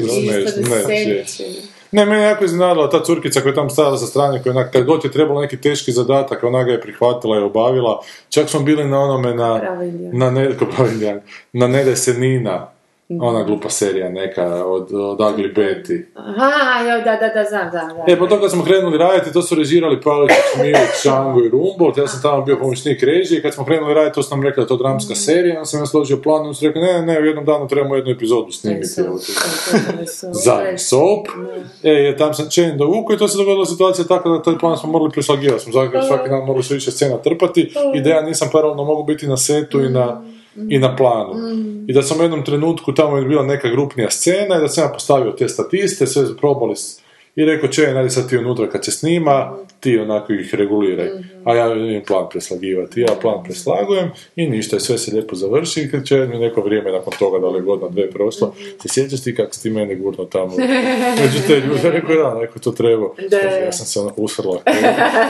[1.91, 4.51] Ne, ne, mene je jako iznenadila ta curkica koja je tamo stajala sa strane, koja
[4.51, 7.99] onak, kad god je trebalo neki teški zadatak, ona ga je prihvatila i obavila.
[8.29, 9.59] Čak smo bili na onome na...
[9.59, 10.17] Pravi Indijan.
[10.17, 11.21] Na ne, ko pravi Indijan,
[11.53, 12.71] na Nede se Nina,
[13.19, 16.03] ona glupa serija neka od, od Ugly Betty.
[16.15, 18.13] Aha, jo, da, da, da, znam, znam, da.
[18.13, 21.97] E, pa to kad smo krenuli raditi, to su režirali Pavličić, Milić, Šango i Rumbold,
[21.97, 24.63] ja sam tamo bio pomoćnik režije, i kad smo krenuli raditi, to su nam rekli
[24.63, 27.25] da to dramska serija, onda sam ja složio plan, i su rekli, ne, ne, u
[27.25, 28.87] jednom danu trebamo jednu epizodu snimiti.
[30.31, 31.27] Zadnji soap,
[31.83, 34.77] e, je, tam sam čenim dovuku i to se dogodila situacija tako da taj plan
[34.77, 38.21] smo morali preslagivati, smo svaki, svaki dan morali sve više scena trpati i da ja
[38.21, 40.21] nisam paralelno mogu biti na setu i na,
[40.69, 41.33] i na planu.
[41.87, 44.83] I da sam u jednom trenutku, tamo je bila neka grupnija scena i da sam
[44.83, 46.75] ja postavio te statiste, sve probali
[47.35, 51.09] i rekao, če, najdi sad ti unutra kad se snima, ti onako ih reguliraj.
[51.43, 53.01] A ja imam plan preslagivati.
[53.01, 56.91] Ja plan preslagujem i ništa, sve se lijepo završi i kad će mi neko vrijeme
[56.91, 59.95] nakon toga, da li je godina dve prošla, se sjećaš ti kako si ti mene
[59.95, 60.55] gurno tamo
[61.21, 63.05] među te ljude, rekao, da, neko to treba.
[63.65, 64.57] Ja sam se ono usrla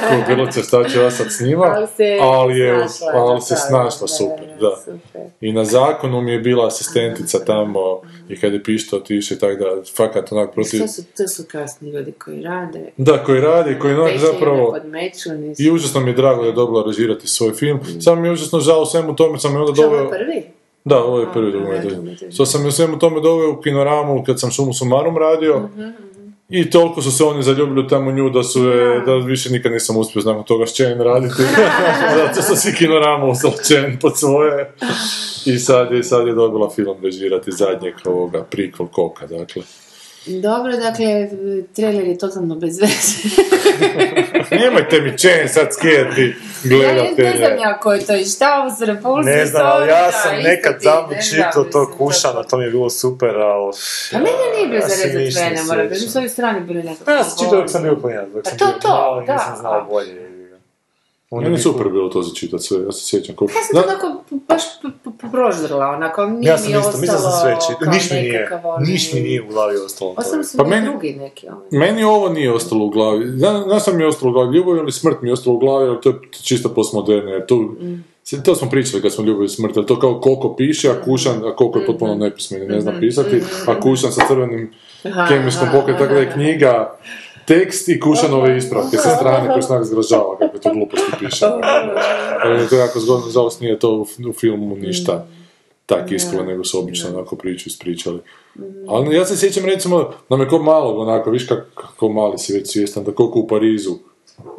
[0.10, 1.88] ko grlice, šta ću ja sad snima,
[2.22, 4.94] Ali je, ali se snašla, super, da.
[5.42, 9.64] I na zakonu mi je bila asistentica tamo i kad je pišto otišao i tako
[9.64, 10.80] da, fakat onak protiv...
[10.80, 12.92] To su, to su kasni ljudi koji rade.
[12.98, 14.78] Da, koji radi, koji onak zapravo...
[15.60, 17.80] I užasno mi je drago da je dobila režirati svoj film.
[18.03, 20.10] Samo mi je užasno žao u svemu tome, sam je onda doveo...
[20.10, 20.44] prvi?
[20.86, 21.91] Da, ovo je prvi A, dokumentarni.
[21.91, 22.34] dokumentarni.
[22.34, 25.60] Što sam je u svemu tome doveo u kinoramu kad sam Sumu Sumarum radio.
[25.60, 25.90] Mhm,
[26.49, 29.98] I toliko su se oni zaljubili tamo nju da su je, da više nikad nisam
[29.98, 31.44] uspio nakon toga s Chen raditi.
[32.18, 34.73] Zato što si kinoramu uzela Chen pod svoje.
[35.45, 39.64] I sad je, sad je dobila film režirati zadnjeg ovoga, prequel Koka, dakle.
[40.26, 41.30] Dobro, dakle,
[41.76, 43.36] trailer je totalno bez veze.
[44.64, 48.86] Nemojte mi Chen sad skijeti ja ne, znam ja ko je to i šta u
[48.86, 49.30] Repulsi.
[49.30, 53.38] Ne znam, ali ja sam nekad davno čitao to kušano, to mi je bilo super,
[53.38, 53.74] ali...
[54.14, 56.00] A meni nije bio za se rezat vene, moram reći.
[56.00, 56.12] sjećam.
[56.12, 57.12] S ove strane bili nekako...
[57.12, 59.56] Ja sam čitao dok sam bio klinac, dok Pa sam to, bio to, mali, nisam
[59.60, 60.31] znao bolje.
[61.32, 63.53] On Meni je super bilo to začitati sve, ja se sjećam koliko...
[63.53, 67.02] Ja sam to onako baš p- p- proždrla, onako nije Ja sam mi isto, ostalo
[67.03, 68.49] da sam sve čitao, niš mi nije,
[68.82, 70.14] niš mi nije u glavi ostalo.
[70.18, 71.68] Ostalo su Pa meni- drugi neki, ovaj.
[71.72, 73.26] Meni ovo nije ostalo u glavi.
[73.28, 74.56] Zna- Znaš što mi je ostalo u glavi?
[74.58, 77.32] Ljubav ili smrt mi je ostalo u glavi, ali to je čisto postmoderne.
[77.32, 77.76] Jer tu,
[78.24, 81.02] se- to smo pričali kad smo ljubav i smrt, ali to kao koliko piše, a
[81.02, 84.74] kušan, a koliko je potpuno nepismeni, ne zna pisati, a kušan sa crvenim
[85.28, 86.98] kemijskom pokretom, tako da je knjiga
[87.46, 91.46] tekst i kušanove ispravke sa strane koje se onak zgražava kako je to gluposti piše.
[92.44, 95.28] Ali to je jako zgodno, nažalost nije to u, filmu ništa
[95.86, 98.20] tak isklo, nego su obično onako priču ispričali.
[98.88, 102.54] Ali ja se sjećam recimo, da me ko malog onako, viš kak- kako mali si
[102.54, 103.92] već svjestan, da koliko u Parizu,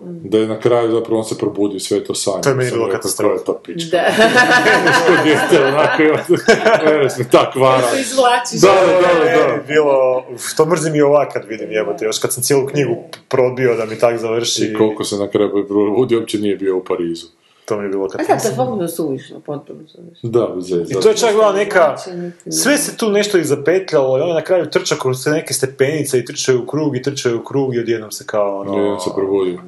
[0.04, 2.42] da je na kraju zapravo on se probudio sve to sanje.
[2.42, 3.34] To je meni bilo katastrofa.
[3.34, 3.96] "Ko je to pička?
[3.96, 4.04] Da,
[5.06, 6.02] Ko dijete, onako,
[6.86, 7.82] mene se tak vara.
[7.82, 8.60] to izvlačiš.
[8.60, 9.62] Da, da, da, da.
[9.64, 12.96] Bilo, što mrzim i ovak kad vidim jebote, još kad sam cijelu knjigu
[13.28, 16.84] probio da mi tak završi, I koliko se na kraju probudio, uopće nije bio u
[16.84, 17.26] Parizu.
[17.64, 18.48] to mi je bilo A da, to katastrofa.
[18.52, 20.30] je potpuno suvišno, potpuno suvišno.
[20.30, 20.76] Da, veze.
[20.88, 21.96] I to je čak bila neka,
[22.52, 26.18] sve se tu nešto i zapetljalo i onda na kraju trča kroz sve neke stepenice
[26.18, 28.76] i trčaju u krug i trčaju u krug i odjednom se kao ono...
[28.76, 29.58] Jedan se probudio.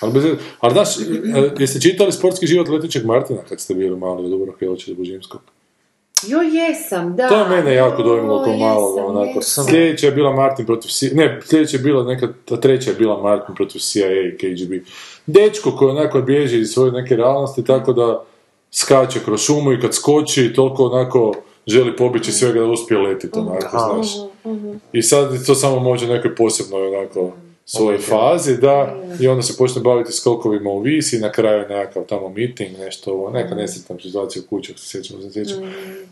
[0.00, 0.24] Ali, bez,
[0.60, 4.64] ali znaš, e, jeste čitali sportski život Letićeg Martina kad ste bili mali od Dubrovka
[4.64, 5.40] Jelića do Božimskog?
[6.26, 7.28] Jo, jesam, da.
[7.28, 9.38] To je mene jako dojmilo maloga, jesam, onako.
[9.38, 9.64] jesam.
[9.64, 13.22] Sljedeća je bila Martin protiv CIA, ne, sljedeća je bila neka, ta treća je bila
[13.22, 14.72] Martin protiv CIA i KGB.
[15.26, 18.24] Dečko koji onako bježi iz svoje neke realnosti, tako da
[18.72, 21.34] skače kroz šumu i kad skoči, toliko onako
[21.66, 24.08] želi pobjeći svega da uspije letiti, onako, znaš.
[24.92, 27.32] I sad to samo može nekoj posebnoj onako
[27.68, 32.28] svojoj fazi, da, i onda se počne baviti skokovima u visi, na kraju nekakav tamo
[32.28, 35.58] meeting, nešto ovo, neka nesretna situacija u kući, ako se sjećam, se sjećam.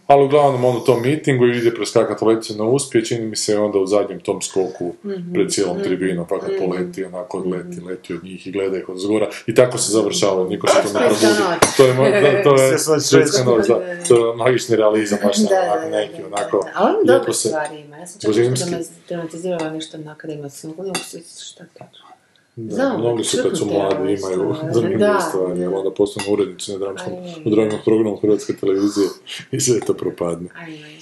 [0.07, 3.79] Ali uglavnom on u tom meetingu ide preskakati leticu na uspije, čini mi se onda
[3.79, 4.95] u zadnjem tom skoku
[5.35, 8.99] pred cijelom tribinom, pa kad poleti, onako odleti, leti od njih i gleda ih od
[8.99, 9.31] zgora.
[9.47, 11.27] I tako se završava, niko se to ne probudi.
[11.77, 13.81] To je, da, to je Svjetska noć, da.
[14.09, 16.71] To je magični realizam, baš Da, da, onako da, neki, da, onako, da.
[16.75, 17.97] Ali on dobre se- stvari ima.
[17.97, 18.67] Ja sam čak nešto
[19.09, 20.75] dramatizirala nešto na akademijskom.
[21.45, 22.05] Šta točno.
[22.57, 26.73] Da, Znam, mnogi su kad su mladi imaju zanimljive Da, stvari, ali onda postanu urednici
[26.73, 27.13] na dramskom,
[27.45, 29.09] u dramskom programu Hrvatske televizije
[29.51, 30.49] i sve to propadne.
[30.55, 30.95] Ajme.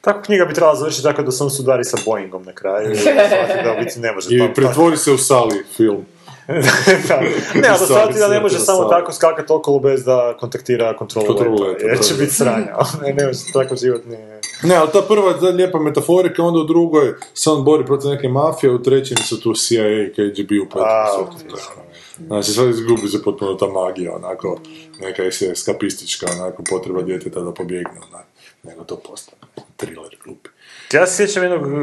[0.00, 2.88] Tako knjiga bi trebala završiti tako da se on sudari sa Boeingom na kraju
[3.64, 6.06] da biti ne može I pretvori se u Sali film.
[7.08, 7.20] Da.
[7.60, 11.62] ne, ali da shvati da ne može samo tako skakati okolo bez da kontaktira kontrolu
[11.62, 12.76] leta, jer da, će biti sranja.
[13.02, 14.31] ne, ne može tako život nije...
[14.62, 18.28] Ne, ali ta prva je lijepa metaforika, onda u drugoj se on bori protiv neke
[18.28, 21.56] mafije, u trećem su tu CIA i KGB sve to.
[22.26, 24.58] Znači, sad izgubi se potpuno ta magija, onako,
[25.00, 28.28] neka je eskapistička, onako, potreba djeteta da pobjegne, onako,
[28.62, 29.42] nego to postane
[29.76, 30.50] thriller glupi.
[30.92, 31.74] Ja se sjećam jednog, uh,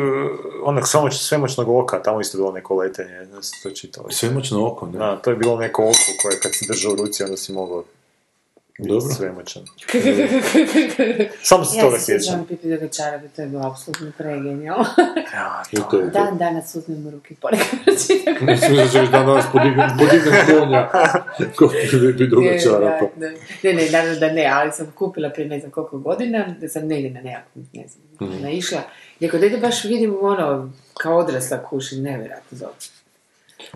[0.64, 4.14] onog svemoć, svemoćnog oka, tamo isto bilo neko letenje, ne znam to čitali.
[4.14, 4.98] Svemoćno oko, ne?
[4.98, 7.84] Da, to je bilo neko oko koje kad si držao u ruci, onda si mogao
[8.80, 9.02] Dobro.
[9.10, 9.64] svemoćan.
[11.42, 12.20] Samo se Ja toga se sjećam.
[12.22, 14.86] sjećam Pipi Dugačara, to je bilo apsolutno pregenijalno.
[15.34, 16.20] Ja, I to je to.
[16.20, 18.36] Dan danas uzmem u ruke ponekad pročitam.
[18.48, 20.90] Mislim da ćeš dan danas podignem, podignem konja.
[21.56, 21.68] Ko
[22.18, 22.50] bi druga
[23.18, 23.32] Ne.
[23.64, 26.88] Ne, ne, naravno da ne, ali sam kupila prije ne znam koliko godina, da sam
[26.88, 28.44] negdje na nekakvu, ne znam, Mhm.
[28.44, 28.82] naišla.
[29.20, 32.72] I ako da ide baš vidim ono, kao odrasla kušim, nevjerojatno zove.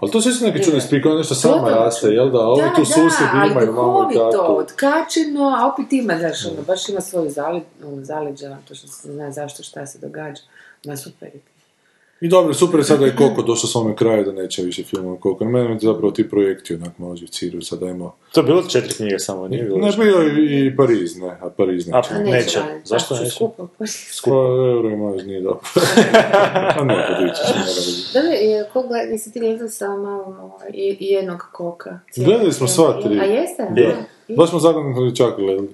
[0.02, 2.15] Ali to sve su neke čudne spike, ono nešto sama Totalno raste, čudno.
[2.15, 2.40] jel da?
[2.40, 4.53] Ovi tu susjedi imaju malo i tako.
[4.53, 7.32] otkačeno, a opet ima, znaš, ono, baš ima svoju
[7.86, 10.41] ono, zaleđa, to što se zna zašto, šta se događa.
[10.86, 11.52] Ma super je.
[12.24, 15.45] I dobro, super je sada i Koko došao svome kraju da neće više filmova Koko.
[15.45, 18.12] Na mene zapravo ti projekti onak malo živciraju, sada ima...
[18.32, 21.88] To je bilo četiri knjige samo, nije bilo Ne, bio i, Pariz, ne, a Pariz
[21.88, 21.98] neće.
[22.14, 22.60] A Neće.
[22.60, 23.30] valjda, Zašto neće?
[23.30, 23.68] Skupo,
[24.26, 24.32] Pa
[24.72, 25.60] euro i možda nije dobro.
[26.80, 28.14] a ne, pa mora biti.
[28.14, 32.00] Da li, je, ko gleda, nisi ti gledala samo malo i, jednog koka?
[32.16, 33.20] Gledali smo sva tri.
[33.20, 33.68] A jeste?
[33.76, 34.36] Da.
[34.36, 35.70] Baš smo zagodno čak gledali.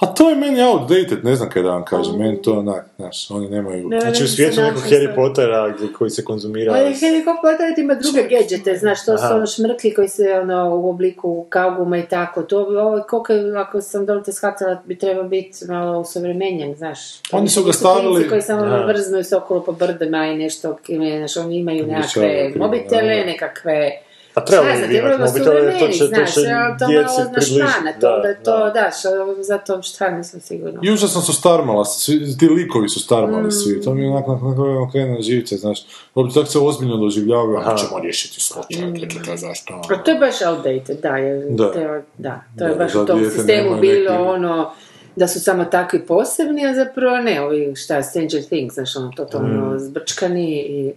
[0.00, 3.30] A to je meni outdated, ne znam kaj da vam kažem, meni to onak, znaš,
[3.30, 3.88] oni nemaju...
[3.88, 5.14] Ne, Znači u svijetu nekog Harry.
[5.14, 6.72] Pottera gdje- koji se konzumira...
[6.74, 9.34] Ali Harry Potter ima druge gadgete, znaš, to su Aha.
[9.34, 12.42] ono šmrkli koji se ono u obliku kauguma i tako.
[12.42, 16.74] To bi, ovo, koliko, je, ako sam dobro te shvatila, bi trebao biti malo usavremenjen,
[16.74, 16.98] znaš.
[17.32, 18.84] Oni su ga stavili- koji samo Da.
[18.84, 20.76] vrznu se okolo po brdima i nešto,
[21.18, 23.90] znaš, oni imaju nekakve mobitele, nekakve...
[24.38, 26.40] A trebalo bi imati trebalo mobitele, to će, to znaš, će
[26.78, 27.60] to djeci malo približiti.
[27.60, 29.08] našmana, to, da, to, da, što,
[29.40, 30.80] zato šta nisam sigurna.
[30.82, 33.50] I užasno su starmala, svi, ti likovi su starmali Mm.
[33.52, 35.78] svi, to mi je onak na kojem krene na živce, znaš.
[36.14, 38.94] Uopće tako se ozbiljno doživljavaju, a ćemo riješiti slučaj, Mm.
[39.08, 39.80] čekaj, zašto?
[39.90, 41.72] A to je baš outdated, da, je, Da.
[41.72, 41.80] Te,
[42.18, 44.70] da, to je Da, baš za u tom sistemu bilo neki- ono
[45.16, 49.48] da su samo takvi posebni, a zapravo ne, ovi šta, Stranger Things, znaš, ono, totalno
[49.66, 49.78] Mm.
[49.78, 50.92] zbrčkani i...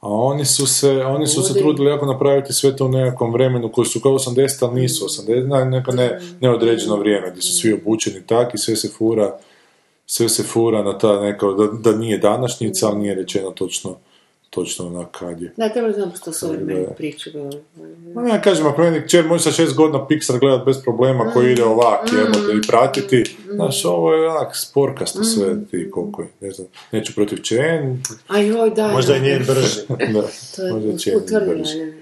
[0.00, 3.72] A oni su se, oni su se trudili jako napraviti sve to u nekakvom vremenu
[3.72, 7.72] koji su kao 80, ali nisu 80, na neko ne, neodređeno vrijeme, gdje su svi
[7.72, 9.38] obučeni tak i sve se fura,
[10.06, 13.96] sve se fura na ta neka, da, da nije današnjica, ali nije rečeno točno,
[14.50, 15.52] točno onak kad je.
[15.56, 16.54] Da, treba znam što su
[16.96, 17.50] priču bilo.
[18.14, 21.52] Ma ja kažem, ako meni kćer može sa šest godina Pixar gledat bez problema koji
[21.52, 26.50] ide ovak, jebote, i pratiti, znaš, ovo je onak sporkasto sve ti koliko je, ne
[26.50, 28.88] znam, neću protiv Chen, A joj, da.
[28.88, 29.80] Možda da, je njen brži.
[30.14, 30.22] da,
[30.56, 31.99] To je možda brže.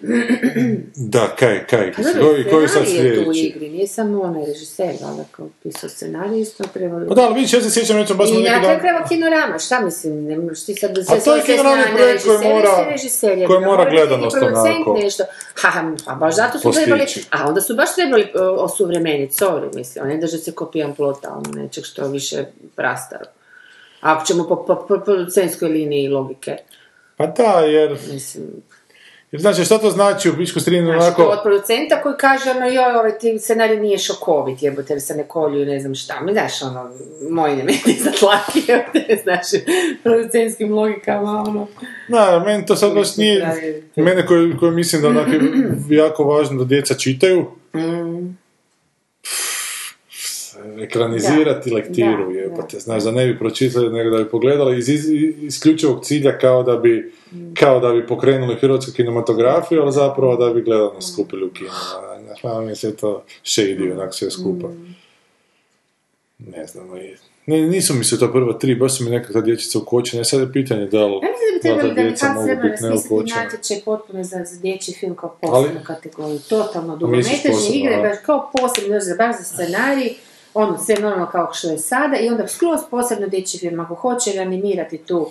[1.14, 1.28] da.
[1.38, 3.40] Kaj, kaj, Pa koji, koji sad je tu u sljedeći?
[3.46, 7.06] igri, nije samo onaj režiser, ali kao pisao scenarij, isto treba...
[7.08, 9.58] Pa da, ali vidiš, ja se sjećam, recimo, baš smo I na neki kraju kinorama,
[9.58, 13.90] šta mislim, ne možeš ti sad A to je Kinorama projekt koji mora- koji mora
[13.90, 15.24] gledanost onako nešto.
[15.54, 16.84] Ha, ha, pa baš zato su postići.
[16.84, 18.26] trebali, a onda su baš trebali
[18.58, 22.44] osuvremeniti, sorry, mislim, ne držati se kopijan plota, ono nečeg što više
[22.76, 23.24] prastaro.
[24.00, 26.56] Ako ćemo po, po, po producentskoj liniji logike,
[27.16, 28.44] Pa da, jer, mislim,
[29.38, 31.42] znači, šta to znači u Pičku strinu Znaš, to od onako...
[31.42, 35.66] producenta koji kaže, ono, joj, ovaj ti scenarij nije šokovit, jebote, jer se ne kolju,
[35.66, 36.20] ne znam šta.
[36.20, 36.90] Mi daš, ono,
[37.30, 39.62] moj ne meni za tlaki, jebote, znaš,
[40.02, 41.66] producentskim logikama, ono.
[42.08, 43.46] Da, meni to sad baš nije...
[43.96, 45.40] Mene koji, koji mislim da onak je
[46.02, 47.46] jako važno da djeca čitaju,
[47.76, 48.36] Mm,
[50.78, 52.80] ekranizirati Da, lektiru, da, jebote, da.
[52.80, 55.04] znaš, da ne bi pročitali, nego da bi pogledali iz, iz
[55.42, 57.12] isključivog cilja kao da bi
[57.54, 61.70] kao da bi pokrenuli hrvatsku kinematografiju, ali zapravo da bi gledanost skupili u kinu.
[62.24, 64.68] Znaš, malo mi je sve to shady, onak sve skupa.
[66.40, 67.16] Ne znam, i-
[67.46, 70.40] ne, nisu mi se to prvo tri, baš su mi neka ta dječica ukočena, sad
[70.40, 72.62] je pitanje da li, Ja mislim da bi trebali da bi djeca kad mogu treba
[72.62, 73.44] biti rasmisliti neukočena.
[73.44, 76.38] natječaj potpuno za, za dječji film kao posebnu kategoriju.
[76.40, 80.14] Totalno dugometražne igre, baš kao posebno, baš za scenarij,
[80.56, 83.80] ono, sve normalno kao što je sada i onda skroz posebno dječji film.
[83.80, 85.28] Ako hoće reanimirati tu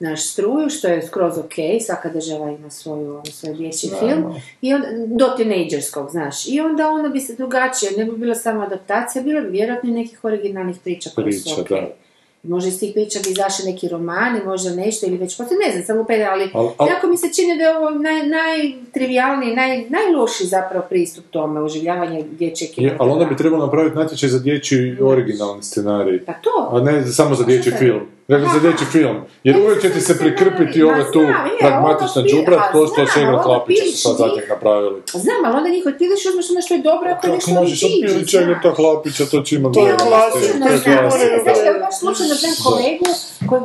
[0.00, 1.54] naš struju, što je skroz ok,
[1.86, 7.08] svaka država ima svoju, svoj dječji film, i onda, do tinejdžerskog, znaš, i onda ono
[7.08, 11.32] bi se drugačije, ne bi bila samo adaptacija, bilo bi vjerojatno nekih originalnih priča koje
[11.32, 11.68] su Priča, ok.
[11.68, 12.07] da.
[12.42, 15.84] Možda iz tih priča bi izašli neki romani, možda nešto ili već poslije, ne znam,
[15.84, 19.84] samo lupete, ali Al- al- jako mi se čini da je ovo naj, najtrivialniji, naj,
[19.88, 24.96] najlošiji zapravo pristup tome, oživljavanje dječje Je, ali onda bi trebalo napraviti natječaj za dječji
[25.02, 26.24] originalni scenarij.
[26.24, 27.78] Pa to, A ne samo za dječji šta?
[27.78, 28.00] film.
[28.28, 29.16] Nego za dječji film.
[29.44, 31.22] Jer Ne, uvijek će ti se prikrpiti ove tu
[31.60, 35.02] pragmatična ono pi- džubrat, a ko što Šegra onda Klapića su sad zadnjeg napravili.
[35.14, 37.50] znam, ali onda njih otpiliš i uzmeš ono što je dobro, ako je Kako nešto
[37.52, 38.62] možeš Pilića znaš.
[38.62, 38.74] ta
[39.26, 40.58] to će ima To slučajno to je klasika.
[40.58, 40.78] ne,
[41.38, 43.08] Znaš, ja baš slučajno znam kolegu
[43.48, 43.64] koji,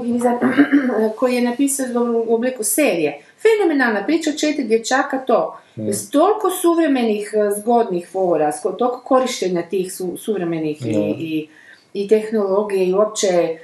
[1.30, 1.86] je napisao
[2.28, 3.12] u obliku serije.
[3.42, 5.58] Fenomenalna priča, četiri dječaka, to.
[5.78, 11.48] S toliko suvremenih, eh, zgodnih fora, toliko korištenja tih su, suvremenih i,
[11.94, 13.58] i tehnologije i uopće e,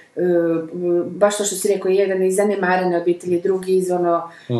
[1.06, 4.54] baš to što si rekao, jedan iz zanemarene obitelji, drugi iz ono, e,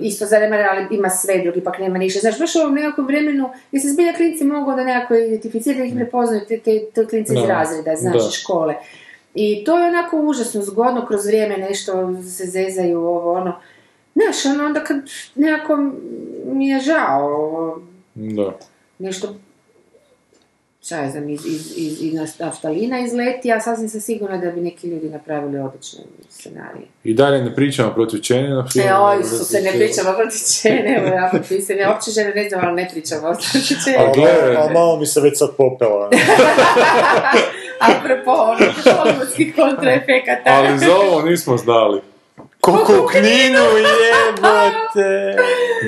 [0.00, 2.20] isto zanemaren, ali ima sve, drugi pak nema ništa.
[2.20, 5.84] Znaš, baš u ovom nekakvom vremenu gdje se zbilja klinci mogu da nekako identificirati, da
[5.84, 7.46] ih prepoznaju te, te, te klinci iz Da.
[7.48, 8.30] razreda, znaš, Da.
[8.30, 8.74] škole.
[9.34, 13.52] I to je onako užasno zgodno, kroz vrijeme nešto se zezaju ovo, ono.
[14.14, 14.96] Znaš, ono, onda kad
[15.34, 15.76] nekako
[16.46, 17.80] mi je žao,
[18.14, 18.58] Da.
[18.98, 19.34] nešto
[20.88, 24.60] šta ja znam, iz, iz, iz, iz naftalina izleti, a sasvim sam sigurna da bi
[24.60, 26.00] neki ljudi napravili odlične
[26.30, 26.86] scenarije.
[27.04, 28.88] I dalje ne pričamo protiv Čenina filmu.
[28.88, 32.48] E, oj, su se ne pričamo protiv čene, evo ja potpisam, ja uopće žene ne
[32.48, 33.96] znam, ali ne pričamo protiv čene.
[33.98, 36.10] A gle, A malo mi se već sad popela.
[37.90, 40.42] Apropo onih hollywoodskih kontraefekata.
[40.46, 42.00] Ali za ovo nismo znali.
[42.60, 45.36] Koliko u Kninu jebote!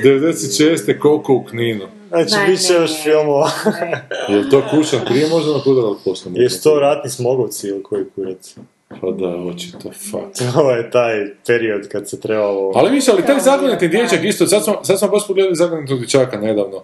[0.03, 0.99] 96.
[0.99, 2.00] koliko u Kninu.
[2.11, 2.79] Znači, Ma, bit će ne.
[2.79, 3.51] još filmova.
[4.29, 6.43] Je li to kušan prije možda nakudar ali poslije?
[6.43, 8.55] Jesu to ratni smogovci ili koji kurac?
[9.01, 10.37] Pa da, očito, fuck.
[10.53, 12.71] To je taj period kad se trebalo...
[12.75, 16.37] Ali više, ali taj zagonetni dječak isto, sad smo, sad smo baš pogledali zagonetnog dječaka
[16.39, 16.83] nedavno.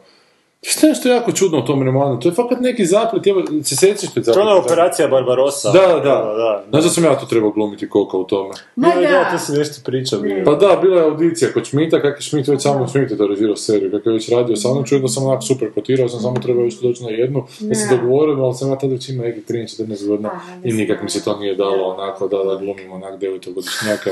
[0.70, 2.20] Šta je nešto jako čudno u tom romanu?
[2.20, 5.72] To je fakat neki zaplet, evo, se sjećaš te To je ona operacija Barbarossa.
[5.72, 6.34] Da, da, da.
[6.38, 6.64] da.
[6.70, 8.50] Znaš da sam ja tu trebao glumiti koka u tome?
[8.76, 9.32] Ma Ja, ja, da.
[9.32, 10.44] to si nešto pričao bio.
[10.46, 13.28] Pa da, bila je audicija kod Šmita, kak je Šmit već samo Šmit je to
[13.28, 16.20] režirao seriju, kak je već radio sa mnom, čujem da sam onak super kotirao, sam
[16.20, 19.26] samo trebao još doći na jednu, da se dogovorimo, ali sam ja tada već imao
[19.26, 20.30] nekih 13-14 godina
[20.64, 24.10] i nikak mi se to nije dalo onako da, da glumim onak devetogodišnjaka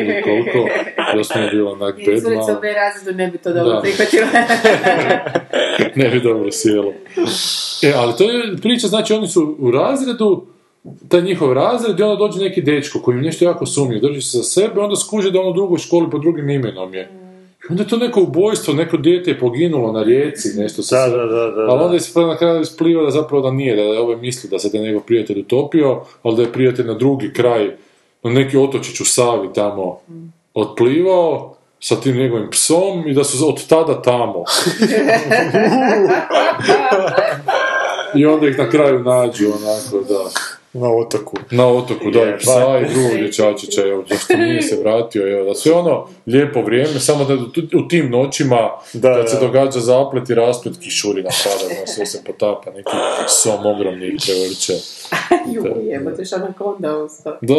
[0.00, 0.68] ili koliko,
[1.16, 3.80] još mi je bilo onak bed Izvorica u B razredu ne bi to dobro Da.
[3.80, 4.26] prihvatila.
[6.02, 6.92] ne bi dobro sjelo.
[7.82, 10.46] E, ali to je priča, znači oni su u razredu,
[11.08, 14.38] taj njihov razred i onda dođe neki dečko koji im nešto jako sumnju, drži se
[14.38, 17.10] za sebe, onda skuže da on u drugoj školi pod drugim imenom je.
[17.62, 20.96] I onda je to neko ubojstvo, neko dijete je poginulo na rijeci, nešto se...
[20.96, 21.66] Da, da, da, da.
[21.68, 24.58] Ali onda je na kraju ispliva da zapravo da nije, da je ovaj misli da
[24.58, 27.70] se da je njegov prijatelj utopio, ali da je prijatelj na drugi kraj,
[28.22, 29.98] na neki otočić u Savi tamo
[30.54, 34.44] otplivao sa tim njegovim psom i da su od tada tamo.
[38.14, 40.24] I onda ih na kraju nađu onako, da.
[40.74, 41.36] Na otoku.
[41.50, 42.50] Na otoku, da, i Je, psa
[42.80, 47.24] i drugog dječačića, evo, zašto nije se vratio, evo, da sve ono lijepo vrijeme, samo
[47.24, 47.34] da
[47.74, 52.24] u- tim noćima, Da, kad se događa zaplet i rasplet, kišurina pada, znaš, sve se
[52.26, 52.90] potapa, neki
[53.28, 54.72] som ogromni ih prevrće.
[55.54, 57.36] Ju, jebote, što anakonda ostao.
[57.40, 57.54] Da,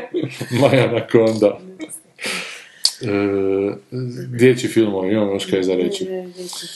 [0.60, 1.58] Maja Nakonda.
[3.04, 3.76] E,
[4.38, 6.06] dječji filmovi, imamo još kaj za reći.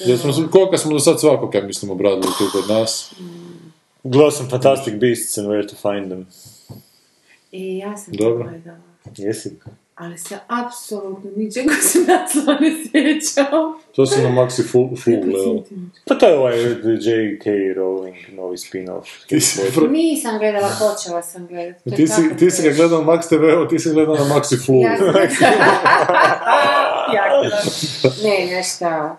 [0.07, 3.15] Jer smo, koliko smo do sad svakog, ja mislim, obradili tu kod nas.
[4.05, 6.27] Gledao sam Fantastic Beasts and Where to Find Them.
[7.53, 8.51] I ja sam Dobro.
[9.17, 9.57] Jesi?
[9.99, 13.75] Ali se apsolutno ničega se naslova ne sjećao.
[13.97, 15.65] To se na Maxi Full, full gledao.
[16.05, 16.59] Pa to je ovaj
[17.01, 17.51] J.K.
[17.77, 19.27] Rowling, novi spin-off.
[19.27, 21.91] Ti si, pro- Nisam gledala, počela sam gledati.
[21.91, 24.83] Ti si, ti si ga gledao na Max TV, ti si gledao na Maxi Full.
[24.83, 25.21] Ja dobro.
[28.25, 29.17] Ne, nešto...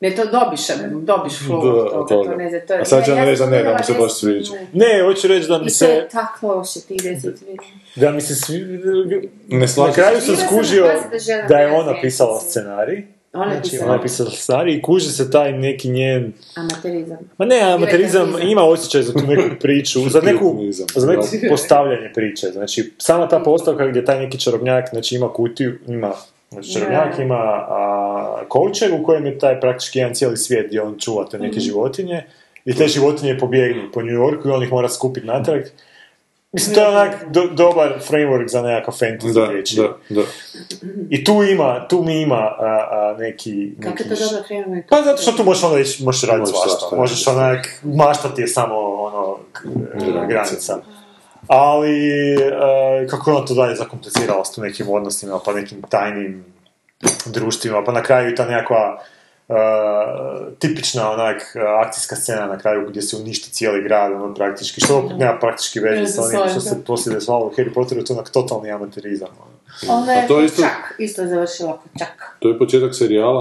[0.00, 0.60] Ne, to dobiš,
[1.02, 2.30] dobiš flow Da, toga, toga.
[2.30, 2.80] to ne znam, to je...
[2.80, 4.52] A sad će ja- reći da ne, da mu se baš 10 sviđa.
[4.72, 5.86] Ne, hoću reći da mi I to se...
[5.86, 7.62] je tako loše, 10 minuta.
[7.96, 8.58] Da mi se svi...
[9.48, 10.26] Ne Na slažem kraju se.
[10.26, 10.86] sam skužio
[11.48, 13.02] da je ona pisala scenarij.
[13.32, 13.86] Ona je Znači, pisala.
[13.86, 16.32] ona je pisala scenarij i kuži se taj neki njen...
[16.56, 17.18] Amaterizam.
[17.38, 20.56] Ma ne, amaterizam ima osjećaj za tu neku priču, za neku,
[20.96, 22.46] za neko postavljanje priče.
[22.46, 26.12] Znači, sama ta postavka gdje taj neki čarobnjak, znači ima kutiju, ima
[26.50, 27.99] Znači, čarobnjak ima a,
[28.48, 31.46] kovčeg u kojem je taj praktički jedan cijeli svijet gdje on čuva te Mhm.
[31.46, 32.24] neke životinje
[32.64, 35.62] i te životinje pobjegnu po New Yorku i on ih mora skupiti natrag.
[36.52, 39.46] Mislim, to je onak do- dobar framework za nekakav fantasy Da,
[39.78, 40.22] da, da.
[41.10, 43.72] I tu ima, tu mi ima a, a, neki...
[43.76, 44.82] Kako neki je to dobro krenuo?
[44.88, 46.96] pa zato što tu možeš onda ići, možeš raditi Možeš svašta.
[46.96, 49.60] Možeš onak, maštati je samo ono, k-
[49.94, 50.26] Granica.
[50.26, 50.78] granica.
[51.48, 52.50] Ali, e,
[53.06, 56.44] kako je on to dalje zakompliciralo s tu nekim odnosima, pa nekim tajnim
[57.26, 59.02] društvima, pa na kraju i ta nekakva
[59.48, 59.54] e,
[60.58, 61.42] tipična onak
[61.84, 65.80] akcijska scena na kraju gdje se uništi cijeli grad, ono praktički, što opet nema praktički
[65.80, 68.30] veze Ne s znam, onim što se poslije dešavalo u Harry Potteru, to je onak
[68.30, 69.28] totalni amaterizam.
[69.42, 69.50] ono.
[69.88, 72.36] Ona je A to je isto- čak, isto završila kod čak.
[72.38, 73.40] To je početak serijala.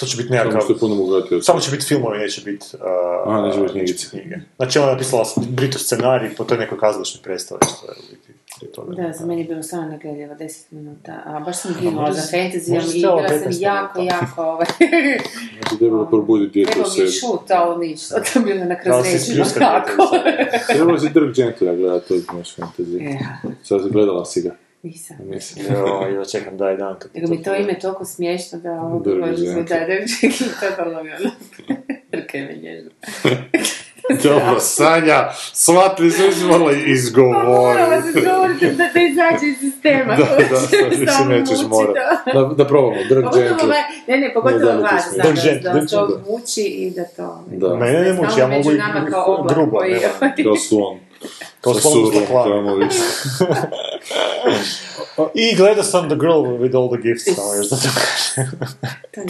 [0.00, 0.60] To će biti Samo nekakav...
[0.60, 1.42] što je puno.
[1.42, 4.36] Samo će biti filmovi, neće biti uh, A, neće biti knjige.
[4.56, 8.31] Znači ona je napisala Brito scenarij po toj nekoj kazališnoj predstavi, što je u biti
[8.62, 8.94] prije toga.
[8.96, 12.36] Da, za meni je bilo samo negledljivo 10 minuta, a baš sam ginula za si-
[12.36, 14.66] fantasy možda si i htjela bila sam 15 jako, jako, ovaj,
[15.52, 17.20] Znači, trebalo probuditi dijete u trebao mi je sebi.
[17.20, 20.08] šut, ali ništa, to je bilo na Da ispljuskati kako.
[20.68, 23.02] Trebalo si Dirk Gentlya gledati, to je naš fantasy.
[23.04, 24.56] Ja, Sad gledala si ga.
[24.82, 25.16] nisam.
[25.20, 25.66] Mislim.
[25.68, 26.98] Jo, ja čekam daj dan.
[26.98, 29.74] Kad Nego mi to ime toliko smiješno da ovo može se ženke.
[29.74, 30.30] da reći,
[30.60, 31.30] totalno mi ono,
[32.10, 32.90] trke me nježno.
[34.24, 36.72] Dobro, Sanja, shvatili smo morala
[37.44, 38.66] Morala izgovoriti.
[38.66, 40.16] se da te izađe iz sistema.
[40.22, 40.36] Da, da,
[40.80, 41.94] da, više nećeš muči, morat.
[42.34, 42.40] da.
[42.40, 43.68] Da, da probamo, drg gently.
[43.68, 43.76] me,
[44.08, 47.44] ne, ne, pogotovo Ne, da vas, da, da, drg to muči i da to...
[47.46, 47.76] Da.
[47.76, 48.80] Mene ne muči, ja mogu i
[49.48, 50.34] grubo, nema.
[50.44, 50.98] Kao slon.
[51.62, 52.44] Kao staklana.
[52.46, 52.98] tamo više.
[55.34, 58.50] I gledao sam The Girl with all the gifts, samo još da to kažem.
[59.14, 59.22] To.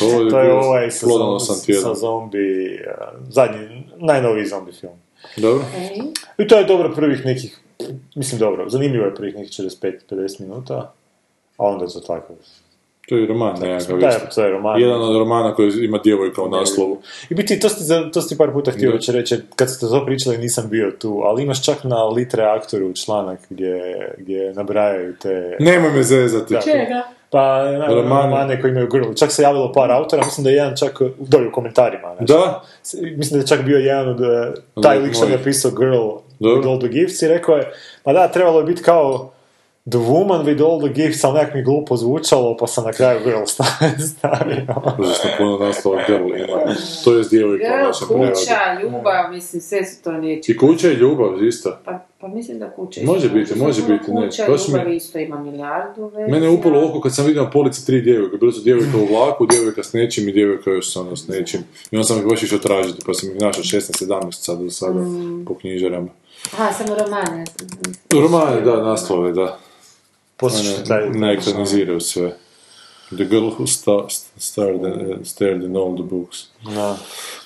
[0.00, 2.38] To je, To je ovaj sa, plodono zom- sam sa zombi,
[2.76, 3.58] uh, zadnji,
[3.96, 4.92] najnoviji zombi film.
[5.36, 5.64] Dobro.
[5.76, 5.98] Ej,
[6.38, 7.58] I to je dobro prvih nekih,
[8.14, 10.92] mislim dobro, zanimljivo je prvih nekih 45-50 minuta,
[11.56, 12.34] a onda za tako.
[13.08, 14.80] To je roman nekakav Da, to je roman.
[14.80, 17.00] Jedan od romana koji ima djevojka u naslovu.
[17.30, 20.38] I biti, to ste, to ste par puta htio već reći, kad ste to pričali
[20.38, 25.56] nisam bio tu, ali imaš čak na Litre aktoru članak gdje, gdje nabrajaju te...
[25.60, 26.54] Nemoj me zezati.
[26.54, 26.60] Da.
[26.60, 27.02] Čega?
[27.30, 28.22] Pa, na, Romane.
[28.22, 29.12] romane koji imaju girl.
[29.14, 32.14] Čak se javilo par autora, mislim da je jedan čak dolje u komentarima.
[32.16, 32.32] znači.
[32.32, 32.62] Da?
[33.16, 36.08] Mislim da je čak bio jedan od, eh, taj lik što je napisao Girl
[36.38, 36.62] Dobro.
[36.62, 37.72] with all the gifts i rekao je,
[38.02, 39.32] pa da, trebalo je biti kao
[39.90, 43.20] The woman with all the gifts, ali nekak mi glupo zvučalo, pa sam na kraju
[43.24, 43.44] Girl
[44.08, 44.66] stavio.
[44.98, 46.74] Užasno puno naslova girl ima.
[47.04, 48.32] To je djevojka u Girl, našem prevodu.
[48.32, 50.52] kuća, ljubav, mislim, sve su to riječi.
[50.52, 51.78] I kuća i ljubav, isto.
[51.84, 53.34] Pa, pa mislim da kuća Može isto.
[53.34, 56.28] biti, može biti, ne, Kuća, mi- ljubav isto ima milijardu verzija.
[56.28, 58.36] Mene je upalo oko kad sam vidio na polici tri djevojke.
[58.36, 61.60] Bile su djevojka u vlaku, djevojka s nečim i djevojka još ono s nečim.
[61.90, 65.00] I onda sam ih baš išao tražiti, pa sam ih našao 16-17 sad do sada
[65.46, 66.08] po knjižarama.
[66.52, 67.44] Aha, samo romane.
[68.14, 69.58] Romane, da, naslove, da.
[70.38, 71.10] Poslušajte taj...
[71.10, 72.36] Ne, ekraniziraju sve.
[73.14, 74.06] The girl who sta-
[74.38, 76.38] starred, in- stared in all the books.
[76.74, 76.96] Da.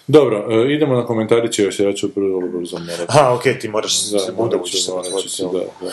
[0.06, 3.04] Dobro, e, idemo na komentariće još, ja ću prvo brzo morati.
[3.08, 5.90] Aha, okej, ti moraš Da, sekundu morat ući se otvoriti, se, da, da.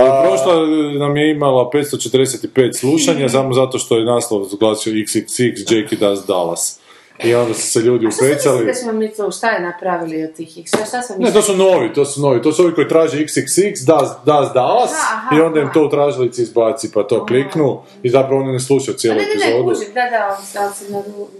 [0.00, 5.74] A, prošla e, nam je imala 545 slušanja, samo zato što je naslov zglasio XXX,
[5.76, 6.78] Jackie Does Dallas.
[7.24, 8.66] I onda su se ljudi A upecali.
[8.66, 10.48] da smo mi to, šta je napravili od tih?
[10.66, 12.42] Šta, šta smo Ne, to su novi, to su novi.
[12.42, 15.72] To su ovi koji traže XXX, Does, does Dallas, Aha, aha, i onda im aha.
[15.74, 19.22] to u tražilici izbaci, pa to kliknu i zapravo oni ne slušaju A cijelu ne,
[19.22, 19.68] ne, ne, epizodu.
[19.68, 20.84] kužim, da, da, ali, ali se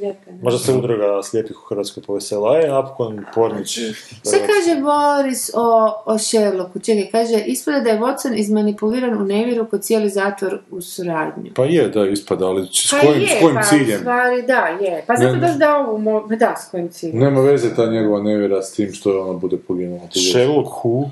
[0.00, 0.30] lijepe.
[0.42, 3.78] Možda se udruga slijepih u Hrvatskoj povesela, je napokon Pornić.
[4.20, 6.78] Šta kaže Boris o, o Sherlocku?
[6.78, 11.50] Čekaj, kaže, ispada da je Watson izmanipuliran u nevjeru kod cijeli zatvor u suradnju.
[11.54, 14.00] Pa je, da, ispada, ali s Pa kojim, je, s kojim pa, ciljem?
[14.00, 15.04] Stvari, da, je.
[15.06, 17.18] Pa zato Ne, da ovu, mo- da, s kojim ciljem.
[17.18, 20.08] Nema veze ta njegova nevjera s tim što ona bude poginula.
[20.32, 21.08] Sherlock Who?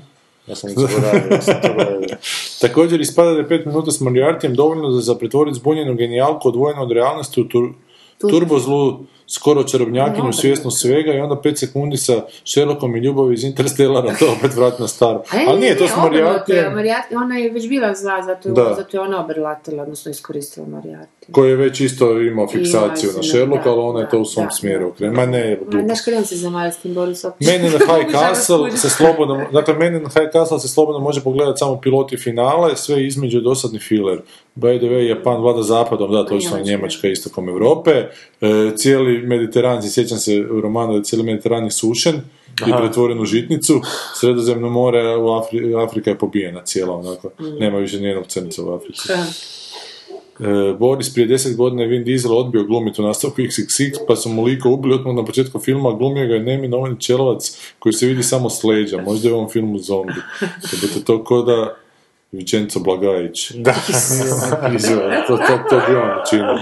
[0.47, 1.55] Ja sam zaboravio, ja sam.
[2.67, 6.81] Također ispada da je 5 minuta s Moriartyjem dovoljno da za pretvoriti zbunjenu genijalku odvojenu
[6.81, 7.69] od realnosti u tur,
[8.29, 8.99] turbo zlu
[9.33, 14.25] skoro čarobnjakinju svjesnu svega i onda 5 sekundi sa Sherlockom i ljubavi iz Interstellara to
[14.37, 15.23] opet vrati na staro.
[15.33, 18.21] Ne, Ali nije, to ne, s obrnuto je, Moriartyjem Moriarty- Ona je već bila zla,
[18.23, 18.73] zato, Da.
[18.77, 21.31] zato je ona obrlatila, odnosno iskoristila Moriarty.
[21.31, 24.25] koji je već isto imao fiksaciju Ima, na da, Sherlocka, ali ona je to u
[24.25, 25.25] svom da, smjeru okrenula.
[25.25, 25.59] Ma ne.
[25.85, 26.35] Znaš kada se
[26.89, 27.31] Borisom?
[27.39, 30.99] Men in the High Castle se slobodno, dakle Men in the High Castle se slobodno
[30.99, 34.21] može pogledati samo pilot i finale, sve između je dosadni filler.
[34.55, 36.71] By the way, Japan vlada zapadom, da, točno je Njemačka.
[36.71, 37.91] Njemačka istokom Europe.
[37.91, 38.07] E,
[38.75, 42.21] cijeli Mediteran, sjećam se u romanu da je cijeli Mediteran je sušen
[42.67, 43.81] i pretvoren u žitnicu.
[44.15, 47.29] Sredozemno more, u Afri, Afrika je pobijena cijela onako.
[47.59, 49.07] Nema više nijednog crnca u Africi.
[49.07, 49.25] Da.
[50.39, 54.29] E, Boris prije deset godina je Vin Diesel odbio glumiti u nastavku XXX, pa su
[54.29, 58.23] mu liko ubili odmah na početku filma, glumio ga je neminovani čelovac koji se vidi
[58.23, 60.13] samo s leđa, možda je u ovom filmu zombi.
[60.71, 61.75] Jebote, to ko da
[62.31, 63.51] Vicenzo Blagajić.
[63.51, 63.75] Da.
[65.27, 66.59] To, to, to bi on učinio.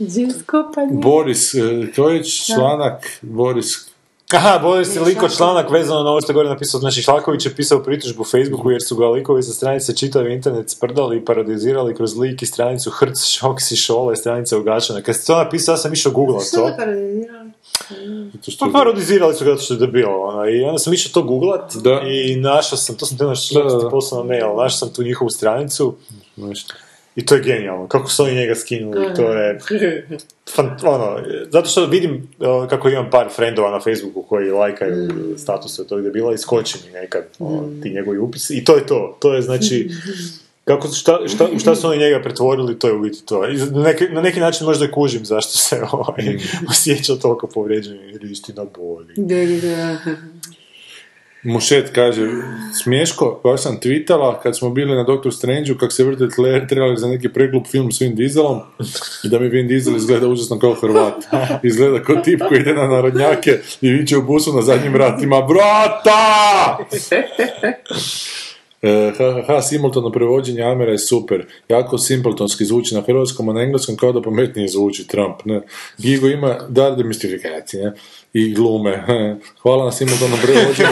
[0.00, 1.00] Džinsko pa nije.
[1.02, 1.58] Boris, e,
[1.96, 3.90] koji je članak, Boris,
[4.36, 7.54] Aha, Boris je liko članak vezano na ovo što je gore napisao, znači Šlaković je
[7.54, 11.94] pisao pritužbu u Facebooku jer su ga likovi sa stranice čitavi internet sprdali i parodizirali
[11.94, 15.02] kroz lik i stranicu Hrc, Šoks i Šole, stranica ugačena.
[15.02, 16.76] Kad ste to napisao, ja sam išao googlat Što to.
[18.50, 21.22] što Pa parodizirali su ga zato što je debilo, ono, i onda sam išao to
[21.22, 22.00] googlat Da.
[22.00, 23.84] i našao sam, to sam te našao, Da, da, što da.
[23.84, 25.94] ti poslao na mail, našao sam tu njihovu stranicu
[26.36, 26.74] nešto.
[27.16, 29.58] I to je genijalno, kako su oni njega skinuli, to je,
[30.54, 31.18] fan, ono,
[31.50, 35.08] zato što vidim uh, kako imam par frendova na Facebooku koji lajkaju
[35.38, 39.16] statuse tog debila i skoči mi nekad ono, ti njegovi upisi i to je to,
[39.20, 39.90] to je znači
[40.64, 43.48] kako, šta, šta, šta su oni njega pretvorili, to je u biti to.
[43.48, 46.38] I na neki, na neki način možda i kužim zašto se ovaj,
[46.70, 49.14] osjeća toliko povrijeđen jer istina boli.
[49.16, 50.16] Da, da, da.
[51.42, 52.28] Mušet kaže,
[52.82, 56.28] smješko, baš sam tweetala kad smo bili na Doctor Strange-u kak se vrte
[56.68, 58.60] trailer za neki preglup film s Vin Dieselom
[59.24, 61.14] i da mi Vin Diesel izgleda užasno kao Hrvat.
[61.62, 66.78] Izgleda kao tip koji ide na narodnjake i viče u busu na zadnjim vratima Brata!
[68.82, 71.46] E, ha, ha, ha, simultano prevođenje Amera je super.
[71.68, 75.36] Jako simpletonski zvuči na hrvatskom, a na engleskom kao da pametnije zvuči Trump.
[75.44, 75.60] Ne?
[75.98, 77.92] Gigo ima dar demistifikacije
[78.32, 79.04] i glume.
[79.62, 80.88] Hvala na simultanom prevođenju.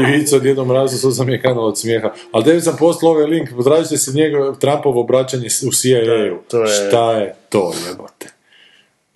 [0.00, 2.10] I vicu od jednom razu su sam je kanal od smijeha.
[2.32, 6.06] Ali da sam poslao ovaj link, potražite se njegov Trumpovo obraćanje u CIA-u.
[6.58, 8.26] Je- Šta je to, jebote?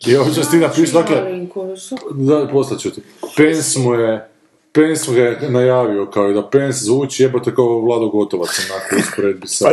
[0.06, 1.16] I ovo što ti napiš, dakle,
[2.12, 3.00] da, poslat ću ti.
[3.36, 4.28] Pence mu je,
[4.74, 9.64] Pence ga je najavio kao da Pence zvuči jebote kao Vlado Gotovac onako usporedbi sa...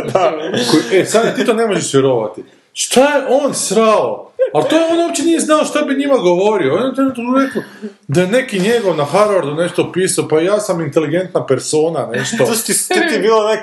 [0.70, 2.44] Koji- E, sad ti to ne možeš vjerovati.
[2.72, 4.28] Šta je on srao?
[4.54, 6.74] Ali to je on uopće nije znao šta bi njima govorio.
[6.74, 7.62] On je trenutno rekao
[8.08, 12.36] da je neki njegov na Harvardu nešto pisao, pa ja sam inteligentna persona, nešto.
[12.38, 13.60] To ti, ti je bilo nek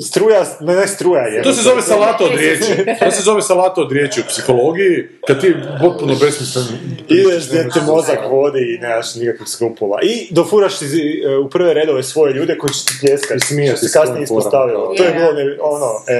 [0.00, 1.42] struja, ne, ne struja je.
[1.42, 2.72] To se zove salato od riječi.
[3.04, 6.64] To se zove salato od riječi u psihologiji, kad ti potpuno besmislen...
[7.08, 9.98] Ideš gdje te mozak vodi i nemaš nikakvih skrupula.
[10.02, 13.36] I dofuraš si e, u prve redove svoje ljude koji će ti pljeskati.
[13.36, 14.94] I smiješ se kasnije ispostavilo.
[14.96, 16.18] To je bilo ne, ono, e.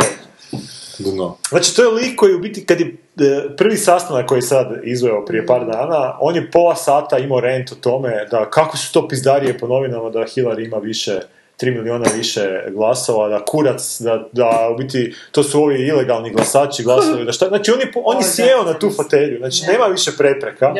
[0.98, 1.36] Dno.
[1.48, 4.80] Znači, to je lik koji u biti, kad je e, prvi sastanak koji je sad
[4.84, 8.92] izveo prije par dana, on je pola sata imao rent o tome da kako su
[8.92, 11.20] to pizdarije po novinama da Hillary ima više
[11.60, 16.82] 3 miliona više glasova, da kurac, da, da u biti to su ovi ilegalni glasači
[16.82, 19.38] glasaju, da šta, znači on je, po- on je O, da, sjeo na tu fotelju,
[19.38, 20.72] znači nema više prepreka.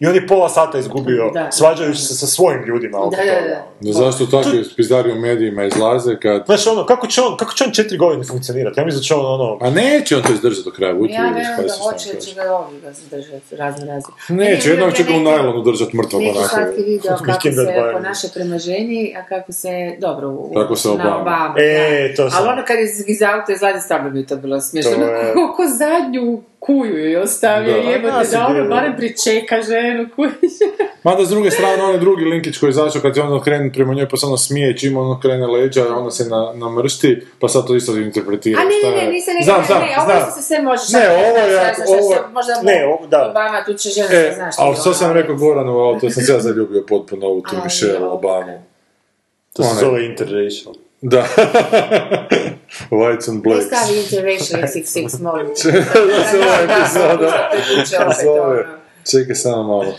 [0.00, 1.48] I on je pola sata izgubio Da.
[1.52, 3.66] svađajući se sa svojim ljudima oko Da, da, da.
[3.80, 6.42] No zašto takvi pizdari u medijima izlaze kad...
[6.46, 8.80] Znaš, ono, kako će on, kako će on četiri godine funkcionirati?
[8.80, 11.22] Ja mislim da će on, ono, A neće on to izdržati do kraja, budite Ja
[11.22, 14.12] vjerujem da se hoće, da će ga ovi ga zadržati razno razni.
[14.28, 16.54] Neće, jednog će ga u najlonu držati mrtvog Neki onako.
[16.54, 19.68] slatki video kako se ponaša prema ženi, a kako se,
[19.98, 21.16] dobro, u, Kako se na Obama.
[21.16, 21.54] Obama.
[21.58, 22.14] E, da.
[22.16, 24.92] to sam- Ali ono kad je iz, iz auta izlazi, stvarno je to bilo smiješno.
[24.92, 27.90] To Ono, zadnju kuju je ostavio, Da.
[27.90, 30.52] jebote, sam da ono barem pričeka ženu, kujiš.
[31.04, 33.94] Mada s druge strane, onaj drugi linkić koji je izašao kad je ono krene prema
[33.94, 37.66] njoj, pa se ono smije, čim ono krene leđa, ona se na, namršti, pa sad
[37.66, 38.60] to isto interpretira.
[38.60, 40.30] A ne, ne, ne, nisam Znam, rekla, znam, ne, ovo znam.
[40.32, 43.28] se sve može Ne, ovo je- ovo Možda ne, ovo- da.
[43.30, 44.54] Obama, tu će žena E, znaš.
[44.58, 47.56] ali što sam ono, rekao Goranu, ali to sam se ja zaljubio potpuno u tu
[47.64, 48.10] Michelle jo.
[48.10, 48.62] Obamu.
[49.52, 50.74] to se zove interracial.
[51.02, 51.26] Da.
[52.90, 53.66] Whites and Ne blacks.
[53.66, 55.46] stavi interracial XXX, molim.
[56.08, 57.50] da se ova epizoda
[58.24, 58.40] zove.
[58.60, 58.64] ono.
[59.06, 59.94] Čekaj samo malo.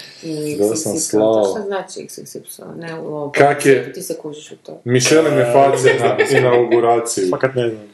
[0.60, 1.34] Da sam slao.
[1.36, 2.76] To šta znači XXY?
[2.78, 3.32] Ne u ovo.
[3.32, 4.82] Kak je- Ti se kužiš u to.
[4.86, 7.30] Michelle me face na inauguraciji.
[7.30, 7.88] Fakat ne znam.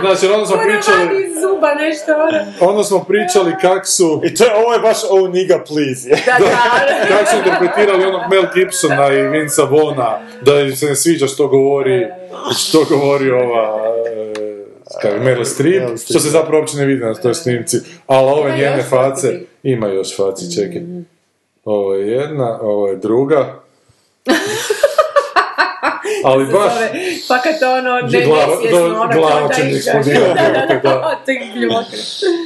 [0.00, 2.12] Znači, onda smo pričali, Ono iz zuba nešto,
[2.60, 2.84] ono.
[2.84, 6.08] smo pričali kak su, I to je, ovo je baš oh nigga please.
[6.08, 10.96] Da, da, kak su interpretirali onog Mel Gibsona i Vinca Vona, da im se ne
[10.96, 12.06] sviđa što govori,
[12.58, 14.64] što govori ova, e,
[15.02, 18.50] kako je, Meryl Streep, što se zapravo uopće ne vidi na toj snimci, ali ove
[18.50, 19.46] njene face, faci.
[19.62, 20.82] ima još faci, čekaj.
[21.64, 23.60] Ovo je jedna, ovo je druga.
[26.28, 26.72] Ali baš,
[27.28, 30.34] Pa kad to ono, ne, Glava- ono, glava će eksplodirati,
[30.82, 31.18] Da, da,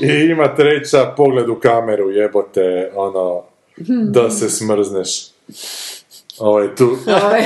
[0.02, 3.42] i ima treća, pogled u kameru, jebote, ono,
[3.86, 5.09] da se smrzneš.
[6.43, 6.85] Ovo je tu,
[7.19, 7.43] Ovaj,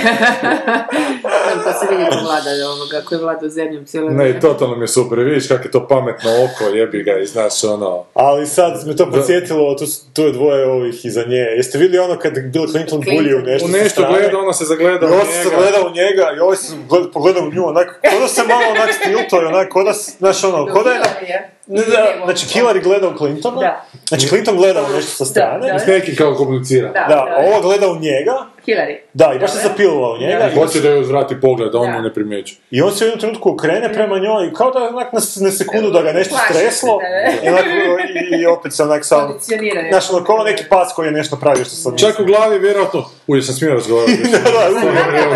[1.64, 5.18] Pa se vidi ko vlada ovoga, koji vlada zemljom cijelo ne, totalno mi je super,
[5.20, 9.10] vidiš kako je to pametno oko, jebi ga i znaš ono, Ali sad me to
[9.10, 11.36] podsjetilo, tu, tu je dvoje ovih iza nje.
[11.36, 13.14] Jeste vidjeli ono kad Bill Clinton Clinton.
[13.16, 15.56] bulji u nešto u nešto gleda, ona se zagleda u on se njega.
[15.56, 18.62] gleda u njega i ovaj se gleda, pogleda u nju, onak, ko da se malo
[18.70, 21.01] onak stiltuje, onak, ko da, s- znaš ono, ko da je,
[21.66, 23.84] ne, da, znači Hillary gleda u Clintona, Da.
[24.09, 26.88] znači Clinton gleda u nešto sa strane, Da, I s nekim kao komunicira.
[26.88, 28.32] Da, da, a ova gleda u njega,
[28.66, 28.97] Hillary.
[29.14, 30.48] da, i baš se zapilila u njega, Da.
[30.48, 31.93] i, Hoće da joj uzvrati pogled, a on Da.
[31.93, 32.59] mu ne primjećuje.
[32.70, 35.90] i on se u jednom trenutku okrene prema njoj, kao da onak na, na sekundu
[35.90, 36.98] da ga nešto Plaši se, streslo,
[37.43, 37.64] da, i, onak,
[38.32, 39.38] i, i opet se onak sam,
[39.90, 43.05] znaš, ono, kao neki pas koji je nešto pravio što sam Čak u glavi, vjerojatno,
[43.26, 44.16] uj, sam smio razgovarati.
[44.22, 44.80] Da, da, Da,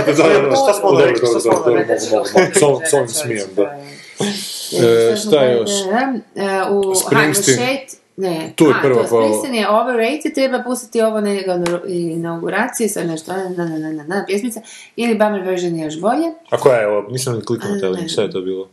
[0.07, 0.57] da, da, da, da.
[0.57, 1.97] Šta smo rekli, šta rekli?
[2.11, 2.51] mogu, mogu.
[2.55, 3.77] S ovim- S ovim smijem, da.
[4.23, 5.71] E, šta je još?
[6.37, 7.79] E, U Springsteen.
[8.17, 11.31] Ne, Tu je a, prva, to Springsteen je overrated, treba pustiti ovo na
[11.89, 14.61] inauguraciji, sad nešto, na, na, na, na, na, pjesmica,
[14.97, 16.33] ili Bummer version je još bolje.
[16.51, 17.09] A koja je ovo?
[17.11, 18.69] Nisam ni kliknuo na taj šta je to bilo?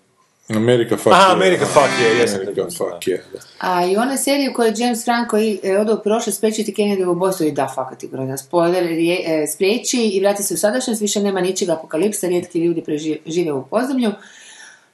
[0.50, 1.34] America fuck Aha, yeah.
[1.34, 3.20] America fuck yeah, jesam America fuck yeah.
[3.34, 3.40] da.
[3.60, 6.74] A i ona serija u kojoj je James Franco i, e, ode u prošlost spriječiti
[6.74, 10.54] Kennedy u ubojstvo i da, fakat je brojna spoiler, je, e, spriječi i vrati se
[10.54, 14.12] u sadašnjost, više nema ničega apokalipsa, rijetki ljudi preži- žive u podzemlju.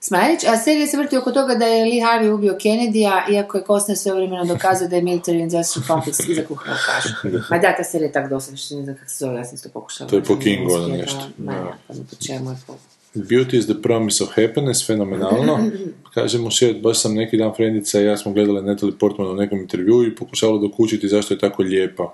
[0.05, 3.63] Smajlić, a serija se vrti oko toga da je Lee Harvey ubio Kennedy-a, iako je
[3.67, 7.09] Costner sve vremena dokazao da je military industrial complex iza kuhao kašu.
[7.49, 9.57] Ma da, ta serija je tako dosadna što ne znam kako se zove, ja sam
[9.57, 10.09] to pokušala.
[10.09, 11.19] To je po Kingu, ono nešto.
[11.37, 12.73] Ma ja, pa čemu je po
[13.15, 15.59] Beauty is the promise of happiness, fenomenalno.
[16.13, 19.35] Kaže mu šet, baš sam neki dan frendica i ja smo gledali Natalie Portman u
[19.35, 22.13] nekom intervjuu i pokušavali dokučiti zašto je tako lijepa.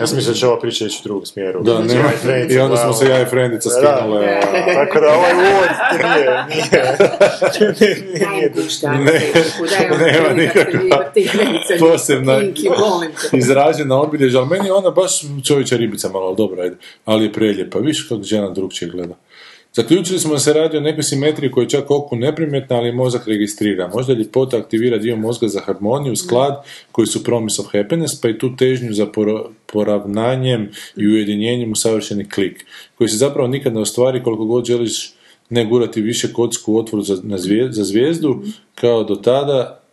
[0.00, 1.62] Ja sam mislio da će ova priča ići u drugom smjeru.
[1.62, 4.20] Da, Znači, ne, i onda smo se ja i frendica skinule.
[4.20, 4.26] Da.
[4.26, 6.96] a- Tako da ovaj uvod nije, nije,
[7.80, 8.52] nije, nije
[10.12, 11.12] nema nikakva
[11.80, 12.40] posebna
[13.32, 15.12] izražena obilježja, ali meni je ona baš
[15.44, 19.14] čovječa ribica malo, ali dobro, ajde, ali je preljepa, viš kako žena drugčije gleda.
[19.76, 23.28] Zaključili smo da se radi o nekoj simetriji koja je čak oku neprimjetna, ali mozak
[23.28, 23.88] registrira.
[23.94, 26.62] Možda ljepota aktivira dio mozga za harmoniju, sklad,
[26.92, 29.06] koji su promise of happiness, pa i tu težnju za
[29.66, 32.66] poravnanjem i ujedinjenjem u savršeni klik,
[32.98, 35.12] koji se zapravo nikad ne ostvari koliko god želiš
[35.50, 37.16] ne gurati više kocku u otvor za,
[37.70, 38.42] za zvijezdu,
[38.74, 39.85] kao do tada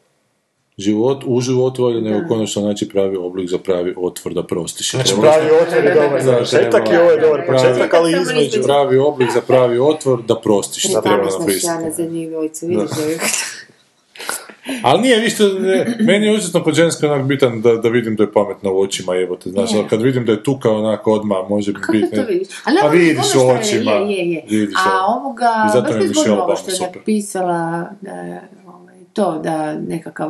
[0.78, 4.92] život, u životu, ali nego konačno naći pravi oblik za pravi otvor da prostiš.
[4.92, 8.64] Znači pravi otvor je dobar završetak i ovo je dobar Pravi- početak, ali između...
[8.64, 10.86] pravi oblik za pravi otvor da prostiš.
[10.86, 11.30] Ne treba
[11.62, 13.18] šana za njih dvojicu, vidiš da je...
[14.84, 15.30] Ali nije
[15.60, 18.80] ne, meni je užasno po ženskoj onak bitan da, da vidim da je pametna u
[18.82, 22.16] očima, jebote, znaš, ali kad vidim da je tuka onako odmah može Kako biti...
[22.16, 22.48] to vidiš?
[22.64, 24.44] Ali Pa vidiš u očima, Je, je, je.
[24.50, 29.40] vidiš, A ovoga, baš mi je zgodno ovo što je napisala, da je, ovaj, to
[29.44, 30.30] da nekakav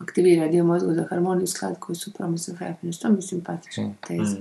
[0.00, 2.98] aktivira dio mozga za harmoniju i sklad koji su promise of happiness.
[3.00, 3.96] To mi je simpatična Mm.
[4.08, 4.36] teza.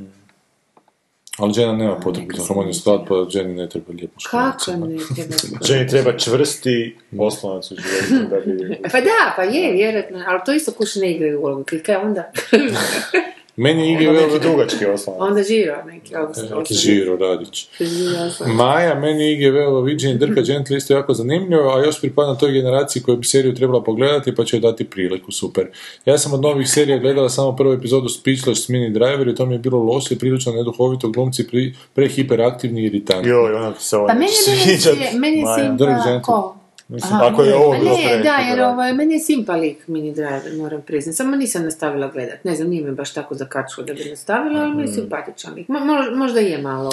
[1.38, 5.38] Ali žena nema potrebu za harmoniju sklad, pa ženi ne treba lijepo Kako ne treba
[5.68, 8.78] Ženi treba čvrsti oslonac u životu da bi...
[8.92, 11.64] Pa da, pa je, vjerojatno, ali to isto kuš ne igraju ulogu.
[11.86, 12.32] Kaj onda?
[13.60, 15.22] Meni je Igor neki dugački oslonac.
[15.22, 17.68] onda žiro neki ovog neki Žiro Radić.
[18.48, 23.18] Maja, meni IGV-ova viđenje Drka Gently isto jako zanimljivo, a još pripadam toj generaciji koja
[23.18, 25.68] bi seriju trebala pogledati pa će joj dati priliku, super.
[26.06, 29.46] Ja sam od novih serija gledala samo prvu epizodu Speechless s Mini Driver i to
[29.46, 31.48] mi je bilo loše, prilično neduhovito, glumci
[31.94, 33.30] prehiperaktivni i iritanti.
[33.30, 34.32] Joj, ona se ovo Pa meni
[34.66, 35.44] je meni,
[35.80, 36.22] meni je
[36.90, 39.54] Mislim, Aha, ako je ovo a bilo ne, da, jer pre- ovaj, meni je simpa
[39.54, 41.16] lik mini driver, moram priznati.
[41.16, 42.44] Samo nisam nastavila gledat.
[42.44, 44.82] Ne znam, nije me baš tako zakačilo da bi nastavila, ali mi Mhm.
[44.82, 45.68] je simpatičan lik.
[45.68, 46.90] Mo- mo- možda je malo...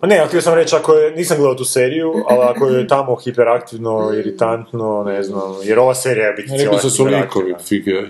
[0.00, 2.86] Pa ne, ali htio sam reći, ako je, nisam gledao tu seriju, ali ako je
[2.88, 7.54] tamo hiperaktivno, iritantno, ne znam, jer ova serija je biti cijela sam su likovi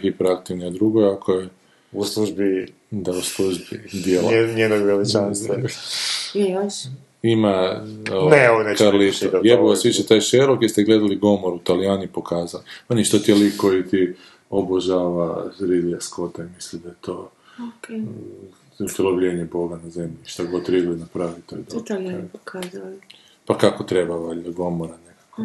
[0.02, 1.48] hiperaktivni, a drugo je ako je
[1.92, 4.30] U službi da u službi dijela.
[4.30, 5.54] nje- njenog veličanstva.
[6.34, 6.74] Je još?
[7.26, 7.80] Ima
[8.30, 8.62] Ne, ovo
[9.30, 12.64] to- Jebu vas više taj Sherlock, jeste gledali Gomoru, Italijani pokazali.
[12.88, 14.14] Ma ništa ti je lik koji ti
[14.50, 17.88] obožava Ridley Scotta i misli da je to Ok,
[18.80, 20.16] utjelovljenje Boga na zemlji.
[20.24, 21.80] Šta god Ridley napravi, to je to dobro.
[21.84, 22.96] italijani pokazali.
[23.46, 25.42] Pa kako treba, valjda, Gomora nekako.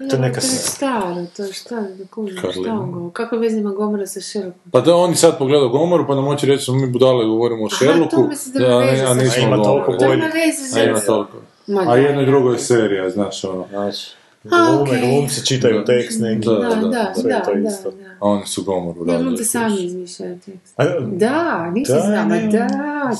[0.00, 3.12] To je neka to je se- staro, to je šta, da kužim, šta on govori?
[3.12, 4.70] Kako veze ima Gomora sa Sherlockom?
[4.72, 7.62] Pa da oni sad pogledaju Gomoru, pa nam hoće reći da smo mi budale govorimo
[7.62, 9.42] o Aha, Sherlocku, to misli da ima veze a sa nismo.
[9.44, 9.98] Ima toliko Gomoru.
[9.98, 10.18] To bolje.
[10.18, 11.06] ima veze A ima sa...
[11.06, 11.36] toliko.
[11.66, 12.58] Ma A da, jedno i da, drugo je da.
[12.58, 13.66] serija, znaš, ono.
[13.70, 14.08] Znači,
[14.48, 15.00] glume, okej.
[15.02, 16.48] glumci čitaju tekst neki.
[16.48, 17.90] Da, Da, da, da, sve je to da, isto.
[17.90, 18.08] da.
[18.10, 19.28] A oni su Gomoru Ja radili.
[19.28, 20.74] onda sami izmišljaju tekst.
[20.76, 22.42] A, Da, nisam Da, znala, ne.
[22.42, 22.68] da,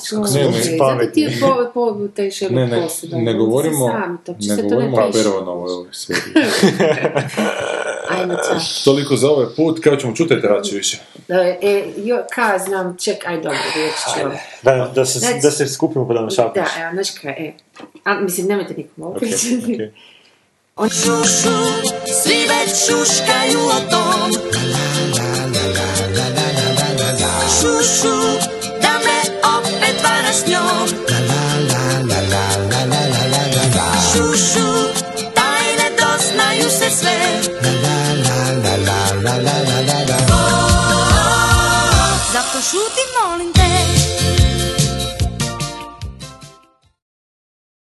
[0.09, 0.52] čovječe, Ne, ne.
[0.78, 3.16] zato ti je po, po taj Ne, Sherlock ne, posuda.
[3.18, 5.24] ne govorimo, sami, to ne se to govorimo o piše.
[5.24, 6.34] Pervanovoj ovoj seriji.
[8.10, 8.34] Ajmo.
[8.84, 10.98] Toliko za ovaj put, kao ćemo čuti rači više.
[11.28, 14.28] E, e, jo, ka, znam, ček, aj dobro, reći ću.
[14.62, 16.62] Da, da, se, Znači- da se skupimo pa da nam šapiš.
[16.76, 17.52] Da, evo, znaš kaj, e.
[18.05, 19.26] A, mislim, nemojte nikom ovo Okay,
[19.59, 19.90] okay.
[20.80, 21.56] On- Šušu,
[22.22, 24.30] svi već šuškaju o tom.
[27.60, 28.16] Šušu,
[28.82, 29.18] da me
[29.59, 30.88] opet varaš s njom